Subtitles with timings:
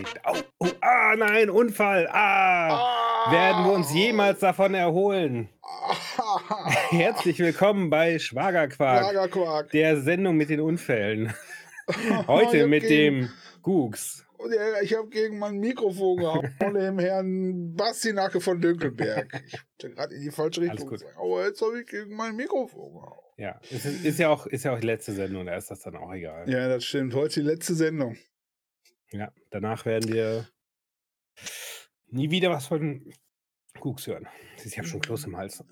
[0.00, 0.20] Vorsicht.
[0.24, 2.08] Au, oh, ah, nein, Unfall.
[2.10, 5.48] Ah, werden wir uns jemals davon erholen?
[6.90, 9.70] Herzlich willkommen bei Schwagerquark, Lagerquark.
[9.70, 11.32] der Sendung mit den Unfällen.
[12.26, 13.30] Heute mit gegen- dem
[14.52, 19.42] ja, ich habe gegen mein Mikrofon gehauen von dem Herrn Bastinacke von Dünkelberg.
[19.46, 20.88] Ich bin gerade in die falsche Richtung.
[20.88, 23.18] gesagt, Aber jetzt habe ich gegen mein Mikrofon gehauen.
[23.36, 25.96] Ja, ist, ist, ja auch, ist ja auch die letzte Sendung, da ist das dann
[25.96, 26.48] auch egal.
[26.48, 27.14] Ja, das stimmt.
[27.14, 28.16] Heute die letzte Sendung.
[29.50, 30.48] Danach werden wir
[32.08, 33.12] nie wieder was von
[33.78, 34.28] Googs hören.
[34.64, 35.64] Ich habe schon Kloß im Hals.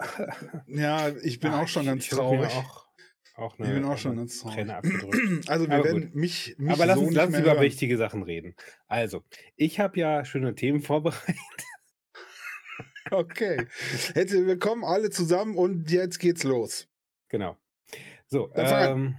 [0.67, 2.51] Ja, ich bin Ah, auch schon ich- ganz ich traurig.
[2.55, 2.87] Auch,
[3.35, 4.67] auch ich eine, bin auch schon ganz traurig.
[5.49, 6.15] Also wir Aber werden gut.
[6.15, 7.63] mich, mich Aber lass so uns, lass uns über hören.
[7.63, 8.55] wichtige Sachen reden.
[8.87, 9.25] Also,
[9.57, 11.37] ich habe ja schöne Themen vorbereitet.
[13.11, 13.67] Okay.
[14.13, 16.89] Herzlich willkommen alle zusammen und jetzt geht's los.
[17.31, 17.57] Genau.
[18.27, 19.17] So, ähm,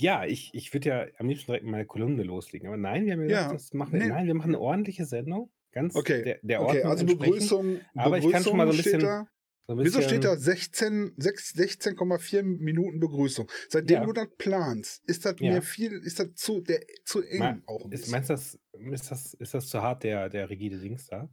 [0.00, 2.66] ja, ich, ich würde ja am liebsten direkt meine Kolumne loslegen.
[2.68, 4.08] Aber nein, wir haben gesagt, Ja, das machen wir, nee.
[4.08, 5.50] nein, wir machen eine ordentliche Sendung.
[5.72, 7.24] Ganz Okay, der, der Okay, Ordnung also entsprechend.
[7.34, 7.80] Begrüßung.
[7.94, 9.26] Aber ich kann schon mal so ein bisschen- da.
[9.66, 13.50] So Wieso bisschen- steht da 16, sechs- 16,4 Minuten Begrüßung?
[13.70, 14.04] Seitdem Ja.
[14.04, 15.52] du das planst, ist das Ja.
[15.54, 18.12] mir viel, ist das zu, der, zu eng Ma- auch ein Ist, bisschen.
[18.12, 18.58] meinst du, das,
[18.92, 21.30] ist, das, ist das zu hart, der, der rigide Dings da?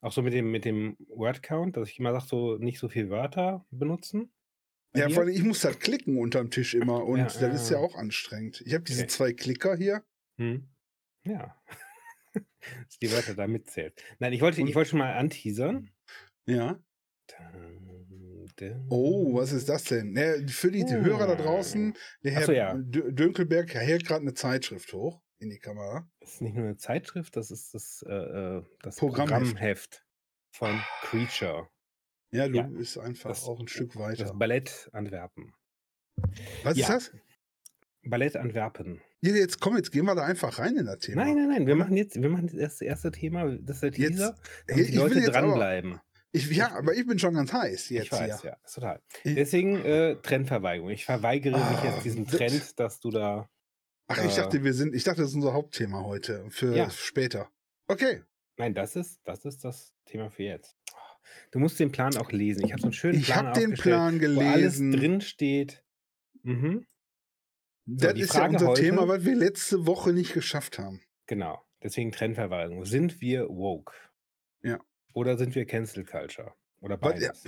[0.00, 3.10] Auch so mit dem, mit dem Word-Count, dass ich immer sage, so nicht so viele
[3.10, 4.32] Wörter benutzen?
[4.96, 7.70] Ja, vor allem, ich muss das klicken unterm Tisch immer und Ja, das ja, ist
[7.70, 8.62] ja auch anstrengend.
[8.66, 9.08] Ich habe diese Okay.
[9.10, 10.04] zwei Klicker hier.
[10.38, 10.68] Hm.
[11.24, 11.56] Ja.
[12.34, 14.02] Dass die Wörter da mitzählt.
[14.18, 15.90] Nein, ich wollte, Und- ich wollte schon mal anteasern.
[16.46, 16.78] Ja.
[18.88, 20.12] Oh, was ist das denn?
[20.12, 20.90] Ne, für die Oh.
[20.90, 22.72] Hörer da draußen, der Herr so, ja.
[22.74, 26.08] Dö- Dönkelberg hält gerade eine Zeitschrift hoch in die Kamera.
[26.20, 29.52] Das ist nicht nur eine Zeitschrift, das ist das, äh, äh, das Programmheft.
[29.52, 30.06] Programmheft
[30.52, 31.68] von Creature,
[32.32, 32.62] Ja, du Ja.
[32.64, 34.34] bist einfach Das- auch ein Stück das weiter.
[34.34, 35.54] Ballett Antwerpen.
[36.64, 36.94] Was ist ja.
[36.94, 37.12] das?
[38.04, 39.00] Ballett Antwerpen.
[39.20, 41.24] Ja, jetzt komm, jetzt gehen wir da einfach rein in das Thema.
[41.24, 43.90] Nein, nein, nein, wir machen jetzt, wir machen jetzt das erste Thema, das ist der
[43.90, 46.00] Jetzt- Teaser, damit die ich will Leute jetzt aber- dranbleiben.
[46.32, 49.00] Ich, ja, aber ich bin schon ganz heiß jetzt Ich weiß, ja, ist total.
[49.24, 50.90] Deswegen äh, Trendverweigerung.
[50.90, 53.48] Ich verweigere mich Ah, jetzt diesem das- Trend, dass du da.
[54.08, 56.90] Ach, ich Äh, dachte, wir sind, ich dachte, das ist unser Hauptthema heute für Ja.
[56.90, 57.50] später.
[57.88, 58.22] Okay.
[58.58, 60.75] Nein, das ist, das ist das Thema für jetzt.
[61.50, 62.64] Du musst den Plan auch lesen.
[62.64, 64.92] Ich habe so einen schönen Ich Plan habe den Plan wo alles gelesen.
[64.92, 65.84] drin steht.
[66.42, 66.86] Mhm,
[67.86, 71.00] das die ist ja Frage unser heute- Thema, was wir letzte Woche nicht geschafft haben.
[71.26, 71.62] genau.
[71.82, 72.84] Deswegen Trendverweigerung.
[72.86, 73.92] Sind wir woke?
[74.62, 74.80] Ja.
[75.12, 76.54] Oder sind wir Cancel Culture?
[76.80, 77.28] Oder Was- ja.
[77.28, 77.44] beides?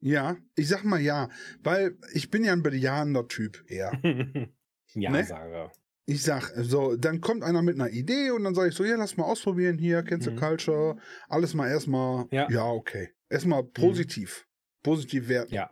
[0.00, 1.28] Ja, ich sag mal ja,
[1.62, 3.92] weil ich bin ja ein bejahender Typ eher.
[4.94, 5.70] ja, Ne?
[6.12, 8.96] Ich sag, so, dann kommt einer mit einer Idee und dann sage ich so, ja,
[8.96, 10.36] lass mal ausprobieren hier, Cancel Mhm.
[10.40, 10.96] Culture,
[11.28, 12.50] alles mal erstmal, Ja.
[12.50, 13.08] ja, okay.
[13.30, 14.46] Erstmal positiv,
[14.82, 15.54] positiv werten.
[15.54, 15.70] Ja.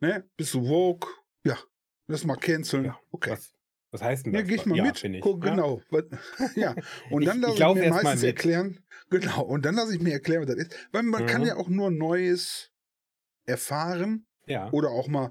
[0.00, 0.24] Ne?
[0.38, 1.06] Bist du woke?
[1.44, 1.58] Ja.
[2.06, 2.86] Lass mal canceln.
[2.86, 3.32] Ja, okay.
[3.32, 3.52] Was,
[3.90, 4.48] was heißt denn Ja, das?
[4.48, 5.04] geh ich mal ja, mit.
[5.04, 5.20] ich.
[5.20, 5.50] Guck, Ja.
[5.50, 5.82] genau.
[6.54, 6.74] Ja.
[7.10, 8.78] Und dann lasse ich ich, mir meistens erklären.
[9.10, 9.42] Genau.
[9.42, 10.88] Und dann lasse ich mir erklären, was das ist.
[10.92, 11.46] Weil man kann Mhm.
[11.48, 12.70] ja auch nur Neues
[13.46, 14.70] erfahren Ja.
[14.72, 15.30] oder auch mal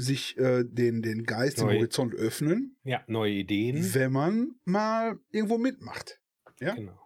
[0.00, 3.94] sich äh, den, den Geist, den Neu- Horizont öffnen, ja, neue Ideen.
[3.94, 6.20] wenn man mal irgendwo mitmacht.
[6.60, 6.74] Ja?
[6.74, 6.96] Genau.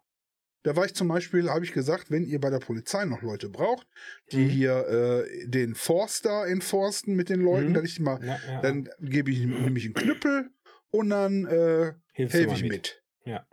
[0.62, 3.50] Da war ich zum Beispiel, habe ich gesagt, wenn ihr bei der Polizei noch Leute
[3.50, 3.86] braucht,
[4.32, 4.48] die Mhm.
[4.48, 7.74] hier äh, den Forster enforsten mit den Leuten, Mhm.
[7.74, 10.50] dass ich mal, Ja, ja, dann gebe ich nämlich einen Knüppel
[10.90, 13.02] und dann äh, helfe ich mit.
[13.26, 13.46] Ja.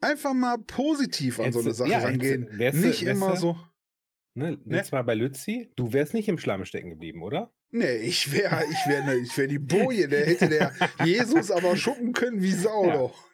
[0.00, 2.48] Einfach mal positiv an so eine Jetzt- Sache ja, jetzt rangehen.
[2.58, 3.58] wärst du- nicht wärst immer so.
[4.34, 4.76] Ne, Ne?
[4.76, 5.72] Jetzt mal bei Lützi.
[5.74, 7.52] Du wärst nicht im Schlamm stecken geblieben, oder?
[7.72, 10.72] Nee, ich wäre ich wär ne, ich wär die Boje, der hätte der
[11.04, 12.96] Jesus aber schuppen können wie Sau Ja.
[12.96, 13.24] doch.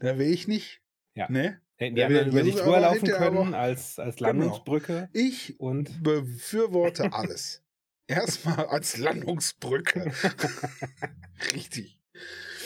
[0.00, 0.82] Da wäre ich nicht.
[1.14, 1.30] Ja.
[1.30, 1.60] Ne?
[1.76, 4.28] Hätten die Ja, anderen über drüber aber laufen können als, als Genau.
[4.28, 7.62] Landungsbrücke Ich und befürworte alles.
[8.06, 10.12] Erstmal als Landungsbrücke.
[11.54, 12.00] Richtig.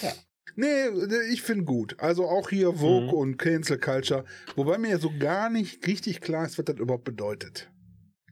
[0.02, 0.12] Ja.
[0.56, 0.88] Nee,
[1.30, 1.98] ich finde gut.
[2.00, 3.14] Also auch hier Vogue Mhm.
[3.14, 4.24] und Cancel Culture.
[4.56, 7.70] Wobei mir ja so gar nicht richtig klar ist, was das überhaupt bedeutet.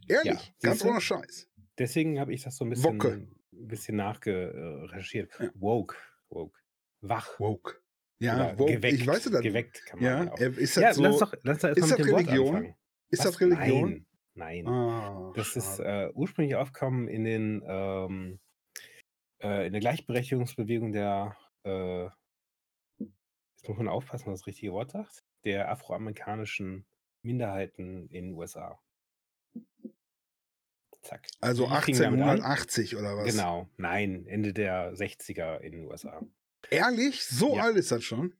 [0.08, 1.47] Ehrlich, Ja, ganz ohne Scheiß.
[1.78, 3.08] Deswegen habe ich das so ein bisschen, Wocke.
[3.52, 5.30] ein bisschen nachgerecherchiert.
[5.40, 5.50] Ja.
[5.54, 5.96] Woke.
[6.28, 6.58] Woke.
[7.00, 7.38] Wach.
[7.40, 7.80] Woke.
[8.20, 8.72] Ja, Oder woke.
[8.72, 8.94] geweckt.
[9.00, 9.42] ich weiß das.
[9.42, 10.38] Geweckt kann man Ja, auch.
[10.40, 11.02] äh, ist das Ja, so?
[11.02, 12.74] lass doch, lass doch ist das Religion?
[13.10, 13.26] ist Was?
[13.32, 14.06] das Religion?
[14.34, 14.64] Nein.
[14.64, 14.66] Nein.
[14.68, 16.08] Ah, Das ist schade.
[16.08, 18.40] äh, ursprünglich aufgekommen in den ähm,
[19.42, 22.04] äh, in der Gleichberechtigungsbewegung der äh,
[22.98, 26.86] jetzt muss man aufpassen, was das richtige Wort sagt, der afroamerikanischen
[27.22, 28.80] Minderheiten in den USA.
[31.08, 31.26] Zack.
[31.40, 32.28] also Die fingen damit an.
[32.42, 33.34] 1880 oder was?
[33.34, 36.20] Genau, nein, Ende der 60er in den USA.
[36.70, 37.24] Ehrlich?
[37.24, 37.62] So Ja.
[37.64, 38.34] alt ist das schon?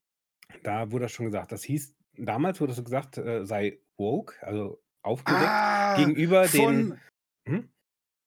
[0.62, 1.50] Da wurde das schon gesagt.
[1.53, 7.00] Das hieß, damals wurde so gesagt, äh, sei woke, also aufgeweckt Ah, gegenüber von den.
[7.47, 7.69] Hm?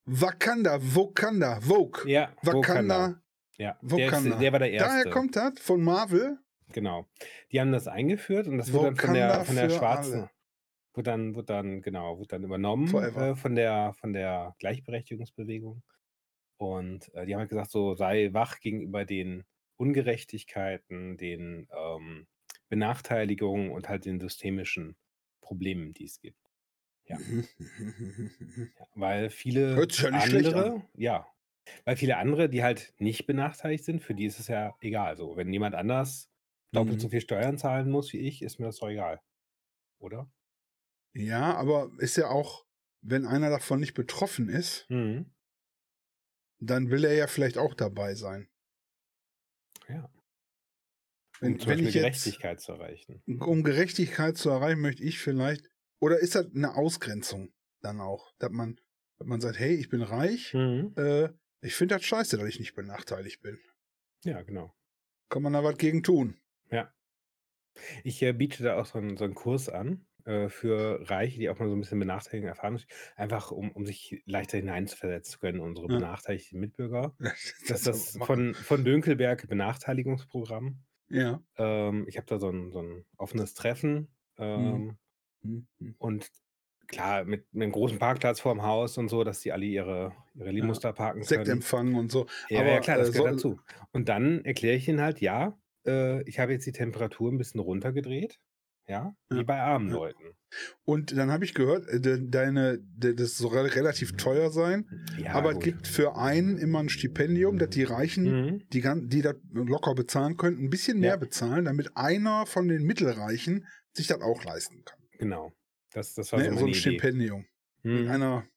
[0.06, 2.10] Wakanda, Wakanda, Vogue.
[2.10, 3.22] Ja, Wakanda,
[3.58, 4.38] Ja, der, ist, Wakanda.
[4.38, 4.90] der war der erste.
[4.90, 6.40] Daher kommt das von Marvel.
[6.74, 7.06] Genau.
[7.52, 10.30] Die haben das eingeführt und das wird dann von der Wakanda von der schwarzen alle.
[10.94, 15.84] Wird dann wird dann genau, wird dann übernommen, äh, von der von der Gleichberechtigungsbewegung.
[16.58, 19.46] Und, äh, die haben halt gesagt, so: „Sei wach gegenüber den
[19.78, 22.28] Ungerechtigkeiten, den, ähm,
[22.70, 24.96] Benachteiligungen und halt den systemischen
[25.42, 26.52] Problemen, die es gibt.“
[27.06, 27.20] Ja.
[28.80, 31.28] Ja, weil viele ja andere ja,
[31.86, 35.38] weil viele andere, die halt nicht benachteiligt sind, für die ist es ja egal so.
[35.38, 36.32] Wenn jemand anders
[36.74, 37.12] doppelt so Mhm.
[37.12, 39.22] viel Steuern zahlen muss wie ich, ist mir das doch egal,
[40.00, 40.32] oder?
[41.16, 42.66] Ja, aber ist ja auch
[43.02, 45.32] wenn einer davon nicht betroffen ist Mhm.
[46.64, 48.48] dann will er ja vielleicht auch dabei sein.
[49.90, 50.12] Ja.
[51.42, 53.24] Wenn Um zum wenn Beispiel ich jetzt Gerechtigkeit zu erreichen.
[53.28, 55.70] um Gerechtigkeit zu erreichen, möchte ich vielleicht
[56.00, 58.80] oder ist das 'ne Ausgrenzung dann auch, dass man
[59.20, 60.96] dass man sagt: „Hey, ich bin reich, Mhm.
[60.98, 61.30] äh,
[61.62, 63.60] ich finde das scheiße, dass ich nicht benachteiligt bin.“
[64.24, 64.74] Ja, genau.
[65.32, 66.42] Kann man da was gegen tun?
[66.72, 66.94] Ja.
[68.06, 71.50] Ich, äh, biete da auch so 'n so 'n Kurs an, äh, für Reiche, die
[71.50, 72.80] auch mal so 'n bisschen Benachteiligung erfahren
[73.16, 76.02] einfach um um sich leichter hineinzuversetzen zu können unsere Ja.
[76.02, 77.16] benachteiligten Mitbürger.
[77.68, 78.44] Das ist Das machen.
[78.44, 80.84] von von Dönkelberg Benachteiligungsprogramm.
[81.10, 81.42] Ja.
[81.58, 84.16] Ähm, ich habe da so 'n so 'n offenes Treffen,
[84.56, 84.84] Mhm.
[84.84, 84.98] ähm
[85.44, 85.96] Mhm, mhm.
[86.02, 86.32] und
[86.88, 90.80] klar, mit 'nem großen Parkplatz vorm Haus und so, dass die alle ihre ihre Limous
[90.80, 90.82] Ja.
[90.82, 91.64] da parken können.
[91.64, 92.28] Sektempfang und so.
[92.50, 93.62] Ja, ja Aber, klar, äh, das gehört soll dazu.
[93.94, 97.60] Und dann erkläre ich ihnen halt: „Ja, äh, ich habe jetzt die Temperatur 'n bisschen
[97.62, 98.40] runtergedreht,
[98.92, 100.00] ja, wie Ja, bei armen ja.
[100.00, 100.36] Leuten.“
[100.86, 105.34] Und dann habe ich gehört, äh, de deine de das soll relativ teuer sein, Ja,
[105.34, 105.62] aber es gut.
[105.62, 108.72] gibt für einen immer 'n Stipendium, dass die Reichen, Mhm.
[108.74, 113.68] die die das locker bezahlen können, 'n bisschen mehr bezahlen, damit einer von den Mittelreichen
[113.96, 115.00] sich das auch leisten kann.
[115.20, 115.52] Genau.
[115.92, 117.06] Das das war so Ne, so meine 'n Idee.
[117.14, 117.46] Stipendium.
[117.84, 118.08] Mhm.
[118.08, 118.48] einer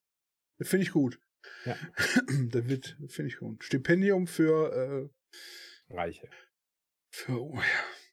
[0.62, 1.20] finde ich gut.
[1.66, 1.78] Ja.
[2.52, 3.64] Das wird finde ich gut.
[3.64, 5.10] Stipendium für, äh
[5.90, 6.28] Reiche.
[7.12, 8.03] für oh ja.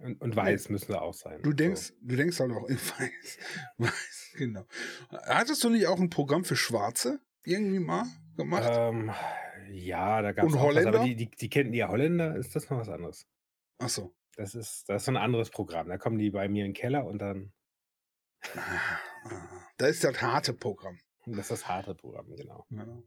[0.00, 1.52] Und und weiß müssen sie auch sein, Du so.
[1.52, 3.38] denkst du denkst halt auch in weiß.
[3.78, 4.64] Weiß, genau.
[5.10, 8.04] Hattest du nicht auch 'n Programm für Schwarze irgendwie mal
[8.36, 8.80] gemacht?
[8.88, 9.10] Ähm,
[9.70, 11.00] ja, da gab's Und auch was, aber Holländer?
[11.00, 13.24] die die die kennen die Holländer ist das noch was anderes.
[13.80, 14.12] Ach so.
[14.34, 15.88] Das ist das ist so 'n anderes Programm.
[15.88, 17.52] Da kommen die bei mir in 'n Keller und dann
[18.54, 19.68] Ah, ah.
[19.78, 20.98] Da ist das harte Programm.
[21.24, 22.66] das ist das harte Programm, genau.
[22.70, 23.02] Ja.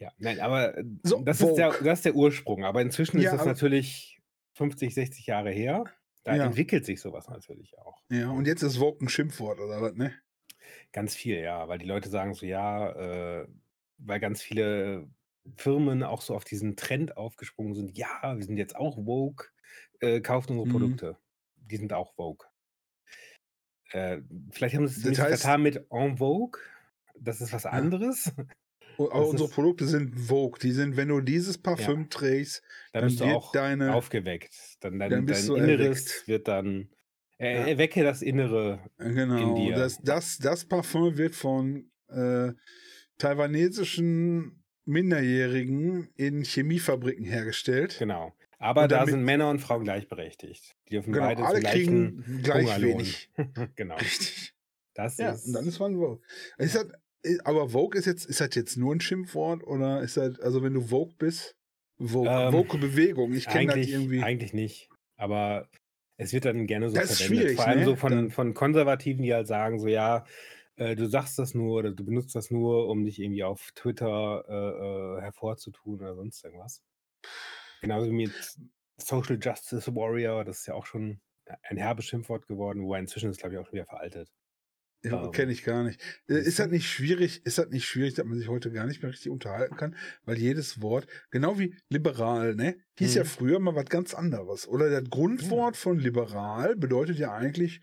[0.00, 2.64] Ja, nein, aber, äh, So, das ist der das ist der Ursprung.
[2.64, 4.13] Aber inzwischen ist Ja, das aber natürlich
[4.54, 5.84] 50, 60 Jahre her.
[6.24, 6.38] Da Ja.
[6.38, 9.94] entwickelt sich so was natürlich auch, Ja, und jetzt ist Vogue 'n Schimpfwort oder was,
[9.94, 10.14] ne?
[10.94, 12.90] Ganz viel, ja, weil die Leute sagen so, ja,
[13.42, 13.48] äh
[13.98, 15.08] weil ganz viele
[15.56, 19.48] Firmen auch so auf diesen Trend aufgesprungen sind: „Ja, wir sind jetzt auch woke,
[20.00, 21.04] äh, kauft unsere Mhm.
[21.08, 21.18] Produkte.“
[21.56, 22.46] Die sind auch woke.
[23.90, 26.60] Äh, vielleicht haben sie es Das heißt vertan mit en vogue.
[27.16, 28.32] Das ist was anderes.
[28.98, 30.58] Aber unsere ist Produkte sind Vogue.
[30.62, 31.62] Die sind wenn du dieses Ja.
[31.62, 32.62] Parfüm trägst,
[32.92, 34.54] Da dann bist du wird auch deine aufgeweckt.
[34.80, 36.28] Dann dein dann bist dein du Inneres erweckt.
[36.28, 36.88] wird dann
[37.38, 37.66] er Ja.
[37.66, 39.54] erwecke das Innere Äh, in genau.
[39.56, 39.74] dir.
[39.74, 40.02] Das Ja.
[40.04, 42.52] das das Parfüm wird von, äh,
[43.18, 47.96] taiwanesischen Minderjährigen in Chemiefabriken hergestellt.
[47.98, 48.34] Genau.
[48.58, 50.76] Aber da sind Männer und Frauen gleichberechtigt.
[50.88, 52.98] Die dürfen Genau, beide alle kriegen gleich Hungerlohn.
[53.00, 53.30] wenig.
[53.76, 53.96] Genau.
[53.96, 54.54] Richtig.
[54.94, 56.20] Das Ja, und dann ist ist man Vogue.
[56.58, 56.88] Ist das äh,
[57.44, 60.74] aber Vogue ist jetzt ist das jetzt nur 'n Schimpfwort oder ist das also, wenn
[60.74, 61.56] du Vogue bist
[61.98, 64.90] Vogue Ähm, woke Bewegung, ich kenne das irgendwie eigentlich nicht.
[65.16, 65.70] Aber
[66.18, 67.50] es wird dann gerne so Das ist verwendet.
[67.50, 67.96] schwierig, Vor allem so ne?
[67.96, 70.24] von Dann von Konservativen, die halt sagen so: „Ja,
[70.76, 74.44] äh, du sagst das nur oder du benutzt das nur, um dich irgendwie auf Twitter,
[74.48, 76.82] äh, äh, hervorzutun oder sonst irgendwas.“
[77.80, 78.56] Genauso wie mit
[78.98, 81.20] Social Justice Warrior, das ist ja auch schon
[81.62, 84.32] ein herbes Schimpfwort geworden, wobei inzwischen ist glaube ich, auch schon wieder veraltet.
[85.04, 86.00] Ja, kenne ich gar nicht.
[86.28, 89.02] Äh, ist das nicht schwierig ist das nicht schwierig, dass man sich heute gar nicht
[89.02, 89.96] mehr richtig unterhalten kann?
[90.24, 93.28] Weil jedes Wort genau wie liberal, ne, hieß ja Mhm.
[93.28, 94.66] früher mal was ganz anderes.
[94.66, 95.08] Oder das Ja.
[95.10, 97.80] Grundwort von liberal bedeutet ja eigentlich,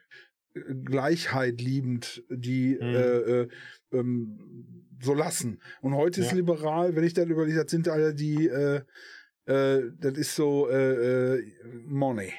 [0.55, 2.95] äh, Gleichheit liebend, die, Mhm.
[2.95, 3.47] äh, äh,
[3.93, 5.61] ähm, so lassen.
[5.81, 6.37] Und heute ist Ja.
[6.37, 8.81] liberal, wenn ich das überlege, das sind alle die, äh,
[9.45, 11.53] äh, das ist so, äh, äh,
[11.85, 12.33] Money.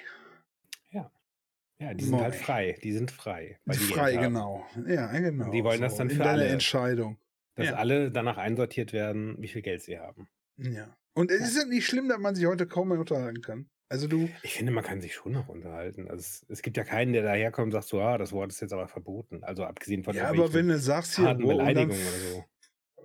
[1.83, 1.95] Ja.
[1.95, 2.37] Die sind halt Money.
[2.37, 2.79] frei.
[2.83, 4.67] Die sind frei, weil die Frei, genau.
[4.87, 5.07] Ja,
[5.39, 6.47] Und die genau, wollen das so dann in für alle.
[6.49, 7.19] Entscheidung.
[7.57, 7.75] Dass Ja.
[7.75, 10.29] alle danach einsortiert werden, wie viel Geld sie haben.
[10.59, 10.97] Ja.
[11.15, 11.53] Und es Ja.
[11.57, 13.71] ist nicht schlimm, dass man sich heute kaum mehr unterhalten kann.
[13.89, 16.09] Also, du Ich finde, man kann sich schon noch unterhalten.
[16.11, 18.61] Also, es es gibt ja keinen, der daherkommt und sagt so: „Ah, das Wort ist
[18.61, 21.91] jetzt aber verboten.“ Also, abgesehen von Ja, aber wenn du sagst hier wo und dann
[22.03, 22.45] oder so.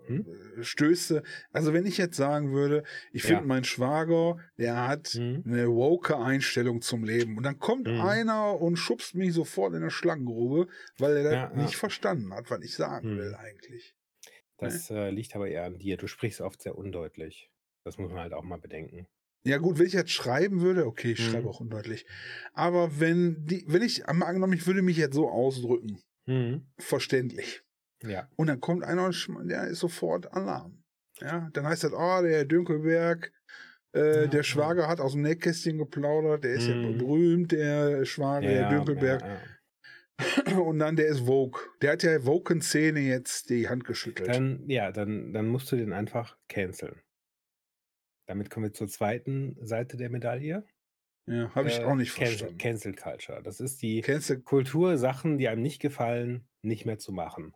[0.08, 0.28] Hm?
[0.60, 3.48] äh, stößt du also, wenn ich jetzt sagen würde, ich finde, Ja.
[3.48, 5.44] mein Schwager, der hat Mhm.
[5.44, 7.38] 'ne woke Einstellung zum Leben.
[7.38, 8.18] Und dann kommt Mhm.
[8.18, 11.72] einer und schubst mich sofort in 'ne Schlangengrube, weil er das Ja, ja.
[11.72, 13.36] nicht verstanden hat, was ich sagen will Mhm.
[13.36, 13.96] eigentlich.
[14.62, 14.84] Ne?
[14.84, 15.98] Das, äh, liegt aber eher an dir.
[15.98, 17.52] Du sprichst oft sehr undeutlich.
[17.84, 19.08] Das muss man halt auch mal bedenken.
[19.46, 22.06] Ja, gut, wenn ich jetzt schreiben würde, okay, ich schreibe auch undeutlich.
[22.54, 26.68] Aber wenn die, wenn ich, angenommen, ich würde mich jetzt so ausdrücken, Mhm.
[26.80, 27.64] verständlich.
[28.04, 28.30] Ja.
[28.36, 30.84] Und dann kommt einer und der ist sofort Alarm.
[31.20, 33.32] Ja, dann heißt das, oh, der Herr Dünkelberg,
[33.96, 34.44] äh, Ja, der ja.
[34.44, 36.98] Schwager hat aus dem Nähkästchen geplaudert, der ist ja Mhm.
[37.00, 39.22] berühmt, der Schwager, ja, Herr Dünkelberg.
[39.22, 39.40] Ja, ja.
[40.60, 41.62] Und dann der ist Vogue.
[41.82, 44.30] Der hat ja Woken-Szene jetzt die Hand geschüttelt.
[44.30, 47.02] Dann, ja, dann, dann musst du den einfach canceln.
[48.28, 50.66] Damit kommen wir zur zweiten Seite der Medaille.
[51.28, 52.58] ja, habe ich Äh, auch nicht Cancel, verstanden.
[52.58, 53.44] Cancel Culture.
[53.44, 54.40] Das ist die du?
[54.42, 57.54] Kultur, Sachen, die einem nicht gefallen, nicht mehr zu machen.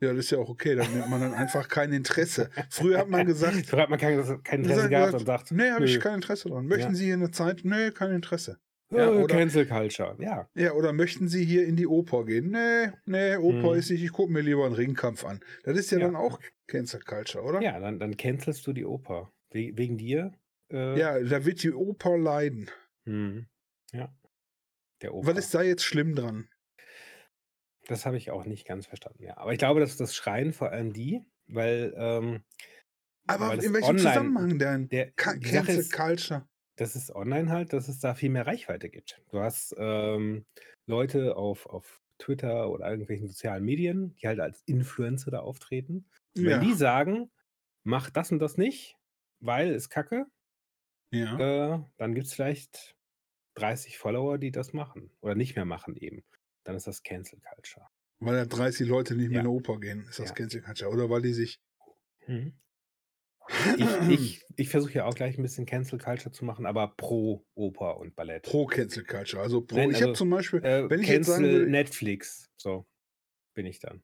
[0.00, 0.74] Ja, das ist ja auch okay.
[0.76, 2.50] Dann nimmt man dann einfach kein Interesse.
[2.70, 5.70] Früher hat man gesagt, Früher hat man kein, kein Interesse gesagt, gehabt und sagt, nee,
[5.70, 6.66] habe ich kein Interesse dran.
[6.66, 6.94] Möchten Ja.
[6.94, 7.60] Sie hier eine Zeit?
[7.64, 8.58] Nee, kein Interesse.
[8.92, 10.16] äh, Ja, oder- Cancel Culture.
[10.20, 10.48] Ja.
[10.54, 12.50] Ja, oder möchten Sie hier in die Oper gehen?
[12.50, 13.78] Nee, nee, Oper Hm.
[13.78, 15.40] ist nicht, ich gucke mir lieber einen Ringkampf an.
[15.64, 16.06] Das ist ja, Ja.
[16.06, 16.38] dann auch
[16.68, 17.60] Cancel Culture, oder?
[17.60, 19.32] Ja, dann, dann cancelst du die Oper.
[19.50, 20.32] We wegen dir.
[20.72, 22.70] Äh, Ja, da wird die Oper leiden.
[23.04, 23.46] Hm.
[23.92, 24.14] Ja.
[25.02, 25.28] Der Oper.
[25.28, 26.48] Was ist da jetzt schlimm dran?
[27.88, 29.38] Das habe ich auch nicht ganz verstanden, ja.
[29.38, 32.44] Aber ich glaube, dass das schreien vor allem die, weil, ähm,
[33.26, 34.88] Aber weil das in welchem online, Zusammenhang denn?
[34.90, 36.46] Der, Cancel ist, Culture.
[36.76, 39.22] dass es online halt, dass es da viel mehr Reichweite gibt.
[39.30, 40.44] Du hast ähm,
[40.86, 46.10] Leute auf, auf Twitter oder irgendwelchen sozialen Medien, die halt als Influencer da auftreten.
[46.36, 47.30] Ja, wenn die sagen,
[47.84, 48.96] mach das und das nicht,
[49.40, 50.26] weil es kacke,
[51.10, 51.76] ja.
[51.76, 52.96] äh, dann gibt es vielleicht
[53.54, 56.22] 30 Follower, die das machen oder nicht mehr machen eben.
[56.68, 57.86] Dann ist das Cancel Culture.
[58.20, 59.40] Weil da 30 Leute nicht mehr Ja.
[59.40, 60.34] in die Oper gehen, ist das Ja.
[60.34, 60.90] Cancel Culture.
[60.90, 61.62] Oder weil die sich.
[62.26, 62.58] Mhm.
[63.78, 67.46] Ich, ich, ich versuche ja auch gleich ein bisschen Cancel Culture zu machen, aber pro
[67.54, 68.42] Oper und Ballett.
[68.42, 69.42] Pro Cancel Culture.
[69.42, 69.76] Also pro.
[69.76, 72.50] Nein, ich habe also, zum Beispiel, Äh, wenn ich jetzt sagen würde, Netflix.
[72.58, 72.86] So
[73.54, 74.02] bin ich dann.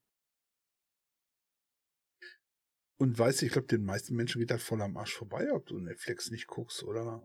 [2.97, 5.67] und weißt du, ich glaube, den meisten Menschen geht das voll am Arsch vorbei, ob
[5.67, 7.23] du Netflix nicht guckst oder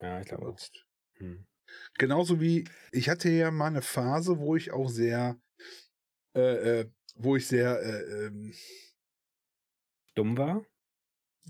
[0.00, 0.56] Ja, ich glaube.
[1.18, 1.46] Hm.
[1.98, 5.40] Genauso wie, ich hatte ja mal eine Phase, wo ich auch sehr,
[6.34, 8.54] äh, äh, wo ich sehr, äh, ähm,
[10.14, 10.64] Dumm war,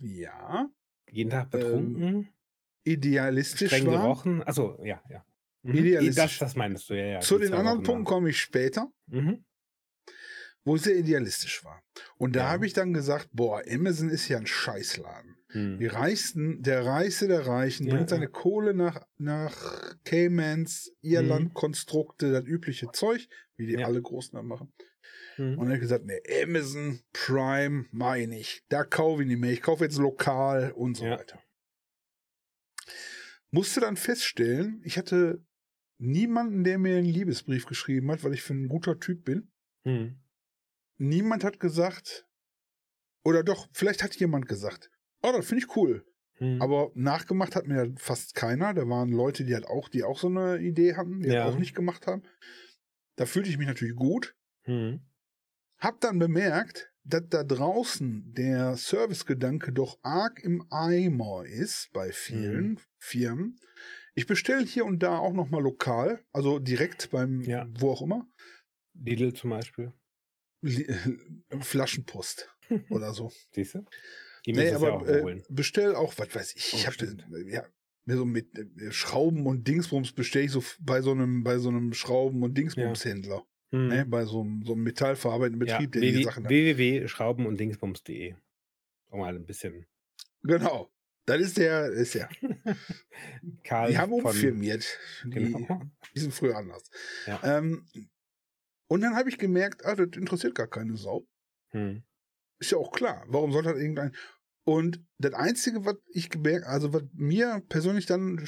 [0.01, 0.71] ja,
[1.11, 2.33] jeden Tag betrunken,
[2.85, 4.03] idealistisch streng war.
[4.03, 4.43] gerochen.
[4.43, 5.25] Achso, ja, ja.
[5.63, 5.75] Mhm.
[5.75, 6.39] Idealistisch.
[6.39, 7.21] Das, das meinst du, ja, ja.
[7.21, 9.45] Zu den anderen Punkten komme ich später, Mhm.
[10.65, 11.83] wo ich sehr idealistisch war.
[12.17, 12.51] Und da Ja.
[12.51, 15.37] habe ich dann gesagt, boah, Amazon ist ja ein Scheißladen.
[15.55, 15.87] Die Hm.
[15.87, 18.31] reichsten, der Reichste der Reichen Ja, bringt seine ja.
[18.31, 23.75] Kohle nach, nach Caymans, Irland, Konstrukte, das übliche Zeug, wie die.
[23.75, 23.87] Ja.
[23.87, 24.73] alle Großen da machen.
[25.37, 25.51] Mhm.
[25.51, 28.65] Und dann habe ich gesagt, nee, Amazon Prime meine ich.
[28.69, 29.51] Da kaufe ich nicht mehr.
[29.53, 31.19] Ich kaufe jetzt lokal und so Ja.
[31.19, 31.39] weiter.
[33.51, 35.45] Musste dann feststellen, ich hatte
[35.99, 39.53] niemanden, der mir einen Liebesbrief geschrieben hat, weil ich für ein guter Typ bin.
[39.85, 40.19] Hm.
[40.97, 42.27] Niemand hat gesagt,
[43.25, 44.91] oder doch, vielleicht hat jemand gesagt,
[45.23, 46.05] oh, das finde ich cool.
[46.39, 46.61] Hm.
[46.63, 48.75] Aber nachgemacht hat mir fast keiner.
[48.75, 51.45] Da waren Leute, die halt auch, die auch so eine Idee hatten, die Ja.
[51.45, 52.23] halt auch nicht gemacht haben.
[53.17, 54.35] Da fühlte ich mich natürlich gut.
[54.63, 55.01] Hm.
[55.79, 62.71] Hab dann bemerkt, dass da draußen der Servicegedanke doch arg im Eimer ist bei vielen
[62.73, 62.79] Mhm.
[62.99, 63.61] Firmen.
[64.15, 67.67] Ich bestelle hier und da auch noch mal lokal, also direkt beim Ja.
[67.79, 68.29] wo auch immer,
[68.95, 69.93] Lidl zum Beispiel.
[71.61, 72.49] Flaschenpost
[72.91, 73.33] oder so.
[73.53, 73.85] Siehst du?
[74.47, 75.43] Die müssen Nee, es ja aber auch äh, holen.
[75.49, 77.25] bestell auch, was weiß ich, Oh, ich habe stimmt.
[77.47, 77.65] ja
[78.05, 81.69] mir so mit äh, Schrauben und Dingsbums bestelle ich so bei so einem bei so
[81.69, 83.89] einem Schrauben und Dingsbumshändler, Hm.
[83.89, 86.51] ne, bei so einem, so einem metallverarbeitenden ja, Betrieb, der die Sachen hat.
[86.51, 88.35] www.schrauben und dingsbums.de.
[89.11, 89.87] Um mal ein bisschen.
[90.43, 90.91] Genau.
[91.27, 92.29] Das ist der, ist ja.
[93.65, 94.99] Karl Die haben umfirmiert.
[95.25, 95.81] Die, Genau.
[96.15, 96.83] die sind früher anders.
[97.27, 97.41] Ja.
[97.59, 97.87] Ähm,
[98.89, 101.27] und dann habe ich gemerkt, ah, das interessiert gar keine Sau.
[101.71, 102.03] Hm.
[102.63, 103.25] Ist ja auch klar.
[103.27, 104.15] Warum soll das irgendein.
[104.65, 108.47] Und das Einzige, was ich gemerkt, also was mir persönlich dann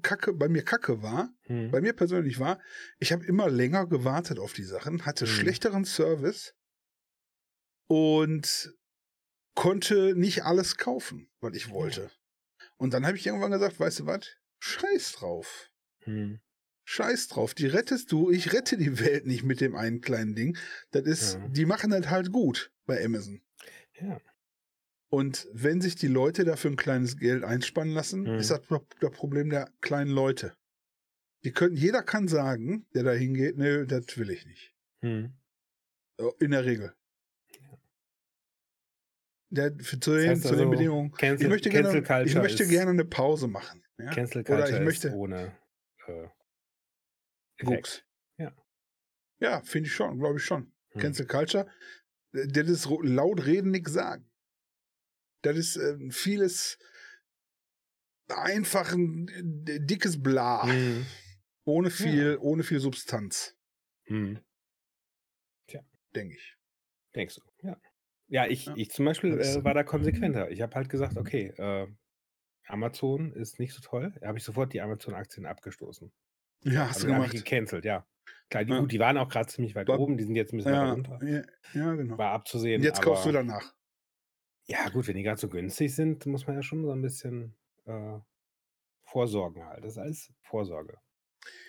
[0.00, 1.70] Kacke, bei mir Kacke war, Hm.
[1.70, 2.58] bei mir persönlich war,
[2.98, 5.28] ich habe immer länger gewartet auf die Sachen, hatte Mhm.
[5.28, 6.54] schlechteren Service
[7.88, 8.72] und
[9.54, 12.10] konnte nicht alles kaufen, was ich wollte.
[12.78, 14.26] Und dann habe ich irgendwann gesagt, weißt du was?
[14.60, 15.70] Scheiß drauf.
[16.04, 16.40] Hm.
[16.90, 20.56] Scheiß drauf, die rettest du, ich rette die Welt nicht mit dem einen kleinen Ding.
[20.90, 21.48] Das ist, Ja.
[21.48, 23.42] die machen das halt gut bei Amazon.
[24.00, 24.18] Ja.
[25.10, 28.38] Und wenn sich die Leute dafür ein kleines Geld einspannen lassen, Mhm.
[28.38, 28.62] ist das
[29.00, 30.56] das Problem der kleinen Leute.
[31.44, 34.74] Die können, jeder kann sagen, der da hingeht, nö, das will ich nicht.
[35.02, 35.34] Hm.
[36.18, 36.94] Äh, In der Regel.
[39.50, 41.12] Der, für, zu, Das den, heißt zu den also, Bedingungen.
[41.12, 43.82] Cancel, Ich möchte, gerne, ich möchte gerne eine Pause machen.
[43.98, 44.10] Ja?
[44.10, 45.52] Cancel Oder Culture ich möchte ohne
[46.06, 46.28] äh,
[47.58, 48.04] Gucks.
[48.38, 48.54] Ja.
[49.40, 50.72] Ja, finde ich schon, glaube ich schon.
[50.92, 51.00] Hm.
[51.02, 51.70] Cancel Culture,
[52.32, 54.30] äh, das ist laut reden, nichts sagen.
[55.42, 56.78] Das ist äh, vieles.
[58.30, 59.26] einfach ein
[59.64, 60.64] dickes Bla.
[60.66, 61.06] Mhm.
[61.64, 62.38] Ohne viel, Ja.
[62.38, 63.56] ohne viel Substanz,
[64.06, 64.40] Mhm.
[66.14, 66.56] denke ich.
[67.14, 67.80] Denkst du, ja.
[68.28, 68.74] Ja, ich, Ja.
[68.76, 70.50] ich zum Beispiel äh, war da konsequenter.
[70.50, 71.86] Ich habe halt gesagt, okay, äh,
[72.66, 74.14] Amazon ist nicht so toll.
[74.20, 76.12] Da habe ich sofort die Amazon-Aktien abgestoßen.
[76.64, 77.44] Ja, hast Also du habe ich gemacht.
[77.46, 78.06] gecancelt, ja.
[78.50, 78.80] Klar, die, Ja.
[78.80, 80.84] gut, die waren auch gerade ziemlich weit War- oben, die sind jetzt ein bisschen weiter
[80.86, 81.18] Ja, runter.
[81.22, 81.42] ja,
[81.74, 82.18] ja, genau.
[82.18, 82.80] War abzusehen.
[82.80, 83.74] Und jetzt kaufst du aber- danach.
[84.66, 87.54] Ja, gut, wenn die gerade so günstig sind, muss man ja schon so ein bisschen
[87.86, 88.18] äh,
[89.04, 89.82] vorsorgen halt.
[89.84, 90.98] Das ist alles Vorsorge.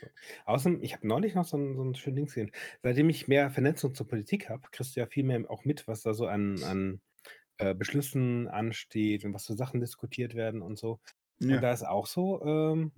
[0.01, 0.07] So.
[0.45, 2.51] Außerdem, ich habe neulich noch so ein, so ein schönes Ding gesehen.
[2.83, 6.01] Seitdem ich mehr Vernetzung zur Politik habe, kriegst du ja viel mehr auch mit, was
[6.01, 7.01] da so an, an
[7.57, 10.99] äh, Beschlüssen ansteht und was für Sachen diskutiert werden und so.
[11.41, 11.61] Und Ja.
[11.61, 12.91] da ist auch so, ähm,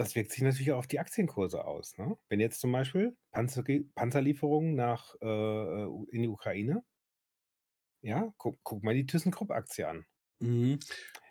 [0.00, 1.96] das wirkt sich natürlich auch auf die Aktienkurse aus.
[1.98, 2.16] Ne?
[2.28, 3.62] Wenn jetzt zum Beispiel Panzer,
[3.94, 6.82] Panzerlieferungen nach, äh, in die Ukraine,
[8.02, 10.06] ja, guck, guck mal die ThyssenKrupp-Aktie an.
[10.40, 10.78] Mhm.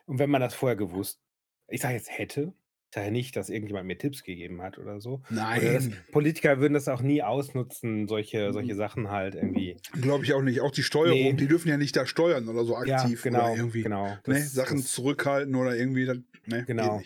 [0.06, 1.20] Und wenn man das vorher gewusst,
[1.68, 2.54] ich sage jetzt hätte,
[2.92, 5.22] ich sage ja nicht, dass irgendjemand mir Tipps gegeben hat oder so.
[5.32, 8.54] Oder das, Nein, Politiker würden das auch nie ausnutzen, solche, Mhm.
[8.54, 9.78] solche Sachen halt irgendwie.
[10.02, 10.62] glaube ich auch nicht.
[10.62, 11.34] Auch die Steuerung, Nee.
[11.34, 14.08] die dürfen ja nicht da steuern oder so Ja, aktiv genau, oder irgendwie genau.
[14.08, 16.06] ne, Das, Sachen das, zurückhalten oder irgendwie.
[16.46, 17.02] Ne, Genau.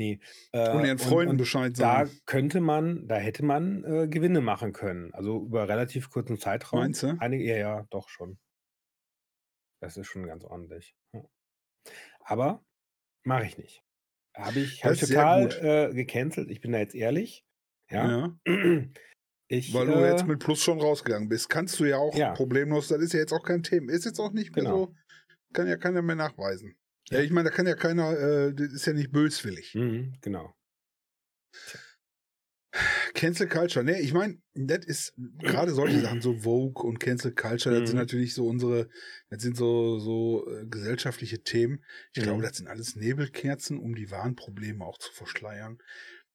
[0.00, 0.18] Nee.
[0.52, 2.10] Äh, Und ihren und, Freunden und Bescheid da sagen.
[2.24, 5.12] könnte man, da hätte man äh, Gewinne machen können.
[5.12, 6.80] Also über relativ kurzen Zeitraum.
[6.80, 7.16] Meinst du?
[7.20, 8.38] Einige, ja, ja, doch schon.
[9.82, 10.94] Das ist schon ganz ordentlich.
[11.14, 11.22] Ja.
[12.20, 12.64] Aber
[13.26, 13.82] mache ich nicht.
[14.34, 16.50] Habe ich, hab ich total äh, gecancelt.
[16.50, 17.44] Ich bin da jetzt ehrlich.
[17.90, 18.34] Ja.
[18.46, 18.84] Ja.
[19.52, 21.48] Ich, Weil du äh, jetzt mit Plus schon rausgegangen bist.
[21.50, 22.34] Kannst du ja auch Ja.
[22.34, 23.90] problemlos, das ist ja jetzt auch kein Thema.
[23.90, 24.76] Ist jetzt auch nicht mehr Genau.
[24.86, 24.94] so,
[25.52, 26.76] kann ja keiner mehr nachweisen.
[27.12, 29.74] Ja, ich meine, da kann ja keiner, äh, das ist ja nicht böswillig.
[29.74, 30.54] Mhm, genau.
[33.14, 37.78] Cancel Culture, ne, ich meine, das ist gerade solche Sachen, so Vogue und Cancel Culture,
[37.78, 37.98] das sind Mhm.
[37.98, 38.88] natürlich so unsere,
[39.28, 41.84] das sind so, so äh, gesellschaftliche Themen.
[42.12, 42.46] Ich glaube, Mhm.
[42.46, 45.78] das sind alles Nebelkerzen, um die wahren Probleme auch zu verschleiern.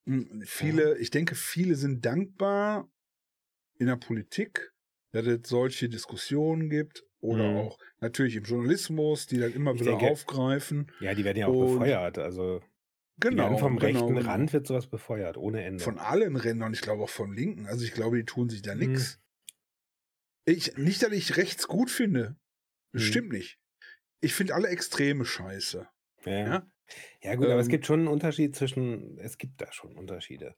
[0.05, 2.89] Mm, Viele, ich denke, viele sind dankbar
[3.77, 4.73] in der Politik,
[5.13, 7.57] dass es solche Diskussionen gibt oder Mhm.
[7.57, 10.91] auch natürlich im Journalismus, die dann immer Ich wieder denke- aufgreifen.
[10.99, 12.17] Ja, die werden ja auch Und- befeuert.
[12.17, 12.61] Also
[13.17, 13.57] Genau.
[13.57, 14.17] vom genau, rechten.
[14.17, 15.83] Rand wird sowas befeuert, ohne Ende.
[15.83, 17.65] Von allen Rändern, ich glaube auch vom Linken.
[17.65, 18.79] Also ich glaube, die tun sich da Mhm.
[18.91, 19.19] nichts.
[20.45, 22.35] Ich, nicht, dass ich rechts gut finde.
[22.91, 22.99] Mhm.
[22.99, 23.57] Stimmt nicht.
[24.21, 25.87] Ich finde alle Extreme scheiße.
[26.25, 26.67] Ja, ja.
[27.23, 27.35] Ja?
[27.35, 30.55] gut, aber es Ähm, gibt schon einen Unterschied zwischen, es gibt da schon Unterschiede.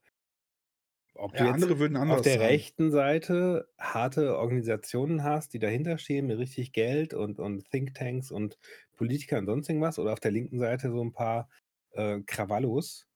[1.18, 2.42] Ob du Ja, andere würden anders auf der sagen.
[2.42, 8.58] rechten Seite harte Organisationen hast, die dahinter stehen mit richtig Geld und, und Thinktanks und
[8.96, 11.50] Politiker und sonst irgendwas, oder auf der linken Seite so ein paar
[11.92, 13.08] äh, Krawallos.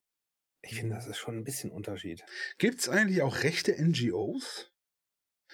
[0.63, 2.25] Ich finde, das ist schon ein bisschen Unterschied.
[2.59, 4.71] Gibt es eigentlich auch rechte NGOs,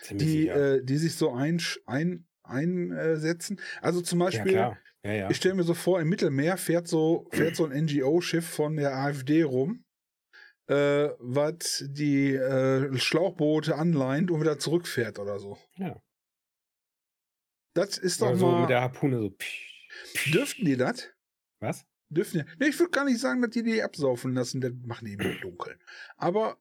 [0.02, 3.60] Ziemlich die, äh, die sich so einsch- ein, einsetzen?
[3.82, 4.72] Also zum Beispiel.
[5.04, 5.14] Ja, ja.
[5.30, 8.96] ich stelle mir so vor, im Mittelmeer fährt so, fährt so ein NGO-Schiff von der
[8.96, 9.86] AfD rum,
[10.68, 15.58] äh, was die äh, Schlauchboote anleint und wieder zurückfährt oder so.
[15.78, 16.02] ja.
[17.74, 18.62] Das ist doch Oder so mal.
[18.62, 19.30] mit der Harpune so.
[19.30, 20.34] psch, psch.
[20.34, 21.10] Dürften die das?
[21.60, 21.86] Was?
[22.10, 22.46] Dürfen die?
[22.60, 24.62] Nee, ich würde gar nicht sagen, dass die die absaufen lassen.
[24.62, 25.80] Das machen die im Dunkeln.
[26.16, 26.58] Aber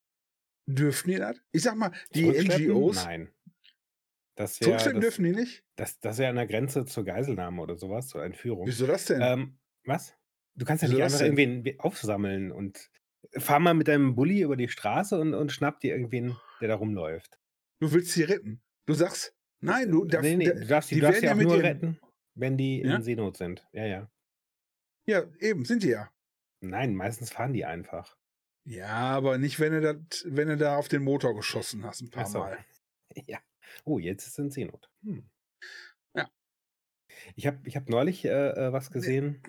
[0.66, 1.36] dürfen die das?
[1.52, 2.26] Ich sag mal, die?
[2.28, 2.96] NGOs.
[3.04, 3.32] Nein.
[4.34, 5.64] Das wäre Zurückschleppen dürfen die nicht?
[5.76, 8.66] das, das wär an der Grenze zur Geiselnahme oder sowas, zur Entführung.
[8.66, 9.22] Wieso das denn?
[9.22, 10.14] Ähm, was?
[10.54, 11.38] Du kannst ja Wieso nicht einfach denn?
[11.38, 12.90] irgendwen aufsammeln und
[13.36, 16.74] fahr mal mit deinem Bulli über die Straße und, und schnapp dir irgendwen, der da
[16.76, 17.38] rumläuft.
[17.80, 18.62] du willst sie retten.
[18.86, 20.22] Du sagst, nein, du darfst.
[20.24, 21.98] nee, nee, du darfst die, die du darfst ja auch mit nur retten,
[22.34, 22.96] wenn die Ja?
[22.96, 23.66] in Seenot sind.
[23.72, 24.10] Ja, ja.
[25.06, 26.10] Ja, eben, sind die ja.
[26.60, 28.16] Nein, meistens fahren die einfach.
[28.64, 32.10] Ja, aber nicht, wenn du, das, wenn du da auf den Motor geschossen hast, ein
[32.10, 32.40] paar so.
[32.40, 32.58] Mal.
[33.26, 33.38] Ja.
[33.84, 34.90] Oh, jetzt ist es in Seenot.
[35.02, 35.30] Hm.
[36.14, 36.28] Ja.
[37.36, 39.42] Ich habe ich hab neulich äh, äh, was gesehen.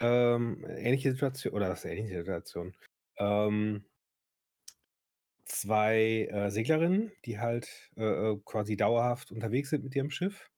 [0.00, 2.74] Ähm, ähnliche Situation, oder was ähnliche Situation.
[3.20, 3.84] Ähm,
[5.44, 8.02] zwei äh, Seglerinnen, die halt äh,
[8.32, 10.50] äh, quasi dauerhaft unterwegs sind mit ihrem Schiff,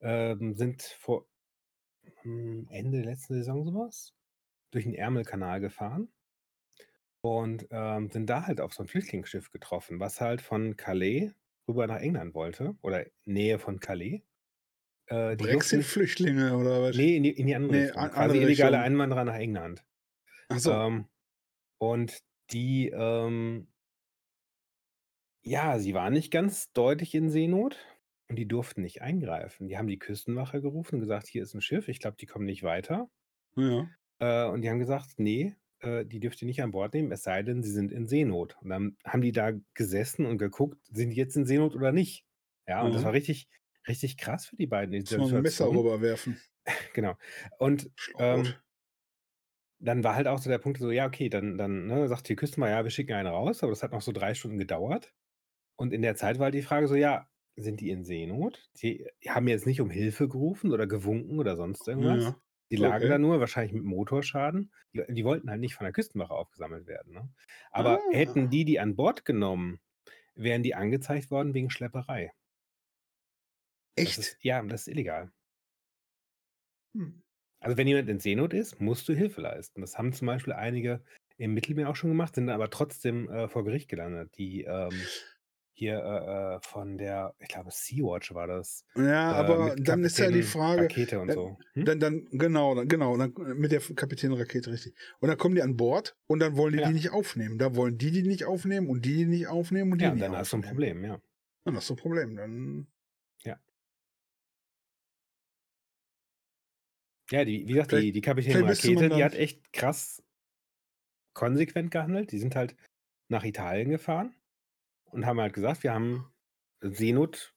[0.00, 1.28] ähm, sind vor
[2.22, 4.14] hm, Ende der letzten Saison sowas
[4.72, 6.12] durch den Ärmelkanal gefahren
[7.20, 11.32] und ähm, sind da halt auf so ein Flüchtlingsschiff getroffen, was halt von Calais
[11.68, 14.22] rüber nach England wollte oder Nähe von Calais.
[15.06, 16.96] Äh, Brexit-Flüchtlinge oder was?
[16.96, 18.80] nee, in die, in die andere Nee, Richtung, an- quasi andere illegale Richtung.
[18.80, 19.84] Einwanderer nach England.
[20.48, 20.82] Ach so.
[20.86, 21.08] Ähm,
[21.78, 23.68] und die, ähm,
[25.42, 27.76] ja, sie waren nicht ganz deutlich in Seenot
[28.28, 29.66] und die durften nicht eingreifen.
[29.68, 32.44] Die haben die Küstenwache gerufen und gesagt, hier ist ein Schiff, ich glaube, die kommen
[32.44, 33.08] nicht weiter.
[33.56, 33.90] ja.
[34.20, 37.22] Äh, und die haben gesagt, nee, äh, die dürft ihr nicht an Bord nehmen, es
[37.22, 38.56] sei denn, sie sind in Seenot.
[38.60, 42.24] Und dann haben die da gesessen und geguckt, sind die jetzt in Seenot oder nicht?
[42.66, 43.04] Ja, und das Mhm.
[43.04, 43.48] war richtig,
[43.86, 46.40] richtig krass für die beiden in Muss man ein Messer rüberwerfen.
[46.94, 47.16] Genau.
[47.58, 48.54] Und ähm.
[49.78, 52.36] Dann war halt auch so der Punkt so, ja, okay, dann, dann ne, sagt die
[52.36, 55.14] Küstenwache, ja, wir schicken einen raus, aber das hat noch so drei Stunden gedauert.
[55.76, 58.70] Und in der Zeit war halt die Frage so, ja, sind die in Seenot?
[58.82, 62.24] Die haben jetzt nicht um Hilfe gerufen oder gewunken oder sonst irgendwas.
[62.24, 62.40] Ja.
[62.70, 63.08] Die lagen Okay.
[63.08, 64.72] da nur, wahrscheinlich mit Motorschaden.
[64.94, 67.14] Die, die wollten halt nicht von der Küstenwache aufgesammelt werden.
[67.14, 67.30] Ne?
[67.72, 68.10] Aber Ah.
[68.10, 69.80] hätten die die an Bord genommen,
[70.34, 72.32] wären die angezeigt worden wegen Schlepperei.
[74.02, 74.18] Das Echt?
[74.18, 75.30] ist, ja, das ist illegal.
[76.94, 77.10] Hm.
[77.60, 79.80] Also wenn jemand in Seenot ist, musst du Hilfe leisten.
[79.80, 81.02] Das haben zum Beispiel einige
[81.36, 84.36] im Mittelmeer auch schon gemacht, sind aber trotzdem äh, vor Gericht gelandet.
[84.38, 84.90] Die ähm,
[85.72, 88.84] hier äh, äh, von der, ich glaube, Sea-Watch war das.
[88.96, 91.58] Ja, äh, aber dann ist ja die Frage, Rakete und dann- so.
[91.74, 91.84] Hm?
[91.84, 94.94] dann, dann, genau, dann, genau, dann, mit der Kapitänrakete, richtig.
[95.20, 96.88] Und dann kommen die an Bord und dann wollen die Ja.
[96.88, 97.58] die nicht aufnehmen.
[97.58, 100.22] Da wollen die die nicht aufnehmen und die die nicht aufnehmen und die ja, nicht
[100.24, 100.74] dann hast du ein aufnehmen.
[100.74, 101.20] Problem, ja.
[101.64, 102.34] Dann hast du ein Problem.
[102.36, 102.86] Dann,
[107.30, 110.22] Ja, die, wie gesagt, die, die Kapitän vielleicht müsste man Rakete, die hat echt krass
[111.34, 112.32] konsequent gehandelt.
[112.32, 112.76] Die sind halt
[113.28, 114.34] nach Italien gefahren
[115.04, 116.32] und haben halt gesagt, wir haben
[116.80, 117.54] Seenot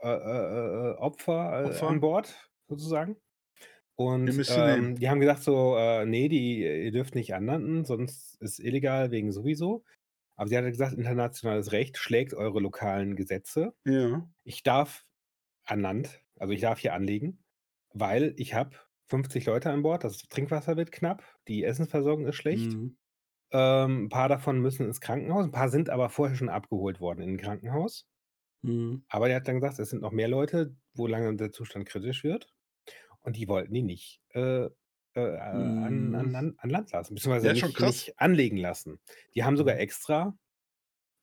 [0.00, 1.88] äh, äh, äh, Opfer, äh, Opfer.
[1.88, 3.16] an Bord, sozusagen.
[3.96, 8.58] Und ähm, die haben gesagt so, äh, nee, die, ihr dürft nicht anlanden, sonst ist
[8.58, 9.84] illegal wegen sowieso.
[10.36, 13.72] Aber sie hat gesagt, internationales Recht schlägt eure lokalen Gesetze.
[13.84, 14.28] ja.
[14.42, 15.06] Ich darf
[15.64, 17.42] an Land, also ich darf hier anlegen,
[17.94, 18.76] weil ich habe
[19.08, 22.78] 50 Leute an Bord, das Trinkwasser wird knapp, die Essensversorgung ist schlecht.
[22.78, 22.96] Mhm.
[23.52, 27.22] Ähm, ein paar davon müssen ins Krankenhaus, ein paar sind aber vorher schon abgeholt worden
[27.22, 28.08] in ein Krankenhaus.
[28.62, 29.04] Mhm.
[29.08, 32.24] Aber der hat dann gesagt, es sind noch mehr Leute, wo langsam der Zustand kritisch
[32.24, 32.52] wird.
[33.22, 34.66] Und die wollten die nicht äh,
[35.14, 39.00] äh, an, an, an, an Land lassen, beziehungsweise Ja, nicht, nicht anlegen lassen.
[39.34, 39.80] Die haben sogar Mhm.
[39.80, 40.38] extra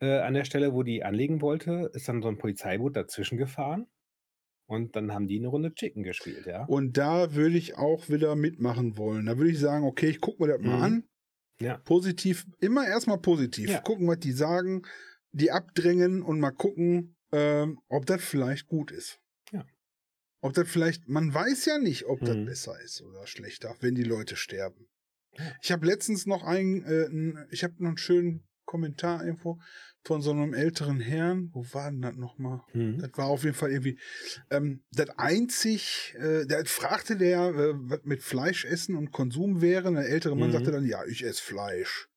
[0.01, 3.87] äh, an der Stelle, wo die anlegen wollte, ist dann so ein Polizeiboot dazwischen gefahren.
[4.71, 6.63] Und dann haben die eine Runde Chicken gespielt, ja.
[6.63, 9.25] Und da würde ich auch wieder mitmachen wollen.
[9.25, 10.83] Da würde ich sagen, okay, ich gucke mir das mal Mhm.
[10.83, 11.03] an.
[11.59, 11.77] Ja.
[11.79, 13.69] Positiv, immer erstmal positiv.
[13.69, 13.81] Ja.
[13.81, 14.83] Gucken, was die sagen,
[15.33, 19.19] die abdrängen und mal gucken, ähm, ob das vielleicht gut ist.
[19.51, 19.65] Ja.
[20.39, 22.45] Ob das vielleicht, man weiß ja nicht, ob das Mhm.
[22.45, 24.87] besser ist oder schlechter, wenn die Leute sterben.
[25.61, 29.59] Ich habe letztens noch einen, äh, ich habe noch einen schönen Kommentar irgendwo
[30.05, 31.49] von so einem älteren Herrn.
[31.51, 32.61] Wo war denn das nochmal?
[32.73, 32.99] Mhm.
[32.99, 33.99] Das war auf jeden Fall irgendwie
[34.49, 39.91] ähm, das einzig, äh, da fragte der, äh, was mit Fleisch essen und Konsum wäre.
[39.91, 40.53] Der ältere Mann Mhm.
[40.53, 42.07] sagte dann, ja, ich esse Fleisch.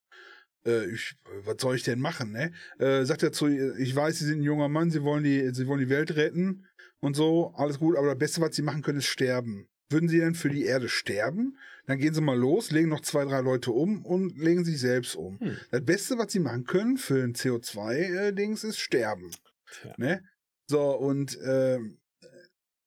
[0.64, 2.52] Äh, ich, was soll ich denn machen, ne?
[2.78, 5.66] Äh, sagt er zu, ich weiß, Sie sind ein junger Mann, Sie wollen die, Sie
[5.66, 6.66] wollen die Welt retten
[7.00, 9.66] und so, alles gut, aber das Beste, was Sie machen können, ist sterben.
[9.94, 11.56] Würden Sie denn für die Erde sterben?
[11.86, 15.14] Dann gehen Sie mal los, legen noch zwei, drei Leute um und legen sich selbst
[15.14, 15.38] um.
[15.38, 15.56] Hm.
[15.70, 19.30] Das Beste, was Sie machen können für ein CO2-Dings, ist sterben.
[19.70, 19.94] Tja.
[19.96, 20.24] Ne?
[20.66, 22.00] So, und ähm,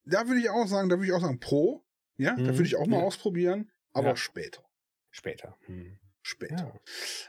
[0.04, 1.84] da würde ich auch sagen, da würde ich auch sagen, pro.
[2.18, 3.04] Ja, da Mhm, würde ich auch mal ja.
[3.04, 4.16] ausprobieren, aber Ja.
[4.18, 4.64] später.
[5.12, 5.56] Später.
[5.66, 6.00] Hm.
[6.24, 6.56] Später.
[6.58, 6.80] Ja.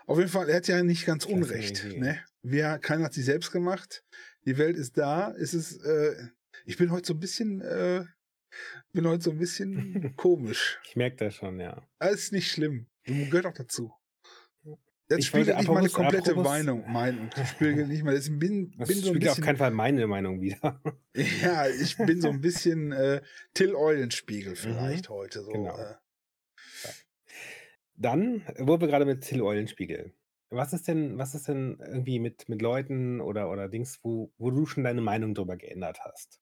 [0.07, 1.85] Auf jeden Fall, er hat ja nicht ganz Klasse unrecht.
[1.85, 2.19] Ne?
[2.43, 4.03] Wer, keiner hat sie selbst gemacht.
[4.45, 5.33] Die Welt ist da.
[5.39, 6.17] Es ist, äh,
[6.65, 8.05] ich bin heute so ein bisschen, äh,
[8.93, 10.79] bin heute so ein bisschen komisch.
[10.87, 11.87] Ich merke das schon, ja.
[11.99, 12.87] Alles ist nicht schlimm.
[13.05, 13.93] Gehört auch dazu.
[15.11, 17.31] Das Ich spiegelt nicht meine komplette apropos- Meinung, Meinung.
[17.35, 18.15] Das spiegelt nicht mal.
[18.15, 20.83] Das bin, Das bin so ein auf keinen Fall meine Meinung wieder.
[21.43, 23.23] Ja, ich bin so ein bisschen äh,
[23.55, 25.41] Till Eulenspiegel vielleicht heute.
[25.43, 25.55] So, Mhm.
[25.65, 25.79] Genau.
[25.79, 25.95] äh,
[27.95, 30.13] Dann, wo wir gerade mit Till Eulenspiegel.
[30.51, 34.51] Was ist denn, was ist denn irgendwie mit, mit Leuten oder, oder Dings, wo, wo
[34.51, 36.41] du schon deine Meinung drüber geändert hast?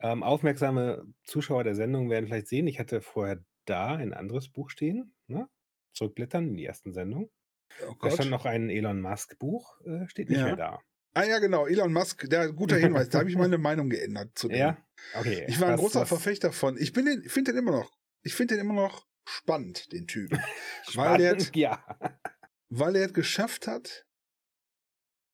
[0.00, 4.70] Ähm, aufmerksame Zuschauer der Sendung werden vielleicht sehen, ich hatte vorher da ein anderes Buch
[4.70, 5.48] stehen, ne?
[5.94, 7.30] Zurückblättern in die ersten Sendung.
[7.88, 10.44] oh Da stand noch ein Elon Musk-Buch, äh, steht nicht Ja.
[10.46, 10.80] mehr da.
[11.14, 14.46] Ah ja, genau, Elon Musk, der guter Hinweis, da habe ich meine Meinung geändert zu
[14.48, 14.58] dem.
[14.58, 14.76] Ja?
[15.14, 15.44] Okay.
[15.48, 16.76] Ich war ein was- großer was- Verfechter von.
[16.78, 17.90] Ich bin den, finde den immer noch,
[18.22, 20.38] ich finde den immer noch spannend, den Typen.
[20.94, 21.84] weil der, Spannend, ja.
[22.68, 24.06] weil er es geschafft hat,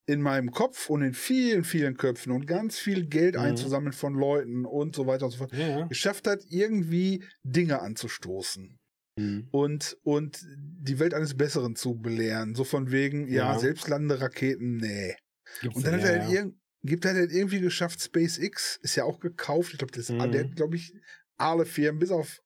[0.07, 3.41] in meinem Kopf und in vielen, vielen Köpfen und ganz viel Geld Mhm.
[3.41, 8.77] einzusammeln von Leuten und so weiter und so fort, Ja, geschafft hat, irgendwie Dinge anzustoßen.
[9.17, 9.47] Mhm.
[9.53, 12.57] und, und die Welt eines Besseren zu belehren.
[12.57, 13.59] So von wegen, ja, Ja.
[13.61, 15.15] selbstlandende Raketen, nee.
[15.61, 16.41] Gibt's Und dann ja, hat er halt ja.
[16.43, 16.55] irg
[16.87, 19.73] gibt er halt irgendwie geschafft, SpaceX ist ja auch gekauft.
[19.73, 20.33] Ich glaube, das Mhm.
[20.33, 20.93] der hat, glaube ich,
[21.39, 22.41] alle Firmen, bis auf,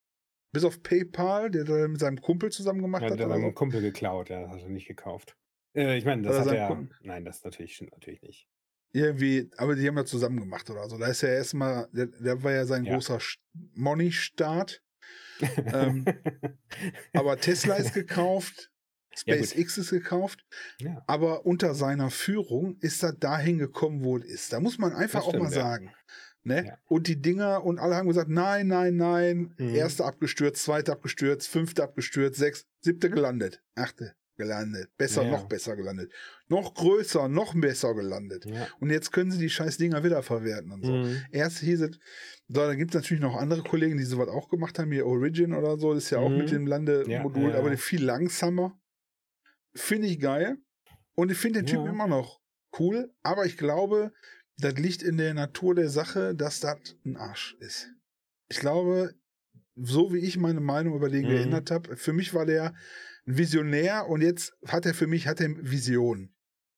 [0.53, 3.19] bis auf PayPal, der mit seinem Kumpel zusammen gemacht Ja, hat.
[3.19, 3.53] der hat seinem.
[3.53, 5.35] Kumpel geklaut, ja, das hat er nicht gekauft.
[5.79, 6.87] Äh, ich meine, das Oder hat er.
[7.01, 8.47] Nein, das natürlich stimmt natürlich nicht.
[8.91, 10.97] Irgendwie, aber die haben ja zusammen gemacht oder so.
[10.97, 12.93] Da ist ja erstmal, der war ja sein Ja.
[12.95, 13.19] großer
[13.75, 14.81] Money-Start.
[15.57, 16.05] Ähm,
[17.13, 18.71] aber Tesla ist gekauft,
[19.25, 19.35] Ja.
[19.35, 20.45] SpaceX ist gekauft.
[20.79, 21.01] ja.
[21.07, 24.53] aber unter seiner Führung ist er dahin gekommen, wo es ist.
[24.53, 25.61] Da muss man einfach Das auch mal stimmt, ja.
[25.61, 25.93] sagen.
[26.43, 26.65] Ne?
[26.67, 26.77] Ja.
[26.87, 29.53] Und die Dinger, und alle haben gesagt, nein, nein, nein.
[29.57, 29.75] Mhm.
[29.75, 35.29] Erste abgestürzt, zweite abgestürzt, fünfte abgestürzt, sechs, siebte gelandet, achte gelandet, besser, Ja.
[35.31, 36.11] noch besser gelandet,
[36.47, 38.45] noch größer, noch besser gelandet.
[38.45, 38.67] Ja.
[38.79, 40.93] Und jetzt können sie die scheiß Dinger wiederverwerten und so.
[40.93, 41.21] Mhm.
[41.31, 41.99] Erst hieß es,
[42.47, 45.53] so, dann gibt es natürlich noch andere Kollegen, die sowas auch gemacht haben, hier Origin
[45.53, 46.37] oder so, das ist ja auch Mhm.
[46.37, 48.79] mit dem Landemodul, Ja, aber viel langsamer.
[49.75, 50.57] Finde ich geil.
[51.15, 52.39] Und ich finde den Typ immer noch
[52.79, 54.11] cool, aber ich glaube,
[54.57, 57.89] das liegt in der Natur der Sache, dass das ein Arsch ist.
[58.49, 59.13] Ich glaube,
[59.75, 61.29] so wie ich meine Meinung über den Mhm.
[61.29, 62.73] geändert habe, für mich war der
[63.29, 66.35] ein Visionär und jetzt hat er für mich hat er Visionen.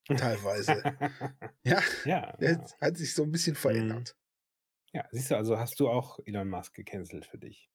[0.07, 0.83] Teilweise.
[1.63, 2.65] ja, ja, er ja.
[2.81, 4.17] hat sich so ein bisschen verändert.
[4.93, 7.69] ja, siehst du, also hast du auch Elon Musk gecancelt für dich.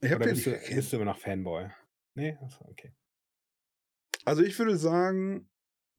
[0.00, 1.70] Ich habe Oder bist nicht du, bist du immer noch Fanboy?
[2.14, 2.92] Nee, Achso, okay.
[4.24, 5.48] Also ich würde sagen,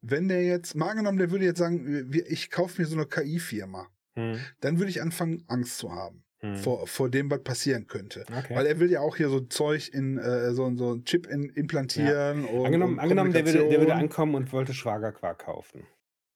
[0.01, 3.89] wenn der jetzt, mal angenommen, der würde jetzt sagen, ich kaufe mir so eine KI-Firma,
[4.15, 4.39] Hm.
[4.59, 6.55] dann würde ich anfangen, Angst zu haben Hm.
[6.55, 8.25] vor, vor dem, was passieren könnte.
[8.29, 8.55] okay.
[8.55, 11.49] Weil er will ja auch hier so Zeug in, äh, so, so ein Chip in,
[11.49, 12.45] implantieren.
[12.45, 15.85] Und, angenommen, und angenommen der, würde, der würde ankommen und wollte Schwagerquark kaufen.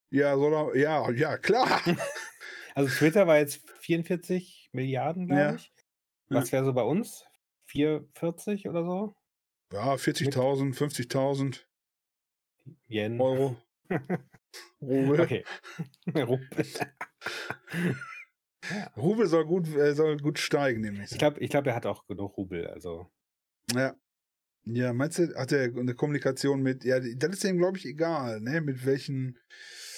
[0.10, 1.82] Ja, soll er, ja, ja, klar.
[2.76, 5.54] Also Twitter war jetzt 44 Milliarden, glaube Ja.
[5.56, 5.72] ich.
[6.30, 7.24] Was wäre so bei uns?
[7.68, 9.16] 440 oder so?
[9.72, 11.62] Ja, 40.000, 50.000
[12.88, 13.22] Yen.
[13.22, 13.58] Euro.
[14.82, 15.22] Rubel.
[15.22, 15.46] Okay.
[16.16, 16.66] Rubel.
[18.98, 21.12] Rubel soll gut, äh, soll gut steigen, nämlich.
[21.12, 22.68] ich glaube, ich glaub, er hat auch genug Rubel.
[22.68, 23.08] Also
[23.74, 23.96] Ja.
[24.66, 28.40] Ja, meinst du, hat er eine Kommunikation mit, ja, das ist ihm, glaube ich, egal,
[28.40, 29.38] ne, mit welchen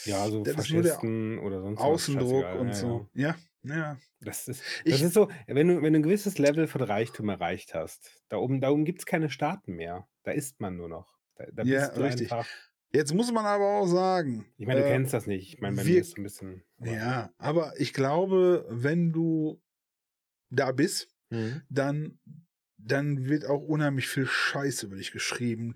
[0.05, 1.85] ja, so Das nur der Faschisten oder sonst was.
[1.85, 2.57] Außendruck scheißegal.
[2.59, 3.09] und ja, so.
[3.13, 3.97] Ja, ja.
[4.21, 7.29] Das ist, Ich- das ist so, wenn du, wenn du ein gewisses Level von Reichtum
[7.29, 10.07] erreicht hast, da oben, da oben gibt es keine Staaten mehr.
[10.23, 11.15] Da ist man nur noch.
[11.35, 12.31] Da, da Ja, bist du richtig.
[12.31, 12.47] einfach.
[12.95, 14.45] Jetzt muss man aber auch sagen.
[14.57, 15.53] Ich meine, du äh, kennst das nicht.
[15.53, 16.63] Ich meine, bei wir- mir ist es ein bisschen.
[16.79, 19.61] aber- Ja, aber ich glaube, wenn du
[20.49, 21.61] da bist, Mhm.
[21.69, 22.19] dann,
[22.77, 25.75] dann wird auch unheimlich viel Scheiße über dich geschrieben.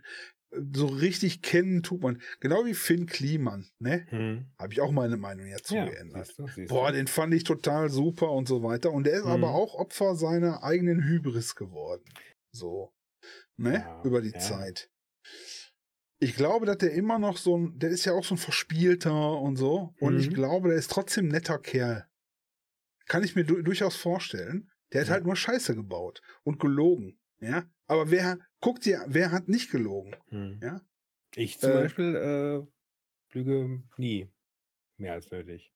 [0.74, 2.22] So richtig kennen tut man.
[2.40, 4.08] Genau wie Finn Kliman, ne?
[4.12, 4.46] Mhm.
[4.58, 6.26] Habe ich auch meine Meinung jetzt Ja, geändert.
[6.28, 8.92] siehst du, siehst Boah, den fand ich total super und so weiter.
[8.92, 9.32] Und der ist Mhm.
[9.32, 12.04] aber auch Opfer seiner eigenen Hybris geworden.
[12.52, 12.92] So.
[13.58, 13.74] Ne?
[13.86, 14.40] Ja, Über die ja.
[14.40, 14.90] Zeit.
[16.22, 19.40] Ich glaube, dass der immer noch so ein, der ist ja auch so ein Verspielter
[19.40, 19.94] und so.
[20.00, 20.34] Und ich Mhm.
[20.34, 22.08] glaube, der ist trotzdem ein netter Kerl.
[23.08, 24.70] Kann ich mir du durchaus vorstellen.
[24.92, 25.14] Der hat Ja.
[25.16, 27.20] halt nur Scheiße gebaut und gelogen.
[27.40, 27.64] Ja.
[27.88, 30.16] Aber wer, guckt dir, wer hat nicht gelogen?
[30.30, 30.60] Mhm.
[30.62, 30.82] Ja.
[31.36, 34.30] Ich zum Äh, Beispiel äh, lüge nie
[34.98, 35.72] mehr als nötig.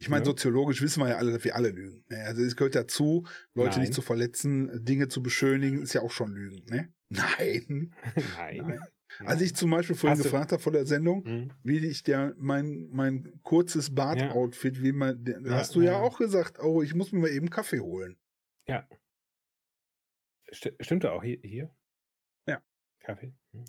[0.00, 0.26] Ich meine, Ja.
[0.26, 2.04] soziologisch wissen wir ja alle, dass wir alle lügen.
[2.08, 2.18] Ne?
[2.24, 3.80] Also es gehört dazu, Leute Nein.
[3.80, 6.64] nicht zu verletzen, Dinge zu beschönigen, ist ja auch schon Lügen.
[6.66, 6.92] Ne?
[7.08, 7.94] Nein.
[8.36, 8.56] Nein.
[8.66, 8.80] Nein.
[9.26, 11.52] Als ich zum Beispiel vorhin Hast gefragt habe vor der Sendung, Mhm.
[11.64, 15.98] wie ich der mein mein kurzes Bart-Outfit, wie man, der, Ja, hast du ja, ja.
[15.98, 18.16] auch gesagt, oh, ich muss mir mal eben Kaffee holen.
[20.52, 21.38] Sti- Stimmt auch hier?
[21.42, 21.74] hier?
[22.46, 22.62] Ja.
[23.00, 23.34] Kaffee?
[23.52, 23.64] Mhm.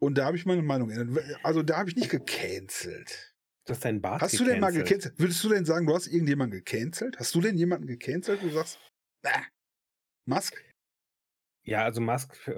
[0.00, 1.24] Und da habe ich meine Meinung geändert.
[1.42, 3.34] Also da habe ich nicht gecancelt.
[3.68, 5.18] Hast deinen Bart Hast du denn mal gecancelt.
[5.18, 7.18] Würdest du denn sagen, du hast irgendjemanden gecancelt?
[7.18, 8.42] Hast du denn jemanden gecancelt?
[8.42, 8.78] Du sagst,
[9.22, 9.40] äh,
[10.26, 10.62] Musk?
[11.64, 12.52] Ja, also Musk, äh,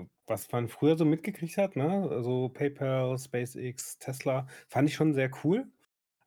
[0.00, 2.08] äh, was man früher so mitgekriegt hat, ne?
[2.10, 5.70] Also PayPal, SpaceX, Tesla, fand ich schon sehr cool.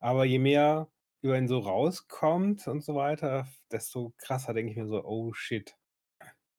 [0.00, 0.90] Aber je mehr
[1.22, 5.76] über ihn so rauskommt und so weiter, desto krasser denke ich mir so, oh shit,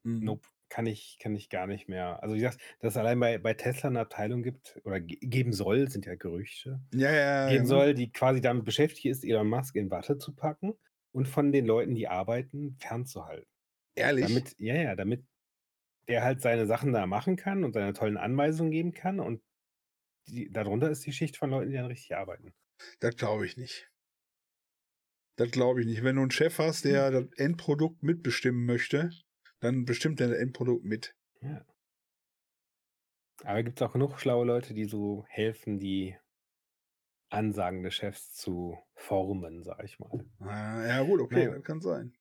[0.06, 0.38] Mhm.
[0.38, 2.22] nope, kann ich, kann ich gar nicht mehr.
[2.24, 5.54] Also wie gesagt, dass es allein bei, bei Tesla eine Abteilung gibt oder ge geben
[5.54, 7.66] soll, sind ja Gerüchte, Ja, ja, geben ja.
[7.66, 10.74] soll, die quasi damit beschäftigt ist, Elon Musk in Watte zu packen
[11.12, 13.50] und von den Leuten, die arbeiten, fernzuhalten.
[13.96, 14.46] Ehrlich?
[14.46, 15.26] Damit, ja, ja, damit
[16.10, 19.44] der halt seine Sachen da machen kann und seine tollen Anweisungen geben kann und
[20.30, 22.54] die, darunter ist die Schicht von Leuten, die dann richtig arbeiten.
[23.00, 23.90] Das glaube ich nicht.
[25.36, 26.04] Das glaube ich nicht.
[26.04, 27.12] Wenn du einen Chef hast, der Hm.
[27.12, 29.10] das Endprodukt mitbestimmen möchte,
[29.60, 31.16] dann bestimmt das Endprodukt mit.
[31.42, 31.66] Ja.
[33.44, 36.18] Aber gibt es auch genug schlaue Leute, die so helfen, die
[37.30, 40.26] Ansagen des Chefs zu formen, sag ich mal.
[40.40, 41.52] Ah, ja, gut, okay, Ja.
[41.52, 42.14] das kann sein.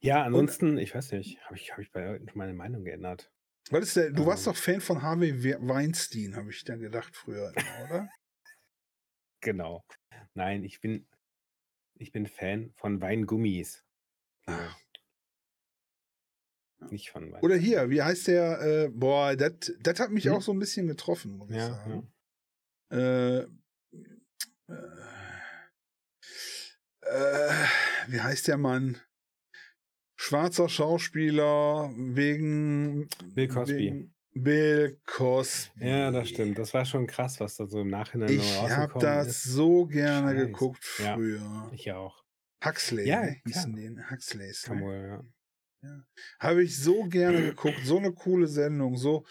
[0.00, 3.32] Ja, ansonsten, ich weiß nicht, habe ich, hab ich bei Leuten schon meine Meinung geändert.
[3.70, 4.52] Was ist der, du warst Ähm.
[4.52, 7.52] doch Fan von Harvey We- Weinstein, habe ich dann gedacht früher,
[7.84, 8.08] oder?
[9.40, 9.84] Genau.
[10.34, 11.08] Nein, ich bin,
[11.98, 13.84] ich bin Fan von Weingummis.
[14.46, 14.74] Ah.
[16.90, 17.32] Nicht von.
[17.42, 18.60] Oder hier, wie heißt der?
[18.60, 20.32] Äh, boah, das das hat mich Hm?
[20.34, 22.12] auch so ein bisschen getroffen, muss ich ja, sagen.
[22.90, 23.38] ja.
[23.40, 23.46] Äh,
[27.02, 27.52] äh,
[28.08, 29.00] wie heißt der Mann?
[30.16, 33.74] Schwarzer Schauspieler wegen Bill Cosby.
[33.76, 35.88] Wegen, Bill Cosby.
[35.88, 36.58] Ja, das stimmt.
[36.58, 39.42] Das war schon krass, was da so im Nachhinein noch Ich habe rausgekommen das ist.
[39.44, 40.46] so gerne Scheiße.
[40.46, 41.14] geguckt Ja.
[41.14, 41.70] früher.
[41.74, 42.22] Ich auch.
[42.64, 43.36] Huxley, Ja, ne?
[43.44, 44.68] hießen den Huxleys.
[44.68, 44.80] Ne?
[44.80, 45.24] wohl, ja.
[46.38, 47.80] Habe ich so gerne geguckt.
[47.84, 48.96] So eine coole Sendung.
[48.96, 49.24] So,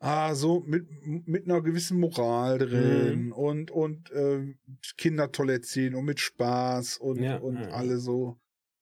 [0.00, 0.86] ah, so mit,
[1.26, 3.32] mit einer gewissen Moral drin Mhm.
[3.32, 4.54] und, und äh,
[4.96, 7.68] Kinder toll erziehen und mit Spaß und, Ja, und ja, ja.
[7.70, 8.38] alle so.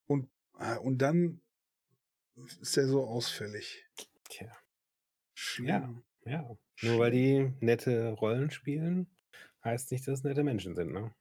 [0.06, 1.40] Und, ah, und dann
[2.60, 3.84] ist er so ausfällig.
[4.28, 4.52] Tja,
[5.34, 6.02] Schlimm.
[6.24, 6.56] ja.
[6.82, 9.06] Nur weil die nette Rollen spielen,
[9.64, 11.14] heißt nicht, dass es nette Menschen sind, ne?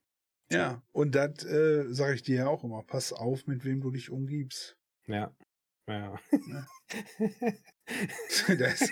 [0.52, 2.84] Ja, und das äh, sage ich dir ja auch immer.
[2.84, 4.78] Pass auf, mit wem du dich umgibst.
[5.08, 5.34] Ja.
[5.88, 6.16] Ja.
[8.58, 8.90] Das,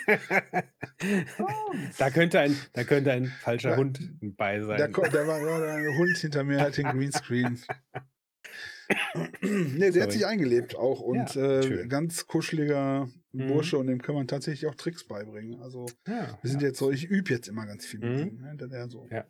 [1.98, 4.78] da könnte ein, da könnte ein falscher Da- Hund bei sein.
[4.78, 7.60] da, da war gerade ein Hund hinter mir, hat den Greenscreen.
[9.42, 10.12] nee, der hat Sorry.
[10.12, 13.48] sich eingelebt auch und Ja, äh, ganz kuscheliger Mhm.
[13.48, 15.60] Bursche und dem kann man tatsächlich auch Tricks beibringen.
[15.60, 16.68] Also ja, wir sind ja.
[16.68, 18.28] jetzt so, ich übe jetzt immer ganz viel mit Mhm.
[18.28, 18.70] ihm.
[18.70, 18.90] Ne?
[18.90, 19.08] So.
[19.10, 19.26] Ja.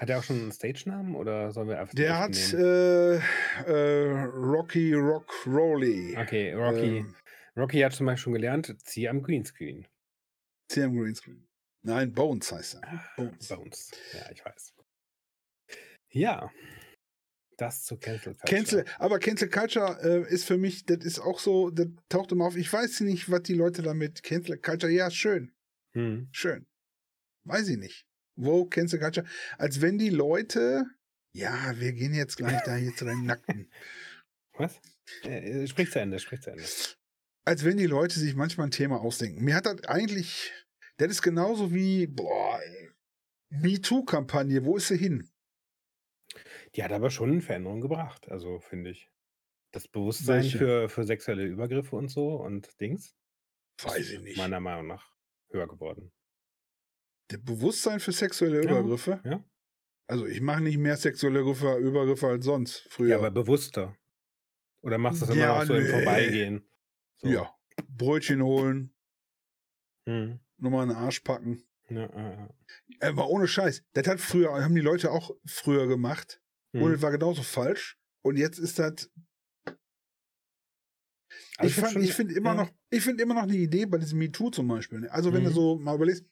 [0.00, 4.94] Hat er auch schon einen Stage-Namen oder sollen wir einfach der hat äh, äh, Rocky
[4.94, 6.16] Rock Rowley.
[6.16, 6.98] Okay, Rocky.
[7.00, 7.14] Ähm,
[7.54, 9.86] Rocky hat zum Beispiel schon gelernt, zieh am Greenscreen.
[10.70, 11.46] CM Greenscreen.
[11.82, 12.84] Nein, Bones heißt er.
[12.84, 13.48] Ah, Bones.
[13.48, 13.90] Bones.
[14.14, 14.72] Ja, ich weiß.
[16.12, 16.50] Ja.
[17.58, 18.56] Das zu Cancel Culture.
[18.56, 22.46] Cancel, aber Cancel Culture äh, ist für mich, das ist auch so, das taucht immer
[22.46, 22.56] auf.
[22.56, 25.52] Ich weiß nicht, was die Leute damit Cancel Culture, ja, schön,
[25.92, 26.30] Hm.
[26.32, 26.66] schön.
[27.44, 28.06] Weiß ich nicht.
[28.36, 29.26] Wo Cancel Culture?
[29.58, 30.84] Als wenn die Leute,
[31.32, 33.70] ja, wir gehen jetzt gleich da hier zu deinen Nackten.
[34.52, 34.80] Was?
[35.22, 36.64] Äh, sprich zu Ende, sprich zu Ende.
[37.44, 39.44] Als wenn die Leute sich manchmal ein Thema ausdenken.
[39.44, 40.52] Mir hat das eigentlich,
[40.98, 42.60] das ist genauso wie, boah,
[43.50, 45.28] MeToo-Kampagne, wo ist sie hin?
[46.74, 49.10] Die hat aber schon Veränderungen gebracht, also finde ich.
[49.72, 50.58] Das Bewusstsein Welche?
[50.58, 53.14] für, für sexuelle Übergriffe und so und Dings
[53.82, 54.36] Weiß ich nicht.
[54.36, 55.12] meiner Meinung nach
[55.50, 56.12] höher geworden.
[57.30, 59.20] Der Bewusstsein für sexuelle Ja, Übergriffe?
[59.24, 59.44] ja.
[60.08, 63.10] Also ich mache nicht mehr sexuelle Übergriffe, Übergriffe als sonst früher.
[63.10, 63.96] Ja, aber bewusster.
[64.82, 65.88] Oder machst du das immer Ja, noch so im nee.
[65.90, 66.70] Vorbeigehen?
[67.18, 67.28] So.
[67.28, 67.54] Ja.
[67.88, 68.94] Brötchen holen,
[70.08, 70.40] Hm.
[70.58, 71.62] nochmal einen Arsch packen.
[71.88, 72.54] Ja, ja, ja.
[73.00, 73.84] Aber ohne Scheiß.
[73.92, 76.42] Das hat früher, haben die Leute auch früher gemacht.
[76.74, 76.82] Hm.
[76.82, 77.98] Und es war genauso falsch.
[78.22, 79.10] Und jetzt ist das.
[81.56, 82.64] Aber ich ich finde immer ja.
[82.64, 85.00] noch, ich finde immer noch eine Idee bei diesem MeToo zum Beispiel.
[85.00, 85.10] ne?
[85.12, 85.54] Also wenn du Mhm.
[85.54, 86.24] so mal überlegst,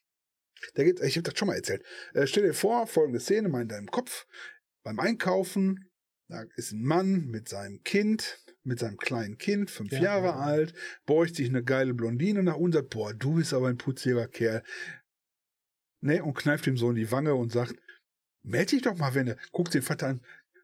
[0.75, 1.85] da geht, ich habe das schon mal erzählt.
[2.15, 4.27] Äh, stell dir vor, folgende Szene mal in deinem Kopf.
[4.85, 5.91] Beim Einkaufen,
[6.29, 10.37] da ist ein Mann mit seinem Kind, mit seinem kleinen Kind, fünf Ja, Jahre ja.
[10.37, 10.75] alt,
[11.07, 14.63] beugt sich eine geile Blondine nach und sagt, boah, du bist aber ein putziger Kerl.
[16.01, 17.75] Ne, und kneift ihm so in die Wange und sagt,
[18.43, 20.21] meld dich doch mal, wenn du, guckst den Vater an,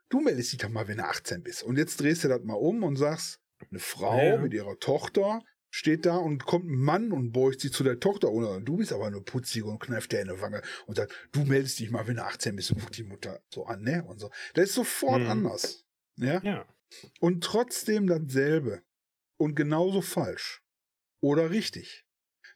[0.08, 1.62] du meldest dich doch mal, wenn du 18 bist.
[1.64, 4.36] Und jetzt drehst du das mal um und sagst, eine Frau Ja, ja.
[4.38, 5.42] mit ihrer Tochter
[5.74, 8.92] steht da und kommt ein Mann und beugt sich zu der Tochter und du bist
[8.92, 12.06] aber eine putzige und kneift der in die Wange und sagt, du meldest dich mal,
[12.06, 14.04] wenn du 18 bist und guckt die Mutter so an, ne?
[14.04, 14.30] Und so.
[14.54, 15.30] Das ist sofort Mhm.
[15.30, 15.84] anders.
[16.16, 16.40] Ja?
[16.44, 16.64] Ja.
[17.18, 18.82] Und trotzdem dasselbe.
[19.36, 20.62] Und genauso falsch.
[21.20, 22.04] Oder richtig.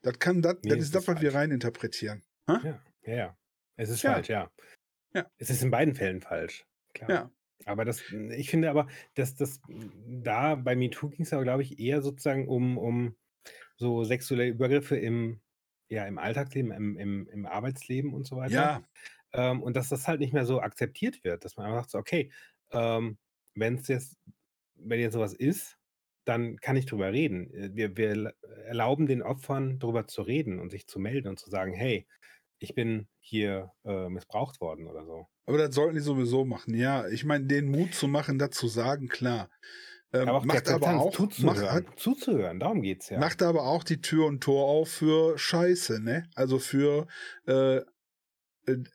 [0.03, 2.23] Das kann das, Nee, das ist das, was wir reininterpretieren.
[2.47, 3.39] Ja, ja, ja.
[3.75, 4.13] Es ist Ja.
[4.13, 4.53] falsch, ja.
[5.13, 5.29] Ja.
[5.39, 6.65] Es ist in beiden Fällen falsch.
[6.95, 7.11] Klar.
[7.11, 7.33] Ja.
[7.67, 9.61] Aber das, ich finde aber, dass das
[10.07, 13.17] da bei MeToo ging es aber, glaube ich, eher sozusagen um, um
[13.77, 15.41] so sexuelle Übergriffe im,
[15.89, 18.55] ja, im Alltagsleben, im, im, im Arbeitsleben und so weiter.
[18.55, 18.83] Ja,
[19.33, 21.99] Ähm, und dass das halt nicht mehr so akzeptiert wird, dass man einfach sagt, so,
[21.99, 22.33] okay,
[22.73, 23.19] ähm,
[23.55, 24.19] wenn es jetzt,
[24.77, 25.79] wenn jetzt sowas ist,
[26.25, 27.53] dann kann ich drüber reden.
[27.55, 28.35] Äh, Wir, wir
[28.67, 32.07] erlauben den Opfern drüber zu reden und sich zu melden und zu sagen, hey,
[32.59, 35.27] ich bin hier äh, missbraucht worden oder so.
[35.47, 36.75] aber das sollten die sowieso machen.
[36.75, 39.49] Ja, ich meine, den Mut zu machen, das zu sagen, klar.
[40.13, 41.85] Ähm, Aber macht aber auch, zuzuhören.
[41.85, 43.19] macht, zuzuhören, darum geht es ja.
[43.19, 46.31] macht aber auch die Tür und Tor auf für Scheiße, ne?
[46.35, 47.07] Also für,
[47.47, 47.83] äh,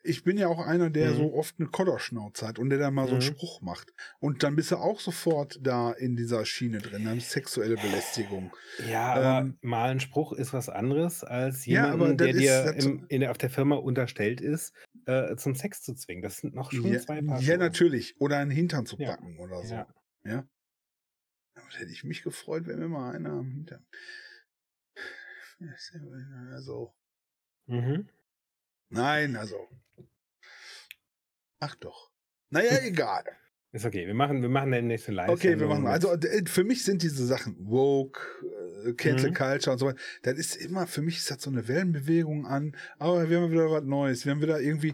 [0.04, 1.16] ich bin ja auch einer, der Mhm.
[1.16, 3.28] so oft eine Kodderschnauze hat und der dann mal so einen Mhm.
[3.28, 3.94] Spruch macht.
[4.20, 8.56] Und dann bist du auch sofort da in dieser Schiene drin, dann sexuelle Belästigung.
[8.88, 12.42] Ja, aber Ähm, mal ein Spruch ist was anderes, als Ja, jemanden, das der ist-
[12.42, 14.74] dir das- im, der, auf der Firma unterstellt ist,
[15.06, 16.22] äh, zum Sex zu zwingen.
[16.24, 18.16] Das sind noch schon Ja, zwei Paar ja, natürlich.
[18.20, 19.12] Oder einen Hintern zu Ja.
[19.16, 19.74] packen oder so.
[19.74, 19.88] Ja.
[20.26, 20.48] Ja.
[21.56, 23.86] Aber hätte ich mich gefreut, wenn mir mal einer am Hintern.
[26.52, 26.94] Also,
[27.68, 28.10] Mhm.
[28.94, 29.56] Nein, also.
[31.60, 32.12] Ach doch.
[32.50, 33.24] Naja, egal.
[33.72, 34.06] Ist okay.
[34.06, 35.88] Wir machen, wir machen eine nächste live Okay, wir machen.
[35.88, 38.20] Also äh, für mich sind diese Sachen woke,
[38.86, 39.34] äh, Cancel Mhm.
[39.34, 40.00] Culture und so weiter.
[40.22, 42.76] Das ist immer für mich ist das so eine Wellenbewegung an.
[43.00, 44.26] Aber wir haben wieder was Neues.
[44.26, 44.94] Wir haben wieder irgendwie.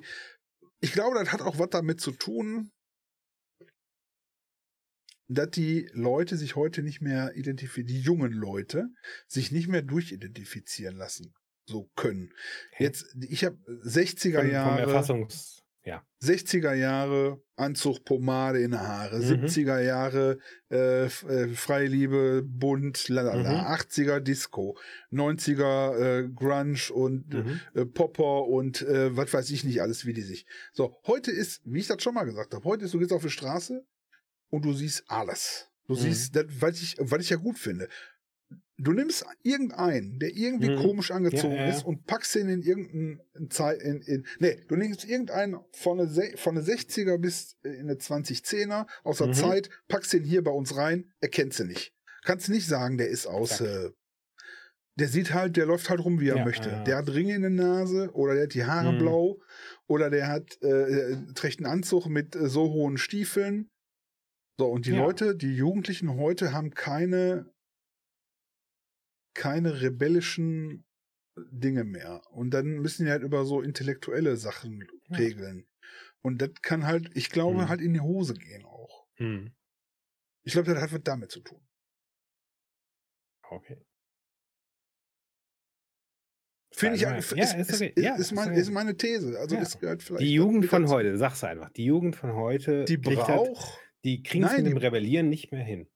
[0.80, 2.72] Ich glaube, das hat auch was damit zu tun,
[5.28, 8.88] dass die Leute sich heute nicht mehr identifizieren, die jungen Leute
[9.28, 11.34] sich nicht mehr durchidentifizieren lassen.
[11.70, 12.34] So können.
[12.78, 15.56] Jetzt, ich habe 60er Von, vom Jahre, Erfassungs...
[15.86, 16.04] Ja.
[16.22, 19.46] 60er Jahre Anzug, Pomade in Haare, Mhm.
[19.46, 20.38] 70er Jahre
[20.70, 23.68] äh, äh, Freiliebe, bunt, lalala, Mhm.
[23.74, 24.78] 80er Disco,
[25.12, 27.60] 90er äh, Grunge und Mhm.
[27.74, 30.46] äh, Popper und äh, was weiß ich nicht alles, wie die sich.
[30.74, 33.24] So, heute ist, wie ich das schon mal gesagt habe, heute ist, du gehst auf
[33.24, 33.84] die Straße
[34.50, 35.70] und du siehst alles.
[35.88, 36.00] Du Mhm.
[36.00, 37.88] siehst, das, was ich, was ich ja gut finde.
[38.82, 40.76] Du nimmst irgendeinen, der irgendwie Mhm.
[40.78, 44.76] komisch angezogen Ja, ja, ist und packst ihn in irgendeinen Zeit, in, in, nee, du
[44.78, 49.34] nimmst irgendeinen von der, Se- von der 60er bis in eine 2010er aus der Mhm.
[49.34, 51.94] Zeit, packst ihn hier bei uns rein, erkennst du nicht.
[52.24, 53.68] Kannst nicht sagen, der ist aus, Zack.
[53.68, 53.90] äh,
[54.96, 56.82] der sieht halt, der läuft halt rum, wie er Ja, möchte.
[56.86, 58.98] Der hat Ringe in der Nase oder der hat die Haare Mhm.
[58.98, 59.40] blau
[59.88, 63.70] oder der hat äh, äh, trägt einen Anzug mit äh, so hohen Stiefeln.
[64.58, 64.92] So, und die.
[64.92, 67.50] Leute, die Jugendlichen heute haben keine,
[69.40, 70.86] keine rebellischen
[71.38, 72.22] Dinge mehr.
[72.32, 75.18] Und dann müssen die halt über so intellektuelle Sachen Ja.
[75.18, 75.66] regeln.
[76.22, 77.70] Und das kann halt, ich glaube, Mhm.
[77.70, 79.08] halt in die Hose gehen auch.
[79.16, 79.54] Hm.
[80.44, 81.66] Ich glaube, das hat was damit zu tun.
[83.50, 83.78] Okay.
[86.72, 87.94] Finde ich, Ja, ist, ja, ist, okay.
[87.96, 88.60] ist, Ja, ist, ist mein, okay.
[88.60, 89.40] ist meine These.
[89.40, 89.62] Also Ja.
[89.62, 91.70] ist halt vielleicht Die Jugend von heute, sag's einfach.
[91.72, 95.52] Die Jugend von heute, Die kriegt halt, braucht, die kriegen es mit dem Rebellieren nicht
[95.52, 95.90] mehr hin.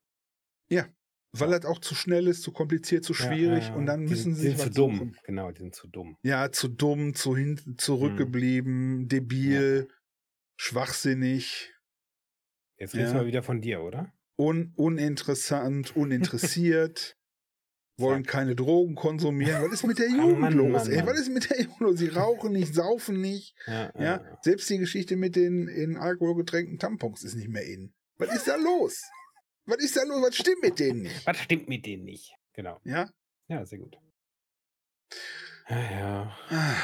[1.36, 3.76] Weil das auch zu schnell ist, zu kompliziert, zu Ja, schwierig ja, ja.
[3.76, 4.96] und dann müssen sie sind was zu dumm.
[4.98, 5.18] suchen.
[5.26, 6.18] Genau, die sind zu dumm.
[6.22, 9.88] Ja, zu dumm, zu hinten zurückgeblieben, debil,
[10.58, 11.70] schwachsinnig,
[12.78, 13.20] Jetzt redest Ja.
[13.20, 14.12] mal wieder von dir, oder?
[14.36, 17.16] un uninteressant, uninteressiert,
[18.00, 19.64] wollen keine Drogen konsumieren.
[19.64, 20.72] Was ist mit der Jugend Mann, los?
[20.86, 20.98] Mann, ey?
[20.98, 21.08] Mann.
[21.08, 22.00] Was ist mit der Jugend los?
[22.00, 23.56] Sie rauchen nicht, saufen nicht.
[23.68, 27.94] Ja, Ja, selbst die Geschichte mit den in Alkohol getränkten Tampons ist nicht mehr in.
[28.18, 29.04] Was ist da los?
[29.66, 30.22] Was ist da los?
[30.22, 31.26] Was stimmt mit denen nicht?
[31.28, 32.34] Was stimmt mit denen nicht?
[32.54, 32.80] Genau.
[32.84, 33.10] Ja?
[33.48, 33.98] Ja, sehr gut.
[35.70, 36.78] Ja, ja.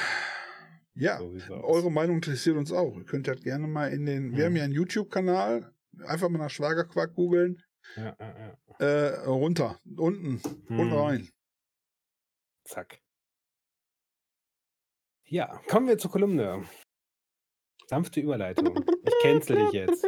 [0.96, 2.96] Ja, So eure Meinung interessiert uns auch.
[2.98, 4.32] Ihr könnt halt gerne mal in den.
[4.32, 4.46] Wir Mhm.
[4.46, 5.74] haben ja einen YouTube-Kanal.
[6.06, 7.62] Einfach mal nach Schwagerquark googeln.
[7.96, 8.86] Ja, ja, ja.
[8.86, 11.30] Äh, runter, unten und Hm, rein.
[12.66, 13.00] Zack.
[15.26, 16.64] Ja, kommen wir zur Kolumne.
[17.88, 18.84] Sanfte Überleitung.
[19.04, 20.06] Ich cancel dich jetzt.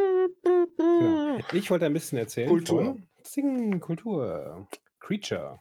[1.54, 2.98] Ich wollte ein bisschen erzählen Kultur.
[3.24, 4.68] Singen, Kultur,
[5.00, 5.60] Creature.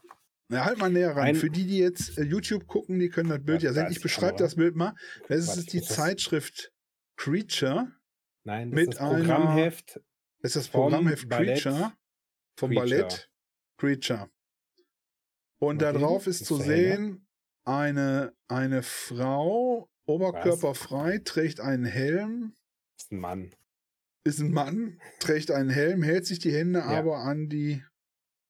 [0.49, 1.25] Ja, halt mal näher ran.
[1.29, 3.87] Ein- Für die, die jetzt äh, YouTube gucken, die können das Bild Ja, ja sehen.
[3.91, 4.95] Ich beschreibe das Bild mal.
[5.29, 6.73] Das Warte, ist die Zeitschrift
[7.17, 7.93] Creature.
[8.45, 10.01] Nein, das Mit ist das einer- Programmheft.
[10.43, 11.93] Das ist das Programmheft Ballett Creature.
[12.57, 12.89] Vom Creature.
[12.89, 13.31] Ballett
[13.77, 14.31] Creature.
[15.59, 17.27] Und da drauf ist zu sehen,
[17.65, 22.55] eine, eine Frau, oberkörperfrei, trägt einen Helm,
[22.97, 23.55] Das ist ein Mann.
[24.25, 26.87] Ist ein Mann, trägt einen Helm, hält sich die Hände Ja.
[26.87, 27.83] aber an die,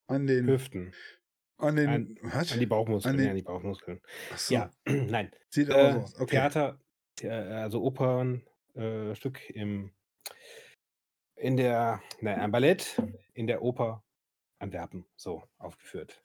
[0.08, 0.92] an den, Hüften.
[1.58, 2.52] an den, An- was?
[2.52, 3.12] An die Bauchmuskeln.
[3.14, 4.00] An den- ja, die Bauchmuskeln.
[4.32, 5.30] Achso, Ja, nein.
[5.48, 6.20] sieht Äh, aber so aus.
[6.20, 6.36] Okay.
[6.36, 6.80] Theater,
[7.20, 9.92] The- also Opernstück äh, im
[11.36, 13.00] in der, nein, ein Ballett
[13.32, 14.04] in der Oper
[14.58, 16.20] Antwerpen so aufgeführt.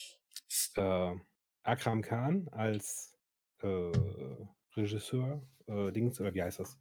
[0.75, 1.15] Äh,
[1.63, 3.15] Akram Khan als
[3.61, 3.91] äh,
[4.75, 6.77] Regisseur, äh, Dings, oder wie heißt das?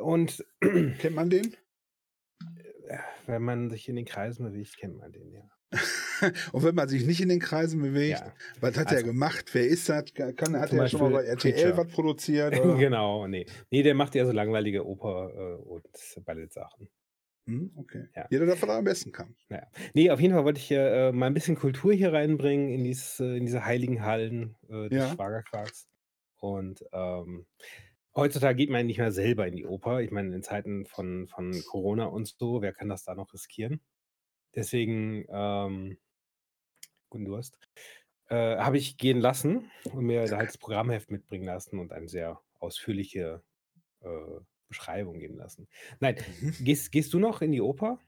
[0.00, 1.54] Und Kennt man den?
[2.88, 5.42] äh, wenn man sich in den Kreisen bewegt, kennt man den, ja.
[6.52, 8.32] Und wenn man sich nicht in den Kreisen bewegt, ja.
[8.60, 9.46] was hat Also- er gemacht?
[9.52, 10.12] Wer ist das?
[10.14, 11.76] Kann, hat er schon mal bei RTL Creature.
[11.76, 12.52] was produziert?
[12.78, 13.46] Genau, nee.
[13.70, 15.84] Nee, der macht ja so langweilige Oper- äh, und
[16.24, 16.88] Ballettsachen.
[17.48, 18.08] Hm, okay.
[18.14, 18.26] Ja.
[18.30, 19.36] Jeder, er am besten kann.
[19.48, 19.66] Naja.
[19.94, 22.82] Nee, auf jeden Fall wollte ich hier äh, mal ein bisschen Kultur hier reinbringen in,
[22.84, 25.12] dies, äh, in diese heiligen Hallen äh, des Ja.
[25.14, 25.88] Schwagerquarks.
[26.38, 27.46] Und ähm,
[28.16, 30.00] heutzutage geht man nicht mehr selber in die Oper.
[30.00, 33.80] Ich meine, in Zeiten von, von Corona und so, wer kann das da noch riskieren?
[34.54, 35.98] Deswegen, ähm,
[37.08, 37.58] guten Durst,
[38.28, 42.08] äh, habe ich gehen lassen und mir da halt das Programmheft mitbringen lassen und eine
[42.08, 43.42] sehr ausführliche
[44.00, 44.08] äh,
[44.68, 45.68] Beschreibung geben lassen.
[46.00, 46.54] Nein, Mhm.
[46.64, 48.00] gehst, gehst du noch in die Oper?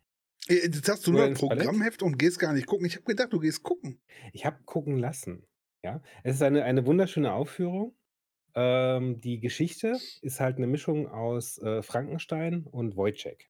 [0.48, 1.38] Äh, Jetzt hast du nur Ballett?
[1.38, 2.86] Programmheft und gehst gar nicht gucken.
[2.86, 4.00] Ich habe gedacht, du gehst gucken.
[4.32, 5.46] Ich habe gucken lassen.
[5.84, 7.94] Ja, es ist eine, eine wunderschöne Aufführung.
[8.54, 13.48] Ähm, die Geschichte ist halt eine Mischung aus äh, Frankenstein und Wojciech.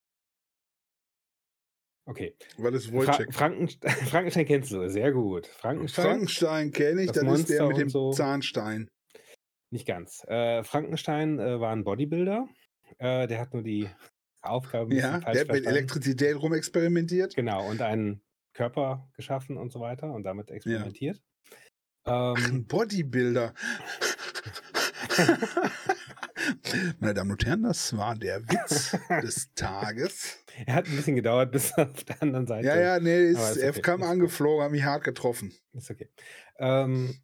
[2.06, 2.34] Okay.
[2.56, 3.34] Weil es Fra Wojciech.
[3.34, 5.46] Frankenstein, Frankenstein kennst du, sehr gut.
[5.46, 8.10] Frankenstein, Frankenstein kenne ich, Das das, ist der Monster mit dem so.
[8.12, 8.88] Zahnstein.
[9.70, 10.24] nicht ganz.
[10.26, 12.48] Äh, Frankenstein äh, war ein Bodybuilder.
[12.98, 13.88] Äh, der hat nur die
[14.40, 15.68] Aufgabe ein bisschen Ja, der hat mit verstanden.
[15.68, 17.34] Elektrizität rumexperimentiert.
[17.34, 18.22] Genau, und einen
[18.54, 21.20] Körper geschaffen und so weiter und damit experimentiert.
[22.06, 23.52] Ähm, Ein Bodybuilder.
[27.00, 30.38] Meine Damen und Herren, das war der Witz des Tages.
[30.66, 32.66] er hat ein bisschen gedauert bis auf der anderen Seite.
[32.68, 35.52] Ja, ja, nee, ist, ist er okay, kam ist angeflogen, hat mich hart getroffen.
[35.72, 36.08] Ist okay.
[36.58, 37.16] Ähm,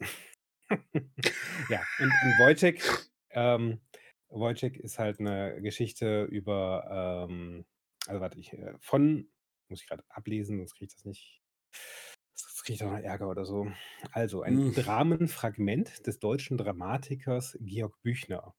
[1.69, 2.83] Ja, und und Wojciech
[3.31, 3.81] ähm,
[4.29, 7.65] Wojciech ist halt 'ne Geschichte über, ähm
[8.07, 9.29] also warte, ich, äh von
[9.69, 11.41] muss ich grad ablesen, sonst kriege ich das nicht
[12.65, 13.73] sonst kriege ich da noch Ärger oder so.
[14.13, 14.75] Also, ein Hm.
[14.75, 18.55] Dramenfragment des deutschen Dramatikers Georg Büchner.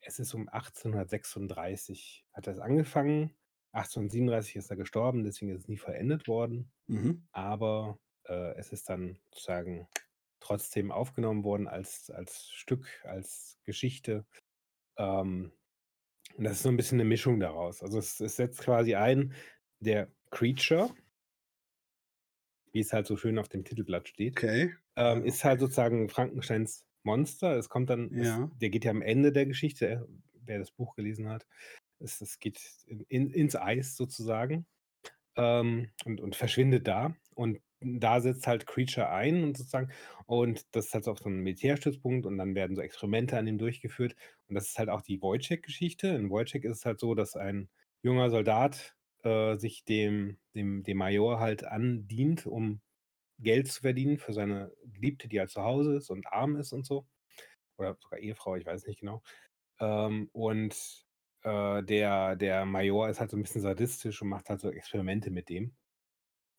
[0.00, 3.36] Es ist um 1836 hat das angefangen.
[3.72, 6.72] 1837 ist er gestorben, deswegen ist es nie vollendet worden.
[6.88, 7.24] Mhm.
[7.32, 9.88] Aber, äh, es ist dann sozusagen
[10.40, 14.26] trotzdem aufgenommen worden als als Stück, als Geschichte.
[14.98, 15.52] Ähm,
[16.36, 17.82] und das ist so 'n bisschen 'ne Mischung daraus.
[17.82, 19.34] Also, es es setzt quasi ein,
[19.80, 20.94] der Creature
[22.74, 24.74] wie es halt so schön auf dem Titelblatt steht, Okay.
[24.96, 27.56] ähm, ist halt sozusagen Frankensteins Monster.
[27.58, 28.54] Es kommt dann es Ja.
[28.60, 30.00] der geht ja am Ende der Geschichte, äh,
[30.46, 31.46] wer das Buch gelesen hat
[32.00, 34.66] es es geht in in ins Eis sozusagen,
[35.36, 37.16] ähm, und und verschwindet da.
[37.34, 39.90] Und da setzt halt Creature ein und sozusagen
[40.26, 43.58] und das ist halt auch so 'n Militärstützpunkt und dann werden so Experimente an ihm
[43.58, 44.16] durchgeführt.
[44.48, 46.08] Und das ist halt auch die Wojciech-Geschichte.
[46.08, 47.70] In Wojciech ist es halt so, dass ein
[48.02, 52.82] junger Soldat, äh, sich dem dem dem Major halt andient, um
[53.40, 56.86] Geld zu verdienen für seine Geliebte, die halt zu Hause ist und arm ist und
[56.86, 57.06] so.
[57.78, 59.22] Oder sogar Ehefrau, ich weiß nicht genau.
[59.80, 61.06] Ähm, und,
[61.44, 65.30] äh, der der Major ist halt so 'n bisschen sadistisch und macht halt so Experimente
[65.32, 65.76] mit dem.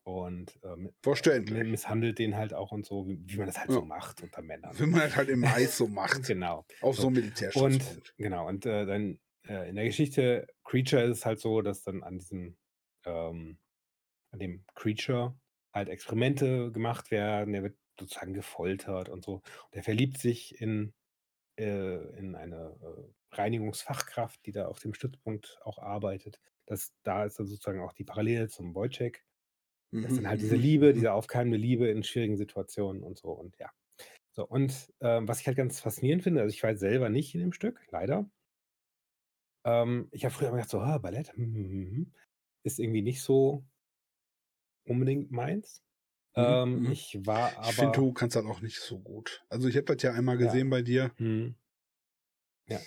[0.04, 0.92] Und, ähm,
[1.50, 3.82] äh, misshandelt den halt auch und so, wie wie man das halt so Ja.
[3.82, 4.80] macht unter Männern.
[4.80, 6.22] Wie man das halt im Eis so macht.
[6.26, 6.66] Genau.
[6.82, 7.06] Auf So.
[7.06, 7.14] so 'm
[7.52, 8.14] Und Militärstützpunkt.
[8.16, 9.18] genau, und, äh, dann,
[9.48, 12.56] äh, in der Geschichte Creature ist es halt so, dass dann an diesem
[13.04, 13.58] ähm,
[14.32, 15.38] an dem Creature
[15.74, 17.52] halt Experimente gemacht werden.
[17.54, 19.36] Der wird sozusagen gefoltert und so.
[19.36, 20.94] Und der verliebt sich in
[21.58, 26.40] äh, in eine, äh, Reinigungsfachkraft, die da auf dem Stützpunkt auch arbeitet.
[26.66, 29.22] Das da ist dann sozusagen auch die Parallele zum Wojciech.
[30.02, 30.94] Das ist Mhm, dann halt diese mhm, Liebe, mhm.
[30.94, 33.70] diese aufkeimende Liebe in schwierigen Situationen und so und ja.
[34.32, 37.34] So und, ähm, was ich halt ganz faszinierend finde also, ich war jetzt selber nicht
[37.34, 38.30] in dem Stück, leider.
[39.66, 42.14] Ähm, ich habe früher immer gedacht so: „Ah, Ballett, hm, hm, hm, hm,
[42.64, 43.66] ist irgendwie nicht so
[44.84, 45.82] unbedingt meins.“
[46.36, 46.92] Mhm, Ähm, mhm.
[46.92, 49.44] ich war Ich finde, aber du kannst das auch nicht so gut.
[49.48, 50.38] Also, ich habe das ja einmal Ja.
[50.38, 51.12] gesehen bei dir.
[51.18, 51.56] Mhm.
[52.68, 52.86] Ja.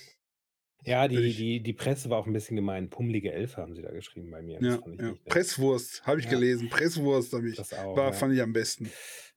[0.86, 2.90] Ja, die ich die die Presse war auch 'n bisschen gemein.
[2.90, 4.62] „Pummelige Elfe“ haben sie da geschrieben bei mir.
[4.62, 5.16] Das Ja, ja.
[5.30, 6.30] Presswurst habe ich Ja.
[6.30, 6.68] gelesen.
[6.70, 8.14] Presswurst habe ich Das auch, war ja.
[8.14, 8.94] fand ich am besten.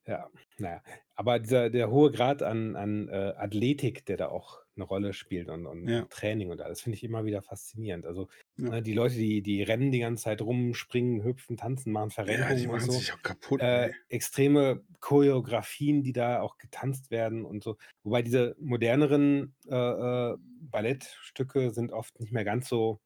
[0.07, 0.83] Ja, na ja.
[1.15, 5.49] Aber dieser der hohe Grad an an, äh, Athletik, der da auch 'ne Rolle spielt
[5.49, 6.09] und und Ja.
[6.11, 8.07] Training und alles, finde ich immer wieder faszinierend.
[8.07, 8.71] Also, Ja.
[8.71, 12.55] ne, die Leute, die die rennen die ganze Zeit rum, springen, hüpfen, tanzen, machen Ja,
[12.55, 13.05] die Verrenkungen und machen so.
[13.05, 17.77] sich auch kaputt, Äh, extreme Choreografien, die da auch getanzt werden und so.
[18.03, 23.01] Wobei diese moderneren, äh, äh, Ballettstücke sind oft nicht mehr ganz so,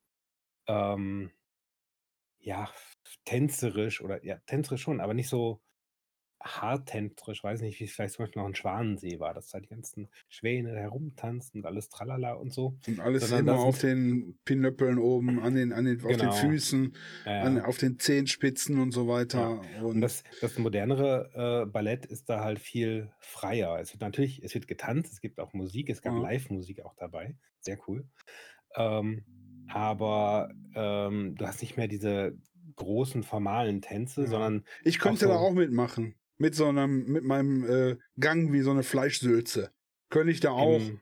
[0.69, 1.33] ähm
[2.41, 2.71] ja,
[3.25, 5.61] tänzerisch oder ja, tänzerisch schon, aber nicht so
[6.43, 7.43] hart tänzerisch.
[7.45, 10.09] Weiß nicht, wie es vielleicht zum Beispiel noch in „Schwanensee“ war, dass da die ganzen
[10.29, 12.79] Schwäne herumtanzen und alles Tralala und so.
[12.89, 16.31] Und alles Sondern da immer auf den Pinöppeln oben, an den an den auf den
[16.31, 16.31] Genau.
[16.31, 16.95] Füßen,
[17.27, 17.61] Ja, an ja.
[17.61, 19.49] auf den Zehenspitzen und so Ja.
[19.49, 23.79] weiter Und und das das modernere, äh, Ballett ist da halt viel freier.
[23.81, 26.17] Es wird natürlich es wird getanzt, es gibt auch Musik, es gab Ja.
[26.17, 28.09] Livemusik auch dabei, sehr cool.
[28.77, 29.27] Ähm,
[29.69, 32.39] aber, ähm, du hast nicht mehr diese
[32.77, 34.29] großen formalen Tänze, Ja.
[34.29, 36.17] sondern Ich könnte da so auch mitmachen.
[36.41, 39.73] Mit so 'nem mit meinem, äh, Gang wie so 'ne Fleischsülze.
[40.11, 41.01] Könnte ich da auch, Im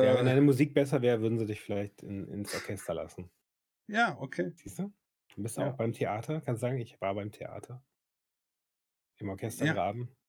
[0.00, 3.30] ja, wenn äh deine Musik besser wäre, würden sie dich vielleicht in ins Orchester lassen.
[3.88, 4.54] Ja, okay.
[4.58, 4.92] Siehst du?
[5.34, 5.74] Du bist Ja.
[5.74, 6.40] auch beim Theater.
[6.40, 7.84] Kannst sagen: „Ich war beim Theater.“
[9.20, 9.78] Im Orchester Ja.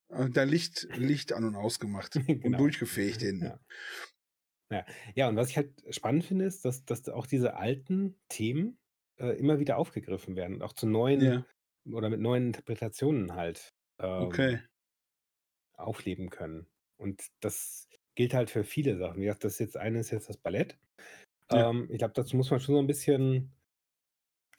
[0.10, 2.60] Äh, da Licht Licht an und ausgemacht und Genau.
[2.60, 3.54] durchgefegt hinten.
[3.54, 3.60] Ja.
[4.72, 4.86] Ja.
[5.14, 8.80] Ja, und was ich halt spannend finde, ist, dass dass auch diese alten Themen,
[9.18, 11.46] äh, immer wieder aufgegriffen werden und auch zu neuen Ja.
[11.92, 13.75] oder mit neuen Interpretationen halt,
[14.20, 14.58] Okay.
[14.58, 14.68] ähm
[15.80, 16.68] aufleben können.
[16.98, 19.18] Und das gilt halt für viele Sachen.
[19.22, 20.78] Wie gesagt, das jetzt eine ist jetzt das Ballett.
[21.52, 21.66] Ja.
[21.70, 23.56] Ähm, ich glaube, dazu muss man schon so 'n bisschen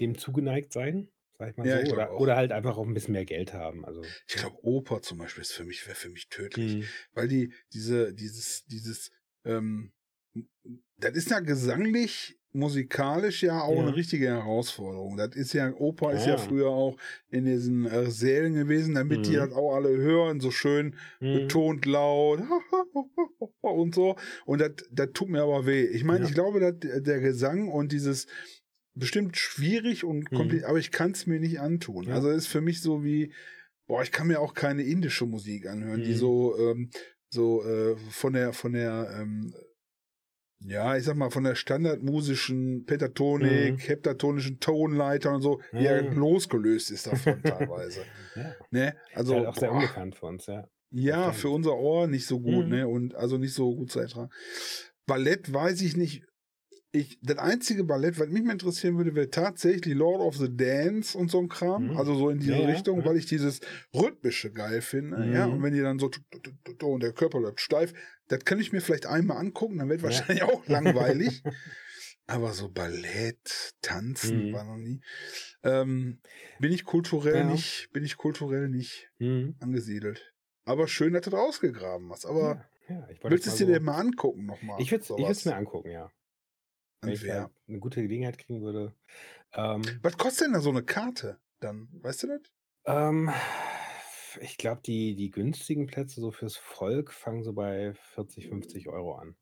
[0.00, 2.94] dem zugeneigt sein, sage ich mal Ja, so, ich oder oder halt einfach auch 'n
[2.94, 3.84] bisschen mehr Geld haben.
[3.86, 6.96] Also, Ich glaube, Oper zum Beispiel ist für mich wäre für mich tödlich, Mhm.
[7.12, 9.12] weil die diese dieses dieses,
[9.44, 9.92] ähm
[10.98, 13.90] das ist ja gesanglich, musikalisch ja auch Ja.
[13.90, 15.16] richtige Herausforderung.
[15.16, 16.38] Das ist ja Oper ist ja Ja.
[16.38, 16.96] früher auch
[17.28, 19.36] in diesen, äh, Sälen gewesen, damit die Mhm.
[19.36, 21.34] das auch alle hören, so schön Mhm.
[21.34, 22.40] betont laut
[23.60, 24.16] und so.
[24.44, 25.84] Und das das tut mir aber weh.
[25.84, 26.28] Ich meine, Ja.
[26.28, 28.26] ich glaube, dass der Gesang und dieses
[28.94, 30.64] bestimmt schwierig und kompli Mhm.
[30.64, 32.04] aber ich kann's mir nicht antun.
[32.04, 32.14] Ja.
[32.14, 33.32] Also, ist für mich so wie
[33.86, 36.16] boah, ich kann mir auch keine indische Musik anhören, die Mhm.
[36.16, 36.90] so, ähm
[37.28, 39.52] so, äh, von der von der, ähm
[40.60, 43.78] ja, ich sage mal, von der standardmusischen Pentatonik, Mhm.
[43.78, 46.12] heptatonischen Tonleiter und so, ja Ja.
[46.12, 48.04] losgelöst ist davon teilweise.
[48.34, 48.54] Ja.
[48.70, 48.88] Ne?
[49.10, 49.76] Ist Also, halt auch sehr boah.
[49.76, 50.66] unbekannt für uns, ja.
[50.90, 52.70] Ja, für unser Ohr nicht so gut, Mhm.
[52.70, 52.88] ne?
[52.88, 54.30] Und also nicht so gut zu ertragen.
[55.06, 56.22] Ballett weiß ich nicht.
[56.92, 61.16] Ich, das einzige Ballett, was mich mal interessieren würde, wäre tatsächlich Lord of the Dance
[61.18, 61.88] und so ein Kram.
[61.88, 61.96] Mhm.
[61.96, 63.04] Also so in diese Ja, ja, Richtung, ja.
[63.04, 63.60] weil ich dieses
[63.94, 65.30] Rhythmische geil finde.
[65.32, 65.52] Ja, Mhm.
[65.54, 66.10] und wenn die dann so
[66.82, 67.92] und der Körper bleibt steif,
[68.28, 70.04] das kann ich mir vielleicht einmal angucken, dann wird Ja.
[70.04, 71.42] wahrscheinlich auch langweilig.
[72.28, 74.52] Aber so Ballett, Tanzen Mhm.
[74.52, 75.00] war noch nie.
[75.62, 76.20] Ähm,
[76.58, 77.44] bin ich kulturell Ja.
[77.44, 79.56] nicht, bin ich kulturell nicht Mhm.
[79.60, 80.32] angesiedelt.
[80.64, 82.26] Aber schön, dass du das ausgegraben hast.
[82.26, 84.80] Aber ja, ja, willst du es dir mal denn mal angucken nochmal?
[84.80, 86.10] Ich würde es mir angucken, ja.
[87.08, 88.94] Und ich eine gute Gelegenheit kriegen würde.
[89.52, 91.88] Ähm, Was kostet denn da so eine Karte dann?
[92.02, 92.40] Weißt du das?
[92.86, 93.30] ähm,
[94.40, 99.14] ich glaube, die, die günstigen Plätze so fürs Volk fangen so bei 40, 50 Euro
[99.16, 99.36] an.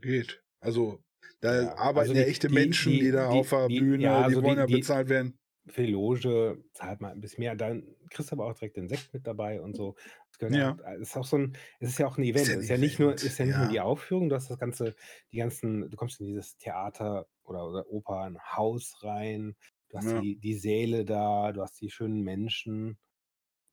[0.00, 0.42] Geht.
[0.60, 1.02] Also,
[1.40, 4.04] da Ja, arbeiten also ja die- echte die- Menschen, die, die- da auf der Bühne,
[4.04, 5.38] ja, die also wollen ja bezahlt werden.
[5.68, 7.56] Für die Loge zahlt man ein bisschen mehr.
[7.56, 9.96] Dann kriegst du aber auch direkt den Sekt mit dabei und so.
[10.38, 10.78] Gehört Ja.
[10.78, 12.54] auch, ist auch so ein, es ist ja auch ein Event.
[12.54, 13.58] ja Es ist ja nicht nur, ist ja nicht ja.
[13.58, 14.94] nur die Aufführung, du hast das ganze,
[15.32, 19.56] die ganzen, du kommst in dieses Theater oder, oder Opernhaus rein,
[19.88, 22.98] du hast die, die Säle da, du hast die schönen Menschen.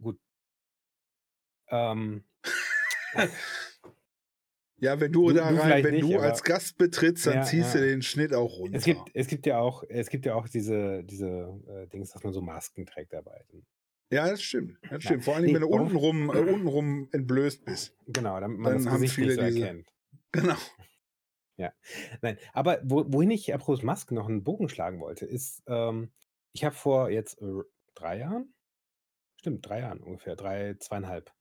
[0.02, 0.20] Gut.
[1.68, 2.26] Ähm,
[4.78, 7.74] Ja, wenn du, Du- da rein, wenn nicht, du als Gast betrittst, dann Ja, ziehst
[7.76, 7.80] ja.
[7.82, 8.78] du den Schnitt auch runter.
[8.78, 12.24] es gibt, es gibt ja auch, es gibt ja auch diese, diese äh, Dings, dass
[12.24, 13.46] man so Masken trägt dabei.
[14.12, 14.78] ja, das stimmt.
[14.90, 15.24] Das stimmt.
[15.24, 17.96] Vor allem, Nee, wenn du untenrum, äh, untenrum entblößt bist.
[18.08, 19.94] Genau, damit man Dann das haben Gesicht viele nicht so diese- erkennt.
[20.34, 20.56] Genau.
[22.22, 26.12] Nein, aber wo, wohin ich apropos Maske noch einen Bogen schlagen wollte, ist, ähm,
[26.52, 27.46] ich habe vor jetzt äh,
[27.94, 28.54] drei Jahren,
[29.40, 31.32] stimmt, drei Jahren ungefähr, drei, zweieinhalb,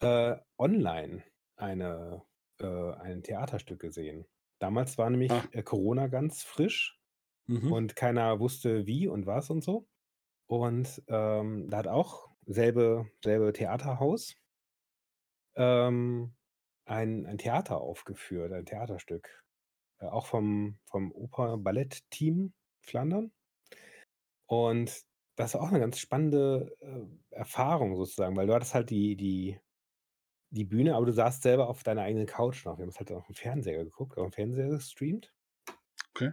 [0.00, 1.22] äh, online
[1.56, 2.22] eine,
[2.60, 4.26] äh, ein Theaterstück gesehen.
[4.60, 5.44] Damals war nämlich Ah.
[5.52, 6.98] äh, Corona ganz frisch
[7.48, 7.72] Mhm.
[7.72, 9.88] und keiner wusste wie und was und so.
[10.48, 14.36] Und ähm, da hat auch selbe, selbe Theaterhaus
[15.56, 16.34] ähm,
[16.86, 19.44] ein, ein Theater aufgeführt, ein Theaterstück.
[20.00, 23.32] Äh, auch vom, vom Oper-Ballett-Team Flandern.
[24.46, 25.02] Und
[25.36, 29.58] das war auch eine ganz spannende äh, Erfahrung sozusagen, weil du hattest halt die, die,
[30.50, 32.78] die Bühne, aber du saßt selber auf deiner eigenen Couch noch.
[32.78, 35.32] Wir haben es halt auf dem Fernseher geguckt, auf dem Fernseher gestreamt.
[36.14, 36.32] Okay.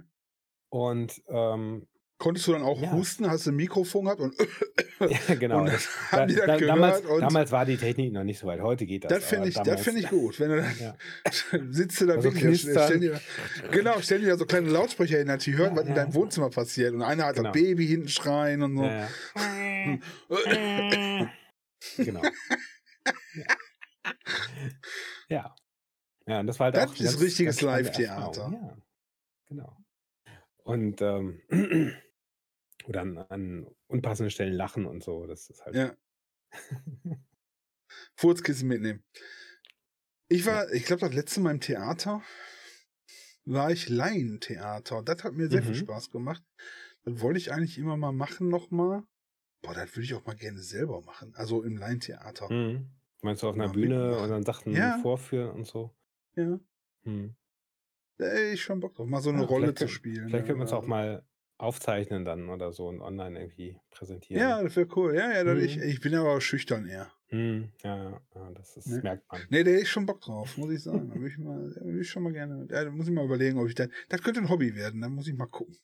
[0.69, 1.87] Und ähm,
[2.19, 2.93] Konntest du dann auch Ja.
[2.93, 3.29] husten?
[3.29, 4.19] Hast du ein Mikrofon gehabt?
[4.21, 4.33] Und,
[5.27, 5.61] ja, genau.
[5.61, 5.71] und
[6.11, 8.59] haben die das da, damals, damals war die Technik noch nicht so weit.
[8.59, 9.09] Heute geht das.
[9.13, 10.39] das finde ich, das finde ich gut.
[10.39, 10.95] Wenn du dann Ja.
[11.69, 13.21] sitzt du da Also wirklich, stell dir,
[13.69, 15.95] genau, stell dir da so kleine Lautsprecher hin, dass die hören, Ja, was in ja.
[15.95, 16.95] deinem Wohnzimmer passiert.
[16.95, 17.51] Und einer hat Genau.
[17.51, 18.83] das Baby hinten schreien und so.
[18.83, 21.29] Ja, ja.
[21.97, 22.21] genau.
[25.29, 25.55] Ja.
[26.27, 26.99] Ja, und das war halt Das auch.
[26.99, 28.49] eine ist richtiges Live-Theater.
[28.51, 28.77] Ja,
[29.47, 29.77] genau.
[30.63, 31.41] Und ähm,
[32.85, 35.25] oder an, an unpassenden Stellen lachen und so.
[35.25, 35.75] Das ist halt.
[35.75, 35.95] Ja.
[38.17, 39.03] Furzkissen mitnehmen.
[40.29, 42.21] Ich war, ich glaube, das letzte Mal im Theater
[43.45, 45.03] war ich Laientheater.
[45.03, 45.75] Das hat mir sehr viel Mhm.
[45.75, 46.43] Spaß gemacht.
[47.05, 49.03] Das wollte ich eigentlich immer mal machen nochmal.
[49.63, 51.33] Boah, das würde ich auch mal gerne selber machen.
[51.35, 52.51] Also im Laientheater.
[52.51, 52.96] Mhm.
[53.21, 54.97] Meinst du auf einer Mal Bühne und dann Sachen Ja.
[55.01, 55.95] vorführen und so?
[56.35, 56.59] Ja.
[57.03, 57.35] Hm.
[58.19, 60.29] Da hätte ich schon Bock drauf, mal so eine Ja, Rolle zu spielen.
[60.29, 60.77] Vielleicht könnte man es ja.
[60.77, 61.25] auch mal
[61.59, 64.41] aufzeichnen dann oder so und online irgendwie präsentieren.
[64.41, 65.15] Ja, das wäre cool.
[65.15, 65.59] Ja, ja, Mhm.
[65.59, 67.11] ich, ich bin aber schüchtern eher.
[67.29, 69.01] Hm, ja, ja, ja, das ist, Ne?
[69.01, 69.41] merkt man.
[69.49, 71.09] Nee, da hätte ich schon Bock drauf, muss ich sagen.
[71.09, 72.67] Da würde ich, mal, da würde ich schon mal gerne.
[72.69, 73.89] Ja, da muss ich mal überlegen, ob ich das.
[74.09, 75.77] Das könnte ein Hobby werden, da muss ich mal gucken.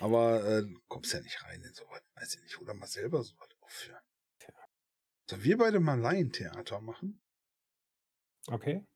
[0.00, 2.60] Aber äh, du kommst ja nicht rein in sowas, weiß ich nicht.
[2.60, 4.00] Oder mal selber sowas aufführen.
[5.28, 7.20] Sollen wir beide mal Laientheater machen?
[8.46, 8.86] Okay.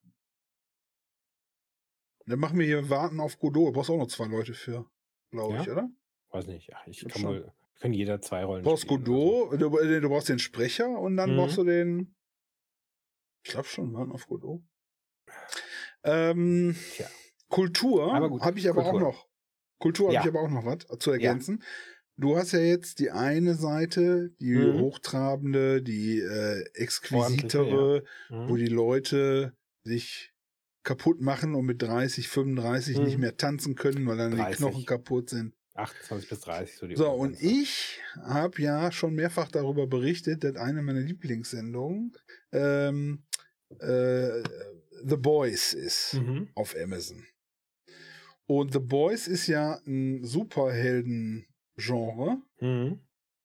[2.26, 3.68] Dann machen wir hier Warten auf Godot.
[3.68, 4.90] Du brauchst auch noch zwei Leute für,
[5.30, 5.72] glaube ich, Ja?
[5.72, 5.90] oder?
[6.30, 6.70] Weiß nicht.
[6.74, 9.48] Ach, ich kann wohl, können jeder zwei Rollen Du brauchst spielen oder so.
[9.50, 11.36] Godot, du, äh, du brauchst den Sprecher und dann Mhm.
[11.36, 12.14] brauchst du den.
[13.44, 14.62] Ich glaube schon, Warten auf Godot.
[16.04, 17.08] Ähm, Tja.
[17.48, 18.96] Kultur habe ich aber Kultur.
[18.96, 19.28] auch noch.
[19.78, 20.20] Kultur habe Ja.
[20.22, 21.62] ich aber auch noch was zu ergänzen.
[22.18, 24.70] Du hast ja jetzt die eine Seite, die Mhm.
[24.70, 28.04] hochtrabende, die äh, exquisitere,
[28.46, 28.56] wo Mhm.
[28.56, 29.54] die Leute
[29.84, 30.32] sich
[30.84, 33.18] kaputt machen und mit 30, 35 nicht Mhm.
[33.18, 34.36] mehr tanzen können, weil dann 30.
[34.36, 35.54] die Knochen kaputt sind.
[35.74, 40.56] 28 bis 30, so die So, und ich habe ja schon mehrfach darüber berichtet, dass
[40.56, 42.12] eine meiner Lieblingssendungen
[42.52, 43.24] ähm,
[43.78, 44.42] äh,
[45.04, 46.52] The Boys ist Mhm.
[46.54, 47.24] auf Amazon.
[48.46, 50.24] Und The Boys ist ja ein
[51.76, 52.42] Superhelden-Genre.
[52.60, 53.00] Mhm.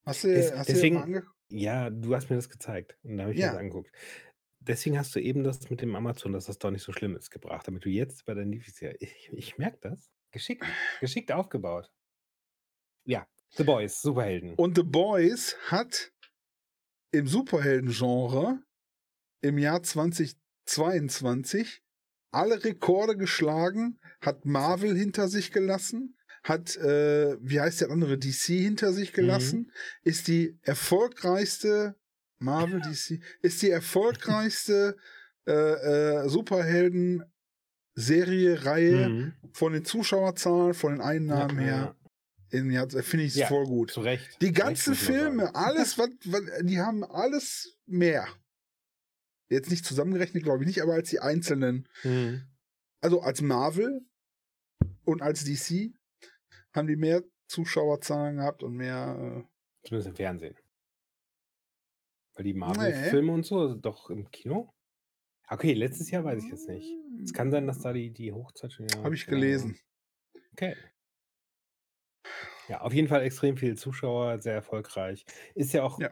[0.05, 3.33] Hast du, Des- hast deswegen- du Ja, du hast mir das gezeigt und da habe
[3.33, 3.47] ich Ja.
[3.47, 3.91] mir das angeguckt.
[4.59, 7.29] Deswegen hast du eben das mit dem Amazon, dass das doch nicht so schlimm ist,
[7.31, 8.97] gebracht, damit du jetzt bei deinem Lieblingsserie.
[8.99, 10.11] Ich, ich merke das.
[10.31, 10.65] Geschickt,
[10.99, 11.89] geschickt aufgebaut.
[13.05, 14.55] Ja, The Boys, Superhelden.
[14.55, 16.11] Und The Boys hat
[17.11, 18.61] im Superhelden-Genre
[19.41, 21.81] im Jahr 2022
[22.33, 26.16] alle Rekorde geschlagen, hat Marvel hinter sich gelassen,
[26.47, 29.69] hat, äh, wie heißt der andere, DC hinter sich gelassen, mhm.
[30.03, 31.95] ist die erfolgreichste,
[32.39, 34.95] Marvel, DC, ist die erfolgreichste
[35.45, 39.33] äh, äh, Superhelden-Serie, Reihe mhm.
[39.51, 41.93] von den Zuschauerzahlen, von den Einnahmen ja, her.
[42.49, 43.91] In, ja, finde ich ja, voll gut.
[43.91, 44.41] Zu Recht.
[44.41, 48.25] Die ganzen Filme, alles, was, was, die haben alles mehr.
[49.49, 51.89] Jetzt nicht zusammengerechnet, glaube ich nicht, aber als die einzelnen.
[52.03, 52.43] Mhm.
[53.01, 53.99] Also als Marvel
[55.03, 55.91] und als DC
[56.77, 59.43] haben die mehr Zuschauerzahlen gehabt und mehr.
[59.43, 60.55] Äh Zumindest im Fernsehen.
[62.35, 63.33] Weil die Marvel-Filme nee.
[63.33, 64.73] und so doch im Kino.
[65.49, 66.93] Okay, letztes Jahr weiß ich jetzt nicht.
[67.23, 68.87] Es kann sein, dass da die, die Hochzeit schon.
[68.87, 69.79] Ja, Habe ich gelesen.
[70.51, 70.75] Okay.
[72.67, 75.25] Ja, auf jeden Fall extrem viele Zuschauer, sehr erfolgreich.
[75.55, 76.09] Ist ja auch ja.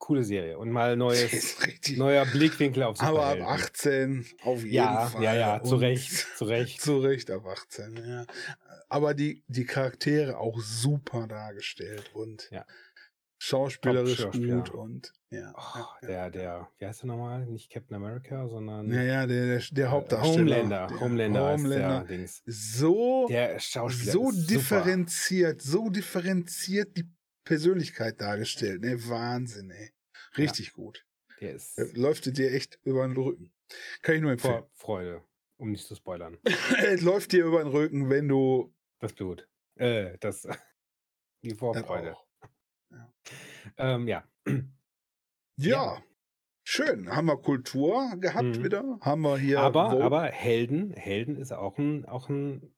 [0.00, 1.56] Coole Serie und mal neues,
[1.96, 5.22] neuer Blickwinkel auf Aber ab 18 auf jeden ja, Fall.
[5.22, 6.80] Ja, ja, zu Recht, zu Recht.
[6.82, 8.26] zu Recht ab 18, ja.
[8.88, 12.66] Aber die, die Charaktere auch super dargestellt und ja.
[13.38, 17.46] schauspielerisch gut und ja, oh, Der, der, wie heißt der nochmal?
[17.46, 18.92] Nicht Captain America, sondern.
[18.92, 20.56] Ja, ja, der, der, der Hauptdarsteller.
[20.56, 20.86] Homelander.
[20.88, 22.04] Der Homelander, Homelander.
[22.08, 22.28] Der.
[22.46, 25.84] So, der Schauspieler so differenziert, super.
[25.84, 27.08] so differenziert die
[27.50, 28.82] Persönlichkeit dargestellt.
[28.82, 29.90] Ne, Wahnsinn, ey.
[30.38, 30.72] Richtig ja.
[30.74, 31.04] gut.
[31.40, 31.76] Der ist.
[31.76, 33.52] Der läuft dir echt über den Rücken.
[34.02, 34.60] Kann ich nur empfehlen.
[34.60, 35.24] Vor Freude,
[35.56, 36.38] um nicht zu spoilern.
[37.00, 38.72] läuft dir über den Rücken, wenn du.
[39.00, 39.48] Das Blut.
[39.74, 40.46] Äh, das.
[41.42, 42.16] Die Vorfreude.
[42.92, 43.12] Ja.
[43.76, 44.24] Ähm, ja.
[45.56, 45.96] Ja.
[45.96, 46.02] ja.
[46.62, 47.14] Schön.
[47.14, 48.64] Haben wir Kultur gehabt mhm.
[48.64, 48.98] wieder?
[49.02, 49.60] Haben wir hier.
[49.60, 52.72] Aber, aber Helden, Helden ist auch ein, auch ein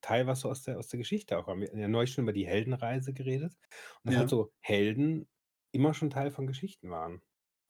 [0.00, 1.46] Teil, was so aus der, aus der Geschichte auch.
[1.46, 3.54] Wir haben ja neulich schon über die Heldenreise geredet.
[4.04, 4.20] Und ja.
[4.20, 5.28] halt so Helden
[5.72, 7.22] immer schon Teil von Geschichten waren.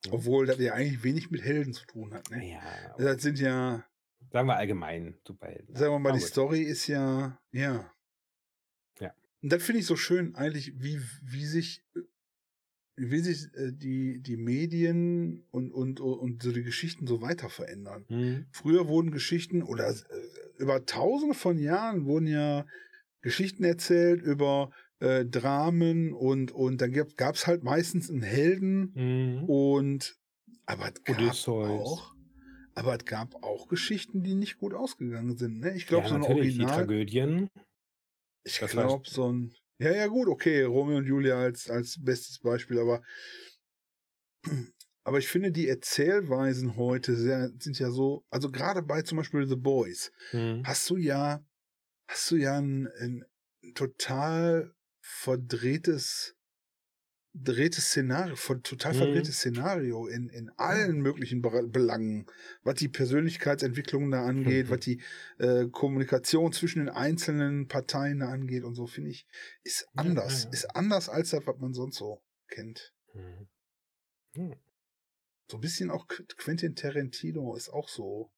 [0.06, 0.12] Ja.
[0.12, 2.30] Obwohl das ja eigentlich wenig mit Helden zu tun hat.
[2.30, 2.50] Ne?
[2.50, 2.94] Ja.
[2.98, 3.84] Das sind ja.
[4.30, 5.74] Sagen wir allgemein Superhelden.
[5.74, 7.40] Sagen wir mal, die Story ist ja.
[7.52, 7.92] Ja.
[9.00, 9.14] Ja.
[9.42, 11.84] Und das finde ich so schön, eigentlich, wie, wie sich
[13.08, 18.04] wie sich äh, die, die Medien und, und, und so die Geschichten so weiter verändern.
[18.08, 18.46] Mhm.
[18.50, 19.94] Früher wurden Geschichten oder äh,
[20.58, 22.66] über tausende von Jahren wurden ja
[23.22, 29.44] Geschichten erzählt über äh, Dramen und, und dann gab es halt meistens einen Helden mhm.
[29.44, 30.16] und
[30.66, 32.14] aber es gab auch
[32.74, 35.60] aber es gab auch Geschichten, die nicht gut ausgegangen sind.
[35.60, 35.74] Ne?
[35.74, 36.66] Ich glaube, ja, so eine Original...
[36.66, 37.50] Die Tragödien.
[38.44, 42.78] Ich glaube, so ein ja, ja, gut, okay, Romeo und Julia als, als bestes Beispiel,
[42.78, 43.02] aber,
[45.04, 49.46] aber ich finde, die Erzählweisen heute sehr, sind ja so, also gerade bei zum Beispiel
[49.46, 50.62] The Boys, hm.
[50.64, 51.42] hast du ja,
[52.08, 53.24] hast du ja ein, ein
[53.74, 56.36] total verdrehtes
[57.32, 59.54] verdrehtes Szenario, total verdrehtes mhm.
[59.54, 62.26] Szenario in, in allen möglichen Belangen,
[62.62, 64.70] was die Persönlichkeitsentwicklung da angeht, mhm.
[64.70, 65.00] was die
[65.38, 69.26] äh, Kommunikation zwischen den einzelnen Parteien da angeht und so, finde ich,
[69.62, 70.44] ist anders.
[70.44, 70.52] Ja, ja.
[70.54, 72.92] Ist anders als das, was man sonst so kennt.
[73.14, 73.48] Mhm.
[74.34, 74.56] Hm.
[75.50, 78.30] So ein bisschen auch Quentin Tarantino ist auch so.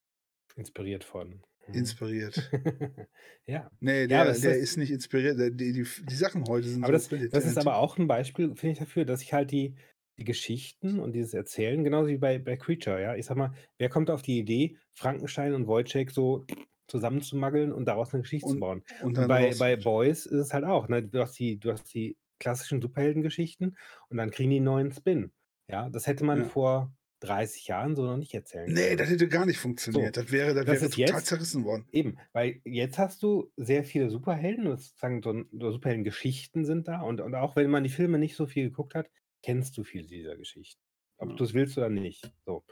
[0.56, 1.42] Inspiriert von.
[1.72, 1.78] Mhm.
[1.78, 2.50] Inspiriert.
[3.46, 3.70] ja.
[3.80, 5.38] Nee, der, ja, der ist, ist, nicht inspiriert.
[5.38, 8.54] Die, die, die, Sachen heute sind aber so das, das ist aber auch ein Beispiel,
[8.54, 9.74] finde ich, dafür, dass ich halt die,
[10.18, 13.14] die Geschichten und dieses Erzählen, genauso wie bei, bei Creature, ja.
[13.14, 16.44] Ich sag mal, wer kommt auf die Idee, Frankenstein und Wojciech so
[16.88, 18.82] zusammenzumaggeln und daraus eine Geschichte und, zu bauen?
[19.02, 21.02] Und, und bei, bei Boys ist es halt auch, ne?
[21.02, 23.76] Du hast die, du hast die klassischen Superheldengeschichten
[24.08, 25.32] und dann kriegen die einen neuen Spin.
[25.68, 26.44] Ja, das hätte man ja.
[26.44, 26.92] vor
[27.22, 28.76] 30 Jahren so noch nicht erzählen können.
[28.76, 30.14] Nee, das hätte gar nicht funktioniert.
[30.14, 31.86] So, das wäre, das, das wäre total jetzt, zerrissen worden.
[31.92, 37.20] Eben, weil jetzt hast du sehr viele Superhelden, sozusagen so, so Superhelden-Geschichten sind da und,
[37.20, 39.10] und auch wenn man die Filme nicht so viel geguckt hat,
[39.42, 40.80] kennst du viele dieser Geschichten.
[41.18, 41.36] Ob ja.
[41.36, 42.32] du es willst oder nicht.
[42.44, 42.64] So.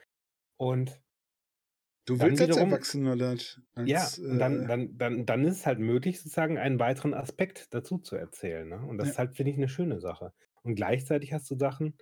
[0.57, 1.01] Und
[2.07, 3.61] Du willst wiederum, als Erwachsener das.
[3.75, 7.15] Als, ja, und dann, äh, dann, dann, dann ist es halt möglich, sozusagen einen weiteren
[7.15, 8.69] Aspekt dazu zu erzählen.
[8.69, 8.81] Ne?
[8.85, 9.13] Und das ja.
[9.13, 10.33] ist halt, finde ich, eine schöne Sache.
[10.63, 11.95] Und gleichzeitig hast du Sachen,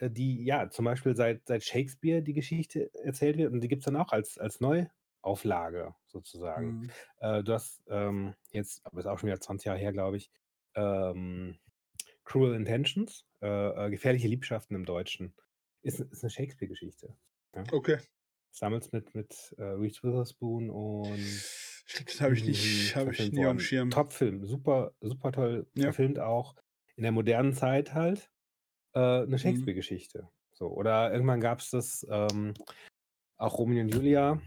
[0.00, 3.86] die ja zum Beispiel seit, seit Shakespeare die Geschichte erzählt wird und die gibt es
[3.86, 6.80] dann auch als, als Neuauflage sozusagen.
[6.80, 6.90] Mhm.
[7.20, 10.30] Äh, du hast ähm, jetzt, aber ist auch schon wieder 20 Jahre her, glaube ich,
[10.74, 11.58] ähm,
[12.24, 13.46] Cruel Intentions, äh,
[13.86, 15.34] äh, gefährliche Liebschaften im Deutschen.
[15.82, 17.16] Ist, ist eine Shakespeare-Geschichte.
[17.54, 17.64] Ja?
[17.72, 17.98] Okay.
[18.50, 21.18] Sammels mit, mit äh, Reese Witherspoon und.
[22.04, 23.90] Das habe ich nicht, habe ich nie am Schirm.
[23.90, 25.84] Top-Film, super, super toll ja.
[25.84, 26.56] verfilmt auch.
[26.96, 28.28] In der modernen Zeit halt
[28.96, 29.40] äh, 'ne Mhm.
[29.40, 30.30] Shakespeare-Geschichte.
[30.54, 32.54] So, oder irgendwann gab es das, ähm,
[33.38, 34.42] auch Romeo und Julia,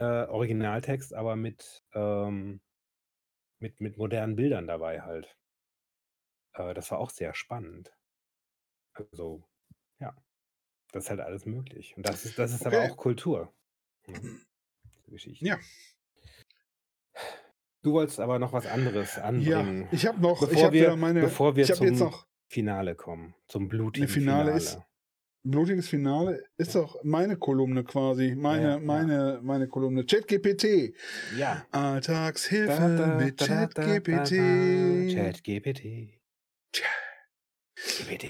[0.00, 2.60] äh, Originaltext, aber mit, ähm
[3.60, 5.36] mit mit modernen Bildern dabei halt.
[6.54, 7.92] Äh, das war auch sehr spannend.
[8.94, 9.44] Also,
[10.00, 10.14] ja.
[10.92, 11.96] Das ist halt alles möglich.
[11.96, 12.66] Und das ist, das ist Okay.
[12.66, 13.54] aber auch Kultur.
[14.08, 14.20] Ja.
[15.08, 15.46] Geschichte.
[15.46, 15.58] Ja.
[17.84, 19.88] Du wolltest aber noch was anderes anbringen.
[19.88, 22.00] Ja, ich habe noch, ich bevor habe wir, wieder meine, bevor wir ich habe jetzt
[22.00, 23.34] noch Finale kommen.
[23.48, 24.56] Zum blutigen Finale Finale.
[24.58, 24.78] ist-
[25.44, 28.78] blutiges Finale, ist doch meine Kolumne quasi, meine, Ja, ja.
[28.78, 30.04] meine, meine Kolumne.
[30.04, 30.94] ChatGPT.
[31.36, 31.66] ja.
[31.72, 34.30] Alltagshilfe Da, da, mit ChatGPT.
[35.14, 36.20] ChatGPT.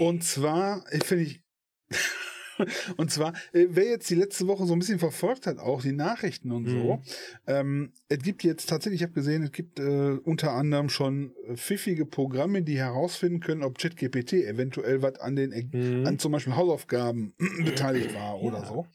[0.01, 1.43] Und zwar, ich finde ich,
[2.97, 5.93] und zwar, äh, wer jetzt die letzte Woche so ein bisschen verfolgt hat, auch die
[5.93, 7.03] Nachrichten und so, Mhm.
[7.47, 11.57] ähm, es gibt jetzt tatsächlich, ich habe gesehen, es gibt äh, unter anderem schon äh,
[11.57, 16.07] pfiffige Programme, die herausfinden können, ob ChatGPT eventuell was an den Mhm.
[16.07, 17.35] an zum Beispiel Hausaufgaben
[17.65, 18.67] beteiligt war oder Ja.
[18.67, 18.87] so.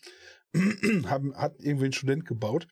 [1.08, 2.68] Haben, hat irgendwie ein Student gebaut.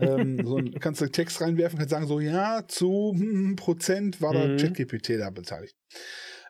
[0.00, 4.32] ähm, so ein, kannst du Text reinwerfen, kannst sagen, so ja, zu hm, Prozent war
[4.34, 4.56] da Mhm.
[4.56, 5.76] ChatGPT da beteiligt.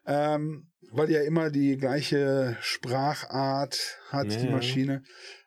[0.06, 4.50] Ähm, weil ja immer die gleiche Sprachart hat, die Ja.
[4.52, 5.02] Maschine.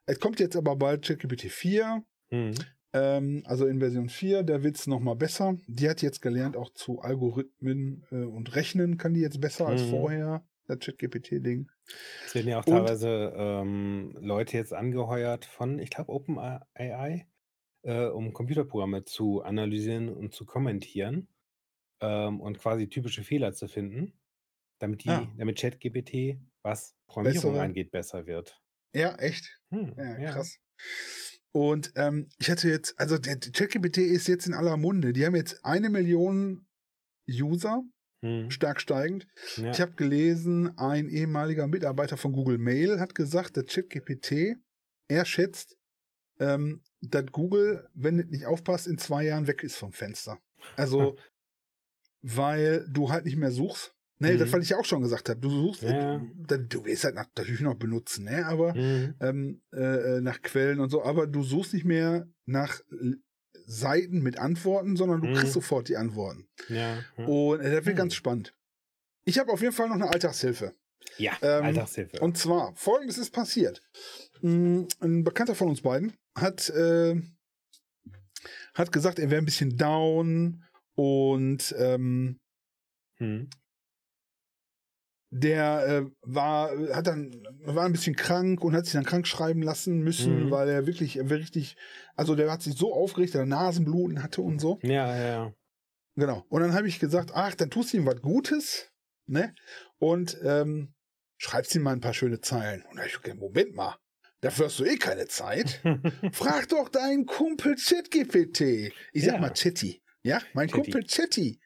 [0.06, 2.54] Es kommt jetzt aber bald ChatGPT 4, Mhm.
[2.94, 5.58] ähm, also in Version 4, da wird's noch mal besser.
[5.68, 9.84] Die hat jetzt gelernt, auch zu Algorithmen äh, und Rechnen kann die jetzt besser als
[9.84, 9.90] Mhm.
[9.90, 11.70] vorher, das ChatGPT-Ding.
[12.26, 17.28] Es werden ja auch Und- teilweise ähm, Leute jetzt angeheuert von, ich glaube, OpenAI,
[17.84, 21.28] äh, um Computerprogramme zu analysieren und zu kommentieren
[22.02, 24.14] ähm, und quasi typische Fehler zu finden,
[24.84, 25.32] damit die, Ja.
[25.38, 28.60] damit ChatGPT, was Programmierung angeht, besser wird.
[28.94, 29.60] Ja, echt?
[29.72, 30.58] Hm, Ja, krass.
[31.52, 35.14] Und ähm, ich hatte jetzt, also ChatGPT ist jetzt in aller Munde.
[35.14, 36.68] Die haben jetzt eine Million
[37.30, 37.84] User,
[38.24, 39.28] Hm, stark steigend.
[39.58, 39.72] ja.
[39.72, 44.56] Ich habe gelesen, ein ehemaliger Mitarbeiter von Google Mail hat gesagt, der ChatGPT,
[45.10, 45.78] er schätzt,
[46.40, 50.40] ähm, dass Google, wenn es nicht aufpasst, in zwei Jahren weg ist vom Fenster.
[50.78, 51.18] Also,
[52.22, 53.93] weil du halt nicht mehr suchst.
[54.24, 54.40] Nee, Mhm.
[54.40, 55.40] das, was ich ja auch schon gesagt habe.
[55.40, 56.16] Du suchst, Ja.
[56.16, 58.46] äh, du, du willst halt natürlich noch benutzen, ne?
[58.46, 62.80] Aber Hm, ähm, äh, nach Quellen und so, aber du suchst nicht mehr nach
[63.66, 65.34] Seiten mit Antworten, sondern du Mhm.
[65.34, 66.48] kriegst sofort die Antworten.
[66.70, 67.26] ja, ja.
[67.26, 68.00] Und äh, das wird Mhm.
[68.00, 68.56] ganz spannend.
[69.26, 70.74] Ich habe auf jeden Fall noch eine Alltagshilfe.
[71.18, 72.20] ja, ähm, Alltagshilfe.
[72.20, 73.82] Und zwar, folgendes ist passiert.
[74.42, 77.22] Mm, Ein Bekannter von uns beiden hat, äh,
[78.74, 80.64] hat gesagt, er wäre ein bisschen down
[80.96, 82.40] und ähm,
[83.20, 83.50] Hm,
[85.36, 87.32] der äh, war, hat dann,
[87.66, 90.52] war ein bisschen krank und hat sich dann krank schreiben lassen müssen, Mhm.
[90.52, 91.76] weil er wirklich, er richtig,
[92.16, 94.80] also der hat sich so aufgeregt, dass er Nasenbluten hatte und so.
[94.84, 95.54] ja, ja, ja.
[96.16, 96.46] Genau.
[96.50, 98.92] Und dann habe ich gesagt, ach, dann tust du ihm was Gutes,
[99.26, 99.56] ne?
[99.98, 100.94] Und ähm,
[101.38, 102.84] schreibst ihm mal ein paar schöne Zeilen.
[102.92, 103.98] Und da ich gesagt, Moment mal,
[104.42, 105.82] dafür hast du eh keine Zeit.
[106.32, 108.94] Frag doch deinen Kumpel ChatGPT.
[109.14, 109.40] Ich sag Ja.
[109.42, 110.03] mal Chatty.
[110.26, 110.92] Ja, mein Chatty.
[110.92, 111.60] Kumpel Chatty.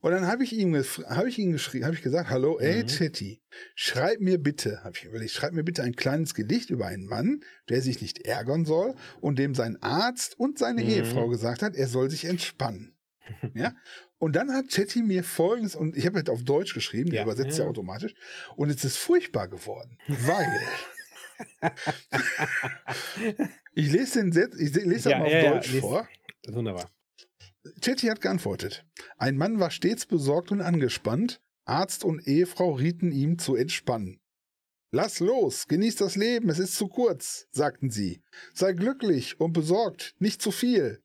[0.00, 2.86] Und dann habe ich ihm, habe ich ihm geschrieben, habe ich gesagt, hallo, ey Mhm.
[2.88, 3.40] Chatty,
[3.76, 7.44] schreib mir bitte, habe ich überlegt, schreib mir bitte ein kleines Gedicht über einen Mann,
[7.68, 10.88] der sich nicht ärgern soll und dem sein Arzt und seine Mhm.
[10.90, 12.92] Ehefrau gesagt hat, er soll sich entspannen.
[13.54, 13.74] Ja?
[14.18, 17.24] Und dann hat Chatty mir folgendes, und ich habe halt auf Deutsch geschrieben, der Ja,
[17.24, 17.64] übersetzt ja.
[17.64, 17.70] ja.
[17.70, 18.14] automatisch,
[18.56, 20.60] und es ist furchtbar geworden, weil
[23.74, 25.32] ich lese den Set, ich lese das Ja, mal auf
[25.62, 26.08] Deutsch vor.
[26.48, 26.90] Wunderbar.
[27.80, 28.84] Chetty hat geantwortet.
[29.16, 31.40] Ein Mann war stets besorgt und angespannt.
[31.64, 34.20] Arzt und Ehefrau rieten ihm zu entspannen.
[34.92, 38.22] Lass los, genieß das Leben, es ist zu kurz, sagten sie.
[38.54, 41.02] Sei glücklich und besorgt, nicht zu viel.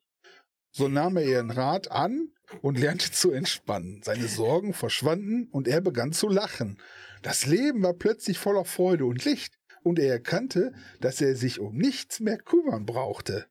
[0.71, 2.29] So nahm er ihren Rat an
[2.61, 4.01] und lernte zu entspannen.
[4.03, 6.79] Seine Sorgen verschwanden und er begann zu lachen.
[7.21, 11.75] Das Leben war plötzlich voller Freude und Licht und er erkannte, dass er sich um
[11.75, 13.47] nichts mehr kümmern brauchte.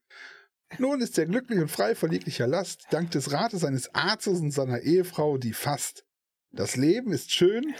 [0.78, 4.52] Nun ist er glücklich und frei von jeglicher Last, dank des Rates seines Arztes und
[4.52, 6.04] seiner Ehefrau, die fasst.
[6.52, 7.74] Das Leben ist schön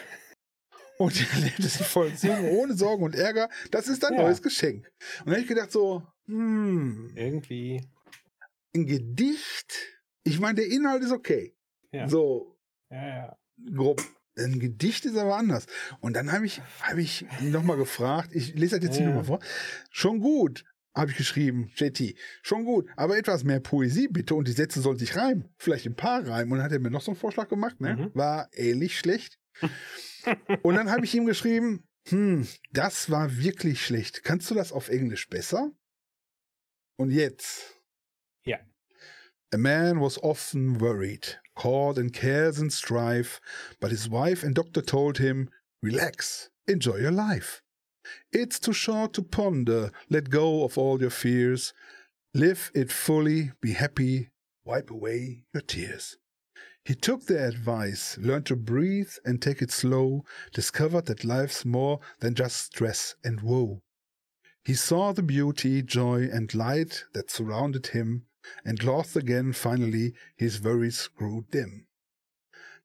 [0.98, 3.48] und er lebt es in vollen Zügen, ohne Sorgen und Ärger.
[3.70, 4.22] Das ist ein Ja.
[4.22, 4.86] neues Geschenk.
[5.20, 7.80] Und dann habe ich gedacht so, hm, Irgendwie.
[8.74, 9.72] ein Gedicht,
[10.24, 11.54] ich meine, der Inhalt ist okay.
[11.92, 12.08] Ja.
[12.08, 12.56] So,
[12.90, 13.38] Ja, ja.
[13.74, 14.02] grob.
[14.36, 15.66] Ein Gedicht ist aber anders.
[16.00, 19.10] Und dann habe ich, habe ich nochmal gefragt, ich lese das jetzt hier Ja.
[19.14, 19.38] nochmal vor.
[19.90, 20.64] Schon gut,
[20.94, 22.14] habe ich geschrieben, JT.
[22.42, 25.48] Schon gut, aber etwas mehr Poesie bitte und die Sätze sollen sich reimen.
[25.56, 26.52] Vielleicht ein paar reimen.
[26.52, 27.96] Und dann hat er mir noch so einen Vorschlag gemacht, ne?
[27.96, 28.10] Mhm.
[28.14, 29.38] War ähnlich schlecht.
[30.62, 34.24] und dann habe ich ihm geschrieben, hm, das war wirklich schlecht.
[34.24, 35.70] Kannst du das auf Englisch besser?
[36.96, 37.80] Und jetzt.
[38.44, 38.58] Ja.
[39.52, 43.40] A man was often worried, caught in cares and strife,
[43.80, 45.50] but his wife and doctor told him,
[45.82, 47.62] Relax, enjoy your life.
[48.32, 51.72] It's too short to ponder, let go of all your fears.
[52.34, 54.30] Live it fully, be happy,
[54.64, 56.16] wipe away your tears.
[56.84, 62.00] He took their advice, learned to breathe and take it slow, discovered that life's more
[62.20, 63.82] than just stress and woe.
[64.64, 68.26] He saw the beauty, joy, and light that surrounded him,
[68.64, 71.86] and lost again finally his worries grew dim.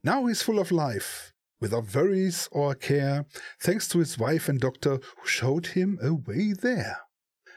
[0.04, 3.26] Now he's full of life, without worries or care,
[3.62, 6.98] thanks to his wife and doctor who showed him a way there.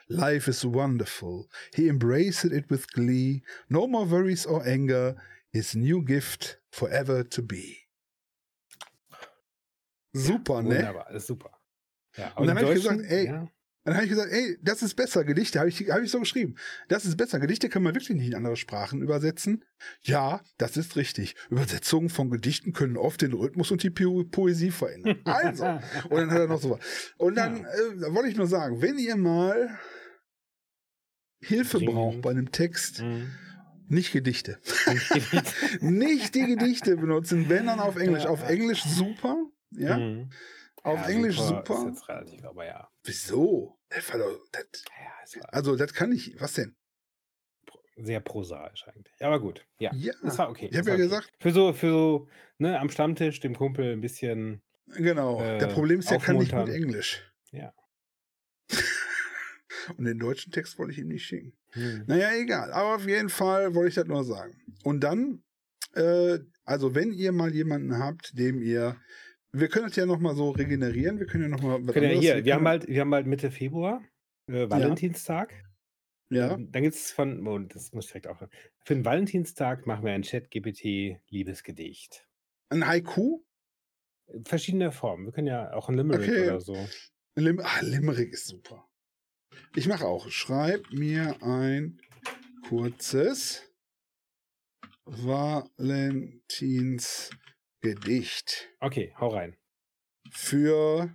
[0.08, 1.48] Life is wonderful.
[1.74, 3.42] He embraced it with glee.
[3.68, 5.16] No more worries or anger.
[5.52, 7.76] His new gift forever to be.
[10.14, 10.76] Super, ne?
[10.76, 11.50] Wunderbar, ist super.
[12.16, 13.48] Ja, Und dann die hab ich gesagt, ey, ja,
[13.88, 15.24] Dann habe ich gesagt, ey, das ist besser.
[15.24, 16.56] Gedichte habe ich, hab ich so geschrieben.
[16.88, 17.40] Das ist besser.
[17.40, 19.64] Gedichte kann man wirklich nicht in andere Sprachen übersetzen.
[20.02, 21.36] Ja, das ist richtig.
[21.50, 25.18] Übersetzungen von Gedichten können oft den Rhythmus und die Po- Poesie verändern.
[25.24, 25.64] Also,
[26.10, 26.80] und dann hat er noch so was.
[27.16, 29.78] Und dann äh, wollte ich nur sagen, wenn ihr mal
[31.40, 33.30] Hilfe braucht bei einem Text, Mhm.
[33.88, 34.58] nicht Gedichte.
[35.80, 38.26] Nicht die Gedichte benutzen, wenn dann auf Englisch.
[38.26, 39.36] Auf Englisch super.
[39.70, 40.30] Ja, Mhm.
[40.82, 41.86] auf Ja, Englisch Ist super.
[41.88, 42.88] jetzt relativ, aber ja.
[43.08, 43.78] Wieso?
[43.88, 46.40] Das war doch, das, ja war also, das kann ich.
[46.40, 46.76] Was denn?
[48.00, 49.14] sehr prosaisch eigentlich.
[49.20, 49.92] Aber gut, ja.
[49.94, 50.68] Ja, Das war okay.
[50.70, 51.02] ich habe ja okay.
[51.02, 52.28] gesagt, Für so, für so,
[52.58, 54.62] ne, am Stammtisch dem Kumpel ein bisschen.
[54.86, 55.42] genau.
[55.42, 56.74] äh, der Problem ist, er kann nicht aufmuntern.
[56.76, 57.22] Englisch.
[57.50, 57.72] Ja.
[59.96, 61.56] Und den deutschen Text wollte ich ihm nicht schicken.
[61.72, 62.04] Hm.
[62.06, 62.72] Naja, egal.
[62.72, 64.54] Aber auf jeden Fall wollte ich das nur sagen.
[64.84, 65.42] Und dann,
[65.94, 68.96] äh, also wenn ihr mal jemanden habt, dem ihr,
[69.52, 71.18] wir können das ja nochmal so regenerieren.
[71.18, 74.02] Wir können ja nochmal ja hier, wir können- haben bald, wir haben bald Mitte Februar,
[74.50, 75.52] äh, Valentinstag.
[76.30, 78.38] ja, Dann gibt es von, oh, das muss ich direkt auch.
[78.84, 82.24] Für den Valentinstag machen wir ein Chat-GPT-Liebesgedicht.
[82.70, 83.42] ein Haiku.
[84.44, 85.24] Verschiedene Formen.
[85.24, 86.48] Wir können ja auch ein Limerick Okay.
[86.48, 86.76] oder so.
[87.36, 88.86] Lim ah, Limerick ist super.
[89.74, 90.28] Ich mache auch.
[90.28, 91.98] Schreib mir ein
[92.68, 93.64] kurzes
[97.82, 99.56] Valentinsgedicht Okay, hau rein.
[100.30, 101.14] für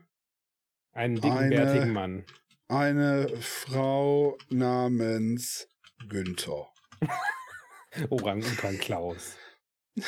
[0.91, 2.26] Einen dicken, Eine- bärtigen Mann.
[2.68, 5.68] eine Frau namens
[6.07, 6.72] Günther.
[8.09, 9.38] Orang-Utan Klaus.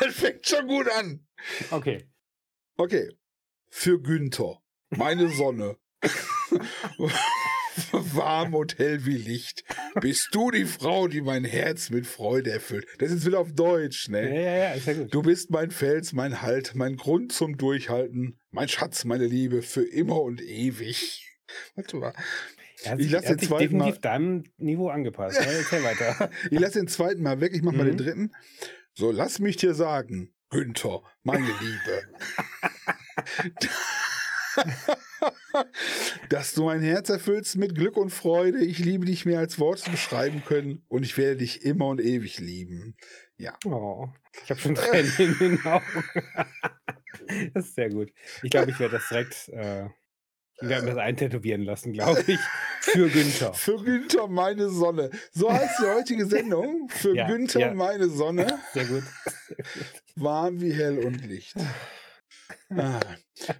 [0.00, 1.28] Das fängt schon gut an.
[1.70, 2.10] Okay.
[2.76, 3.08] Okay.
[3.68, 4.60] Für Günther.
[4.90, 5.78] Meine Sonne.
[7.92, 9.64] Warm und hell wie Licht.
[10.00, 12.86] Bist du die Frau, die mein Herz mit Freude erfüllt.
[12.98, 14.34] Das ist wieder auf Deutsch, Ja, ne?
[14.42, 15.14] ja, ja, ist ja gut.
[15.14, 19.82] Du bist mein Fels, mein Halt, mein Grund zum Durchhalten, mein Schatz, meine Liebe, für
[19.84, 21.26] immer und ewig.
[21.74, 22.12] Warte mal.
[22.84, 25.38] Er hat ich sich, lass hat den zweiten definitiv Mal- deinem Niveau angepasst.
[25.40, 26.30] Ja, erzähl weiter.
[26.50, 27.98] Ich lasse den zweiten Mal weg, ich mach mal den Mhm.
[27.98, 28.32] dritten.
[28.94, 32.08] So, lass mich dir sagen, Günther, meine Liebe.
[36.32, 38.64] dass du mein Herz erfüllst mit Glück und Freude.
[38.64, 42.38] Ich liebe dich mehr als Worte beschreiben können und ich werde dich immer und ewig
[42.38, 42.96] lieben.
[43.66, 44.08] Oh,
[44.42, 45.84] ich habe schon Tränen in den Augen.
[47.52, 48.10] das ist sehr gut.
[48.42, 49.84] Ich glaube, ich werde das direkt, äh,
[50.62, 52.40] ich werde mir das eintätowieren lassen, glaube ich,
[52.80, 53.52] für Günther.
[53.52, 55.10] Für Günther, meine Sonne.
[55.32, 56.88] So heißt die heutige Sendung.
[56.88, 57.74] Für Ja, Günther, ja.
[57.74, 58.58] meine Sonne.
[58.72, 59.02] Sehr gut.
[60.16, 61.56] Warm wie hell und Licht.
[62.70, 63.00] Ah.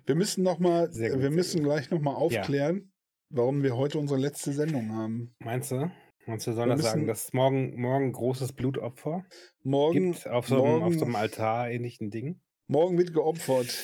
[0.06, 1.66] Wir müssen noch mal, gut, wir müssen gut.
[1.66, 2.92] gleich noch mal aufklären,
[3.30, 5.34] warum wir heute unsere letzte Sendung haben.
[5.38, 5.90] Meinst du?
[6.26, 9.24] Meinst du, soll Wir das sagen, dass morgen, morgen großes Blutopfer
[9.64, 12.40] Morgen, gibt auf so, einem, auf morgen, so einem Altar-ähnlichen Ding?
[12.68, 13.74] morgen wird geopfert.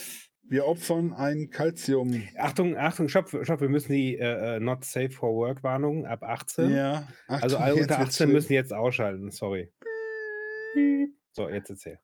[0.51, 2.23] Wir opfern ein Calcium.
[2.39, 6.23] Achtung, Achtung, stopp, stopp, wir müssen die äh, äh, Not Safe for Work Warnung ab
[6.23, 6.71] 18.
[6.71, 7.07] Ja.
[7.27, 8.33] also Achtung, alle jetzt unter wird's 18 schlimm.
[8.33, 9.71] müssen jetzt ausschalten, sorry.
[11.33, 11.99] So, jetzt erzähl.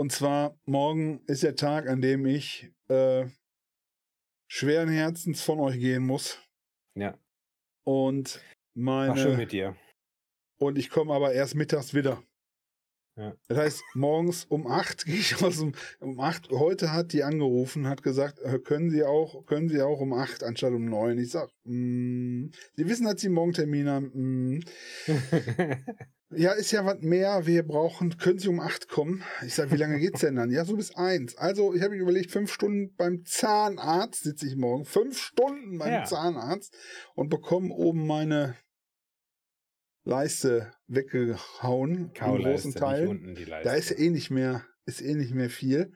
[0.00, 3.26] Und zwar morgen ist der Tag, an dem ich äh,
[4.50, 6.42] schweren Herzens von euch gehen muss.
[6.94, 7.18] Ja.
[7.84, 8.42] Und
[8.74, 9.76] War schön meine mit dir.
[10.58, 12.22] und ich komme aber erst mittags wieder.
[13.16, 13.34] Ja.
[13.48, 16.50] Das heißt, morgens um 8 gehe ich aus dem um 8.
[16.50, 20.42] Heute hat die angerufen, hat gesagt, äh, können Sie auch können Sie auch um 8
[20.44, 21.18] anstatt um 9.
[21.18, 22.46] Ich sag, mm,
[22.76, 24.56] Sie wissen, dass Sie morgen Termin haben.
[24.56, 24.60] Mm.
[26.32, 27.44] Ja, ist ja was mehr.
[27.46, 29.24] Wir brauchen, können Sie um 8 kommen?
[29.44, 30.52] Ich sag, wie lange geht's denn dann?
[30.52, 31.36] Ja, so bis 1.
[31.36, 34.84] Also, ich habe mir überlegt, fünf Stunden beim Zahnarzt sitze ich morgen.
[34.84, 36.04] Fünf Stunden beim Ja.
[36.04, 36.72] Zahnarzt
[37.16, 38.54] und bekomme oben meine
[40.10, 42.10] Leiste weggehauen.
[42.20, 43.06] Im großen Teil.
[43.06, 43.36] unten.
[43.46, 45.92] Da ist eh nicht mehr, ist eh nicht mehr viel.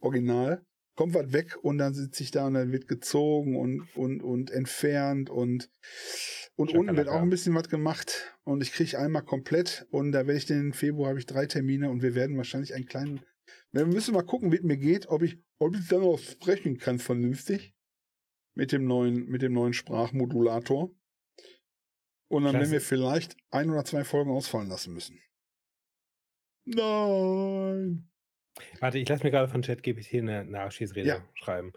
[0.00, 0.62] Original.
[0.96, 4.50] Kommt was weg und dann sitze ich da und dann wird gezogen und, und, und
[4.50, 5.70] entfernt und,
[6.56, 10.26] und unten wird auch ein bisschen was gemacht und ich kriege einmal komplett und da
[10.26, 13.20] werde ich den Februar habe ich drei Termine und wir werden wahrscheinlich einen kleinen,
[13.70, 16.78] wir müssen mal gucken, wie es mir geht, ob ich, ob ich dann auch sprechen
[16.78, 17.76] kann vernünftig
[18.54, 20.90] mit dem neuen, mit dem neuen Sprachmodulator.
[22.28, 25.20] Und dann werden wir vielleicht ein oder zwei Folgen ausfallen lassen müssen.
[26.66, 28.08] Nein.
[28.80, 31.24] Warte, ich lasse mir gerade von ChatGPT eine, eine Abschiedsrede Ja.
[31.34, 31.72] schreiben.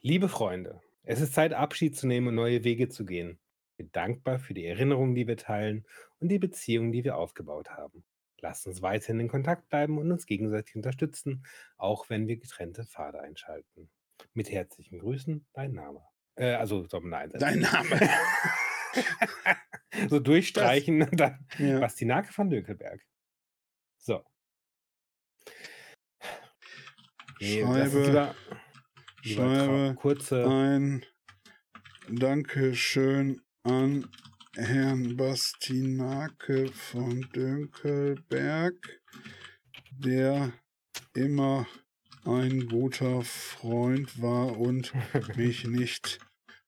[0.00, 3.38] Liebe Freunde, es ist Zeit, Abschied zu nehmen und neue Wege zu gehen.
[3.70, 5.86] Ich bin dankbar für die Erinnerungen, die wir teilen
[6.18, 8.04] und die Beziehungen, die wir aufgebaut haben.
[8.40, 11.44] Lasst uns weiterhin in Kontakt bleiben und uns gegenseitig unterstützen,
[11.76, 13.90] auch wenn wir getrennte Pfade einschalten.
[14.34, 16.02] Mit herzlichen Grüßen, dein Name.
[16.34, 18.00] Äh, also, eine Dein Name.
[20.10, 21.80] so durchstreichen und dann Ja.
[21.80, 23.00] Bastinake von Dökelberg.
[23.98, 24.24] So.
[27.40, 28.34] Nee, Schreibe, lieber,
[29.22, 30.44] lieber schreibe kurze.
[30.46, 31.04] ein
[32.08, 34.08] Dankeschön an
[34.56, 38.74] Herrn Bastinake von Dönkelberg,
[39.90, 40.52] der
[41.14, 41.66] immer
[42.24, 44.92] ein guter Freund war und
[45.36, 46.18] mich nicht,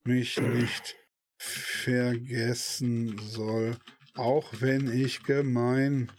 [0.05, 1.00] mich nicht
[1.41, 3.77] vergessen soll,
[4.15, 6.13] auch wenn ich gemein,